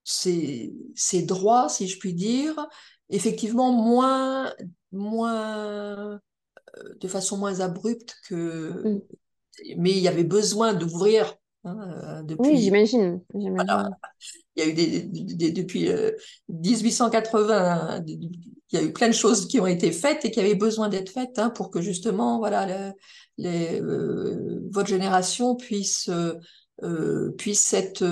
ses, 0.04 0.72
ses, 0.96 1.22
droits, 1.22 1.68
si 1.68 1.86
je 1.86 1.98
puis 1.98 2.14
dire, 2.14 2.66
effectivement 3.10 3.72
moins, 3.72 4.52
moins 4.92 6.20
de 7.00 7.08
façon 7.08 7.36
moins 7.38 7.60
abrupte 7.60 8.16
que. 8.28 8.82
Mm. 8.84 9.00
Mais 9.76 9.90
il 9.90 9.98
y 9.98 10.08
avait 10.08 10.24
besoin 10.24 10.72
d'ouvrir 10.72 11.36
hein, 11.64 12.22
depuis. 12.24 12.50
Oui, 12.50 12.58
j'imagine. 12.58 13.20
Voilà. 13.32 13.90
Il 14.56 14.64
y 14.64 14.66
a 14.66 14.70
eu 14.70 14.74
des, 14.74 15.52
depuis 15.52 15.88
1880, 16.48 18.02
il 18.06 18.30
y 18.72 18.76
a 18.76 18.82
eu 18.82 18.92
plein 18.92 19.08
de 19.08 19.14
choses 19.14 19.48
qui 19.48 19.60
ont 19.60 19.66
été 19.66 19.92
faites 19.92 20.24
et 20.24 20.30
qui 20.30 20.40
avaient 20.40 20.54
besoin 20.54 20.88
d'être 20.88 21.10
faites 21.10 21.38
hein, 21.38 21.50
pour 21.50 21.70
que 21.70 21.80
justement, 21.80 22.38
voilà, 22.38 22.92
les, 23.38 23.80
euh, 23.80 24.68
votre 24.70 24.88
génération 24.88 25.56
puisse 25.56 26.08
euh, 26.08 26.34
euh, 26.82 27.30
puisse 27.36 27.72
être 27.74 28.04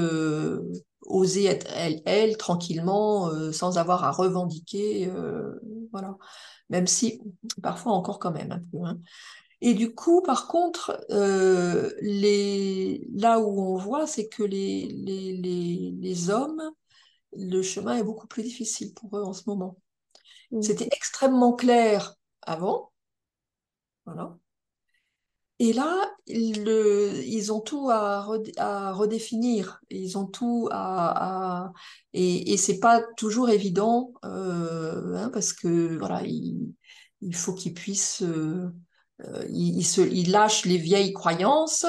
oser 1.03 1.47
être 1.47 1.67
elle, 1.75 2.03
elle 2.05 2.37
tranquillement, 2.37 3.31
sans 3.53 3.79
avoir 3.79 4.05
à 4.05 4.11
revendiquer, 4.11 5.11
voilà 5.91 6.17
même 6.71 6.87
si 6.87 7.21
parfois 7.63 7.93
encore 7.93 8.19
quand 8.19 8.33
même 8.33 8.53
un 8.53 8.61
peu. 8.71 8.85
Hein. 8.85 8.99
Et 9.61 9.75
du 9.75 9.95
coup, 9.95 10.23
par 10.23 10.47
contre, 10.47 11.05
euh, 11.11 11.91
les, 12.01 13.07
là 13.13 13.41
où 13.41 13.61
on 13.61 13.77
voit, 13.77 14.07
c'est 14.07 14.29
que 14.29 14.43
les, 14.43 14.87
les, 14.89 15.33
les, 15.37 15.95
les, 15.99 16.31
hommes, 16.31 16.63
le 17.37 17.63
chemin 17.63 17.97
est 17.97 18.05
beaucoup 18.05 18.29
plus 18.29 18.43
difficile 18.43 18.95
pour 18.95 19.19
eux 19.19 19.23
en 19.23 19.33
ce 19.33 19.43
moment. 19.47 19.77
Mmh. 20.53 20.63
C'était 20.63 20.89
extrêmement 20.93 21.55
clair 21.55 22.15
avant. 22.43 22.93
Voilà. 24.07 24.39
Et 25.61 25.73
là, 25.73 26.09
le, 26.29 27.21
ils 27.27 27.53
ont 27.53 27.61
tout 27.61 27.91
à, 27.91 28.23
redéfinir, 28.93 29.81
ils 29.91 30.17
ont 30.17 30.27
tout 30.27 30.69
à, 30.71 31.73
et, 32.13 32.53
et 32.53 32.57
c'est 32.57 32.79
pas 32.79 33.03
toujours 33.17 33.51
évident 33.51 34.13
euh, 34.25 35.17
hein, 35.17 35.31
parce 35.31 35.53
que 35.53 35.99
voilà, 35.99 36.23
il, 36.25 36.73
il 37.23 37.35
faut 37.35 37.55
qu'ils 37.55 37.75
puissent, 37.75 38.23
euh, 38.23 38.71
euh 39.25 39.45
ils, 39.51 39.85
se, 39.85 40.01
ils 40.01 40.31
lâchent 40.31 40.65
les 40.65 40.79
vieilles 40.79 41.13
croyances, 41.13 41.87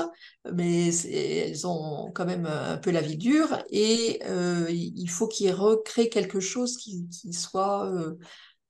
mais 0.54 0.96
elles 1.06 1.68
ont 1.68 2.12
quand 2.14 2.26
même 2.26 2.46
un 2.46 2.78
peu 2.78 2.92
la 2.92 3.02
vie 3.02 3.18
dure 3.18 3.58
et 3.70 4.20
euh, 4.26 4.68
il 4.70 5.10
faut 5.10 5.28
qu'ils 5.28 5.54
recréent 5.54 6.10
quelque 6.10 6.40
chose 6.40 6.78
qui, 6.78 7.08
qui 7.10 7.34
soit 7.34 7.86
euh, 7.92 8.18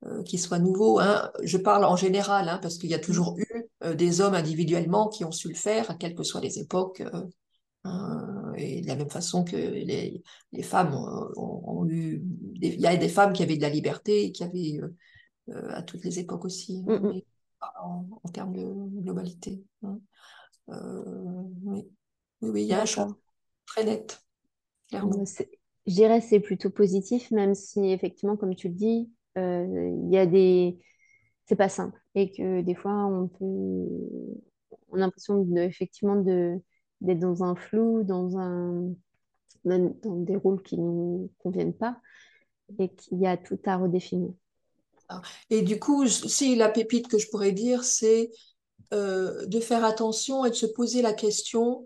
euh, 0.06 0.24
qui 0.24 0.38
soit 0.38 0.60
nouveau. 0.60 1.00
Hein. 1.00 1.30
Je 1.44 1.58
parle 1.58 1.84
en 1.84 1.98
général, 1.98 2.48
hein, 2.48 2.60
parce 2.62 2.78
qu'il 2.78 2.90
y 2.90 2.94
a 2.94 3.00
toujours 3.00 3.36
mm. 3.36 3.42
eu 3.42 3.70
euh, 3.84 3.94
des 3.96 4.22
hommes 4.22 4.34
individuellement 4.34 5.10
qui 5.10 5.26
ont 5.26 5.32
su 5.32 5.50
le 5.50 5.56
faire, 5.56 5.98
quelles 5.98 6.16
que 6.16 6.24
soient 6.24 6.40
les 6.40 6.58
époques. 6.58 7.02
Euh, 7.02 7.26
hein, 7.84 8.54
et 8.56 8.80
de 8.80 8.88
la 8.88 8.96
même 8.96 9.10
façon 9.10 9.44
que 9.44 9.58
les, 9.58 10.24
les 10.54 10.64
femmes 10.64 10.96
ont, 11.36 11.86
eu... 11.90 12.24
il 12.62 12.80
y 12.80 12.88
a 12.88 12.96
des 12.96 13.10
femmes 13.10 13.34
qui 13.34 13.44
avaient 13.44 13.58
de 13.58 13.62
la 13.62 13.70
liberté, 13.70 14.32
qui 14.32 14.46
avaient 14.46 14.80
à 15.52 15.82
toutes 15.84 16.06
les 16.06 16.20
époques 16.20 16.46
aussi, 16.46 16.82
mm, 16.84 16.94
mm. 16.94 17.22
En, 17.62 18.06
en, 18.24 18.30
termes 18.30 18.54
de 18.54 19.02
globalité. 19.02 19.64
Hein. 19.84 20.00
oui. 20.68 21.90
oui, 22.42 22.64
il 22.64 22.68
y 22.68 22.74
a 22.74 22.82
un 22.82 22.86
choix 22.86 23.08
très 23.66 23.84
net, 23.84 24.22
clairement. 24.88 25.24
Je 25.88 25.94
dirais 25.94 26.22
c'est 26.22 26.40
plutôt 26.40 26.70
positif, 26.70 27.32
même 27.32 27.56
si 27.56 27.92
effectivement, 27.92 28.38
comme 28.38 28.56
tu 28.56 28.68
le 28.68 28.76
dis, 28.76 29.12
euh, 29.38 29.92
il 30.04 30.12
y 30.12 30.18
a 30.18 30.26
des... 30.26 30.80
C'est 31.46 31.56
pas 31.56 31.70
simple. 31.70 32.00
Et 32.14 32.32
que 32.32 32.62
des 32.62 32.76
fois, 32.76 33.06
on 33.06 33.28
peut... 33.28 33.88
On 34.90 34.96
a 34.96 35.00
l'impression 35.00 35.44
de, 35.44 35.58
effectivement 35.62 36.16
de, 36.16 36.60
d'être 37.02 37.20
dans 37.20 37.44
un 37.44 37.56
flou, 37.56 38.04
dans 38.04 38.38
un... 38.38 38.94
dans 39.66 39.96
des 40.18 40.36
rôles 40.36 40.62
qui 40.62 40.78
ne 40.78 40.84
nous 40.84 41.32
conviennent 41.40 41.74
pas 41.74 42.00
et 42.78 42.90
qu'il 42.90 43.20
y 43.20 43.26
a 43.26 43.36
tout 43.36 43.60
à 43.66 43.78
redéfinir. 43.78 44.32
Et 45.50 45.62
du 45.62 45.80
coup, 45.80 46.08
si 46.08 46.56
la 46.56 46.70
pépite 46.70 47.08
que 47.08 47.18
je 47.18 47.30
pourrais 47.30 47.52
dire, 47.52 47.84
c'est 47.84 48.32
euh, 48.94 49.46
de 49.46 49.60
faire 49.60 49.86
attention 49.86 50.46
et 50.46 50.50
de 50.50 50.56
se 50.56 50.66
poser 50.66 51.02
la 51.02 51.14
question, 51.14 51.84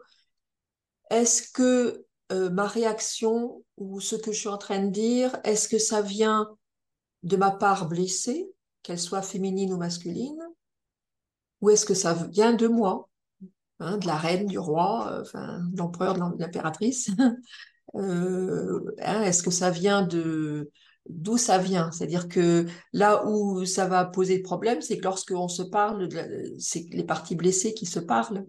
est-ce 1.10 1.52
que 1.52 2.06
euh, 2.32 2.50
ma 2.50 2.68
réaction 2.68 3.64
ou 3.78 4.00
ce 4.00 4.16
que 4.16 4.32
je 4.32 4.40
suis 4.40 4.50
en 4.50 4.58
train 4.58 4.84
de 4.84 4.90
dire, 4.90 5.38
est-ce 5.44 5.68
que 5.68 5.78
ça 5.78 6.02
vient 6.02 6.50
de 7.24 7.38
ma 7.38 7.52
part 7.52 7.88
blessée, 7.88 8.50
qu'elle 8.82 9.00
soit 9.00 9.22
féminine 9.22 9.74
ou 9.74 9.78
masculine, 9.78 10.42
ou 11.62 11.70
est-ce 11.70 11.86
que 11.86 11.94
ça 11.94 12.14
vient 12.14 12.54
de 12.54 12.68
moi, 12.68 13.10
hein, 13.80 13.98
de 13.98 14.08
la 14.08 14.18
reine, 14.18 14.48
du 14.48 14.60
roi, 14.60 15.20
enfin, 15.22 15.60
de 15.72 15.78
l'empereur, 15.78 16.16
de 16.16 16.40
l'impératrice 16.40 17.10
euh, 17.96 18.96
hein, 19.00 19.24
Est-ce 19.24 19.44
que 19.44 19.52
ça 19.52 19.70
vient 19.70 20.02
de 20.02 20.72
d'où 21.08 21.38
ça 21.38 21.58
vient 21.58 21.92
C'est-à-dire 21.92 22.28
que 22.28 22.66
là 22.94 23.26
où 23.28 23.66
ça 23.66 23.88
va 23.88 24.06
poser 24.06 24.40
problème, 24.40 24.82
c'est 24.82 24.98
que 24.98 25.04
lorsque 25.04 25.32
on 25.32 25.48
se 25.48 25.64
parle, 25.64 26.08
c'est 26.60 26.86
les 26.92 27.04
parties 27.04 27.36
blessées 27.36 27.74
qui 27.74 27.86
se 27.86 28.00
parlent. 28.00 28.46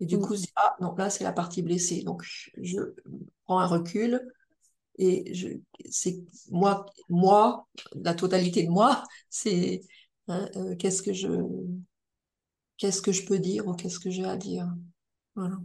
Et 0.00 0.06
du 0.06 0.18
coup, 0.18 0.34
ah 0.56 0.76
non, 0.80 0.94
là 0.96 1.08
c'est 1.08 1.24
la 1.24 1.32
partie 1.32 1.62
blessée. 1.62 2.02
Donc 2.02 2.22
je 2.56 2.80
prends 3.44 3.58
un 3.58 3.66
recul, 3.66 4.20
et 4.98 5.34
je, 5.34 5.48
c'est 5.90 6.16
moi, 6.50 6.86
moi, 7.08 7.66
la 7.94 8.14
totalité 8.14 8.64
de 8.64 8.70
moi, 8.70 9.02
c'est 9.30 9.80
hein, 10.28 10.48
euh, 10.56 10.76
qu'est-ce 10.76 11.02
que 11.02 11.12
je, 11.12 11.28
qu'est-ce 12.78 13.02
que 13.02 13.12
je 13.12 13.26
peux 13.26 13.38
dire 13.38 13.66
ou 13.66 13.74
qu'est-ce 13.74 14.00
que 14.00 14.10
j'ai 14.10 14.24
à 14.24 14.36
dire? 14.36 14.68
Voilà. 15.34 15.56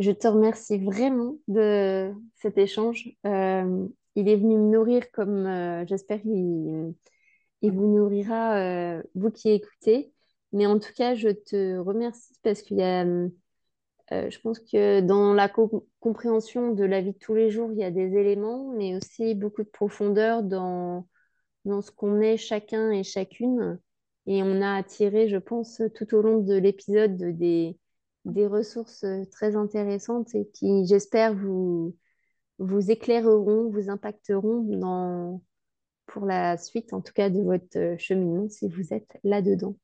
Je 0.00 0.10
te 0.10 0.26
remercie 0.26 0.78
vraiment 0.78 1.36
de 1.46 2.12
cet 2.34 2.58
échange. 2.58 3.10
Euh, 3.26 3.86
il 4.14 4.28
est 4.28 4.36
venu 4.36 4.56
me 4.58 4.70
nourrir 4.72 5.10
comme 5.12 5.46
euh, 5.46 5.86
j'espère 5.86 6.20
qu'il 6.22 6.94
il 7.62 7.72
vous 7.72 7.86
nourrira, 7.86 9.00
vous 9.14 9.30
qui 9.30 9.50
écoutez. 9.50 10.12
Mais 10.52 10.66
en 10.66 10.78
tout 10.78 10.92
cas, 10.94 11.14
je 11.14 11.30
te 11.30 11.78
remercie 11.78 12.34
parce 12.42 12.62
qu'il 12.62 12.76
y 12.78 12.82
a 12.82 13.04
euh, 14.12 14.28
je 14.30 14.38
pense 14.40 14.60
que 14.60 15.00
dans 15.00 15.32
la 15.32 15.50
compréhension 16.00 16.72
de 16.72 16.84
la 16.84 17.00
vie 17.00 17.12
de 17.12 17.18
tous 17.18 17.34
les 17.34 17.50
jours, 17.50 17.70
il 17.72 17.78
y 17.78 17.84
a 17.84 17.90
des 17.90 18.16
éléments, 18.16 18.72
mais 18.76 18.96
aussi 18.96 19.34
beaucoup 19.34 19.62
de 19.62 19.68
profondeur 19.68 20.42
dans, 20.42 21.08
dans 21.64 21.80
ce 21.80 21.90
qu'on 21.90 22.20
est 22.20 22.36
chacun 22.36 22.90
et 22.90 23.02
chacune. 23.02 23.80
Et 24.26 24.42
on 24.42 24.60
a 24.62 24.76
attiré, 24.76 25.28
je 25.28 25.38
pense, 25.38 25.82
tout 25.94 26.14
au 26.14 26.22
long 26.22 26.38
de 26.38 26.54
l'épisode 26.54 27.16
des, 27.16 27.78
des 28.26 28.46
ressources 28.46 29.04
très 29.32 29.56
intéressantes 29.56 30.34
et 30.34 30.48
qui, 30.52 30.86
j'espère, 30.86 31.34
vous, 31.34 31.96
vous 32.58 32.90
éclaireront, 32.90 33.70
vous 33.70 33.90
impacteront 33.90 35.40
pour 36.06 36.26
la 36.26 36.56
suite, 36.56 36.92
en 36.92 37.00
tout 37.00 37.12
cas, 37.12 37.30
de 37.30 37.40
votre 37.40 37.96
cheminement, 37.98 38.48
si 38.48 38.68
vous 38.68 38.92
êtes 38.92 39.18
là-dedans. 39.24 39.76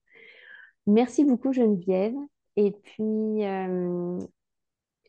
Merci 0.86 1.24
beaucoup, 1.24 1.52
Geneviève. 1.52 2.14
Et 2.56 2.72
puis, 2.72 3.44
euh, 3.44 4.18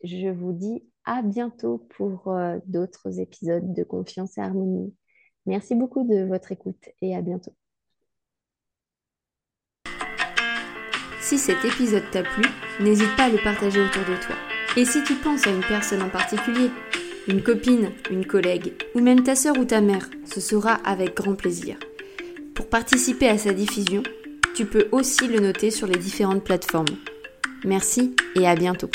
je 0.04 0.28
vous 0.28 0.52
dis 0.52 0.84
à 1.04 1.22
bientôt 1.22 1.86
pour 1.96 2.28
euh, 2.28 2.58
d'autres 2.66 3.18
épisodes 3.20 3.74
de 3.74 3.82
Confiance 3.82 4.38
et 4.38 4.40
Harmonie. 4.40 4.94
Merci 5.46 5.74
beaucoup 5.74 6.04
de 6.04 6.24
votre 6.24 6.52
écoute 6.52 6.88
et 7.00 7.16
à 7.16 7.22
bientôt. 7.22 7.52
Si 11.20 11.38
cet 11.38 11.64
épisode 11.64 12.08
t'a 12.12 12.22
plu, 12.22 12.44
n'hésite 12.80 13.16
pas 13.16 13.24
à 13.24 13.30
le 13.30 13.42
partager 13.42 13.80
autour 13.80 14.02
de 14.02 14.20
toi. 14.20 14.36
Et 14.76 14.84
si 14.84 15.02
tu 15.02 15.14
penses 15.14 15.46
à 15.46 15.50
une 15.50 15.62
personne 15.62 16.02
en 16.02 16.10
particulier, 16.10 16.70
une 17.28 17.42
copine, 17.42 17.90
une 18.10 18.26
collègue, 18.26 18.72
ou 18.94 19.00
même 19.00 19.22
ta 19.22 19.34
sœur 19.34 19.58
ou 19.58 19.64
ta 19.64 19.80
mère, 19.80 20.08
ce 20.24 20.40
sera 20.40 20.74
avec 20.84 21.16
grand 21.16 21.34
plaisir. 21.34 21.76
Pour 22.54 22.68
participer 22.68 23.28
à 23.28 23.38
sa 23.38 23.52
diffusion, 23.52 24.02
tu 24.54 24.66
peux 24.66 24.88
aussi 24.92 25.28
le 25.28 25.40
noter 25.40 25.70
sur 25.70 25.86
les 25.86 25.98
différentes 25.98 26.44
plateformes. 26.44 26.96
Merci 27.64 28.14
et 28.34 28.46
à 28.46 28.54
bientôt. 28.54 28.90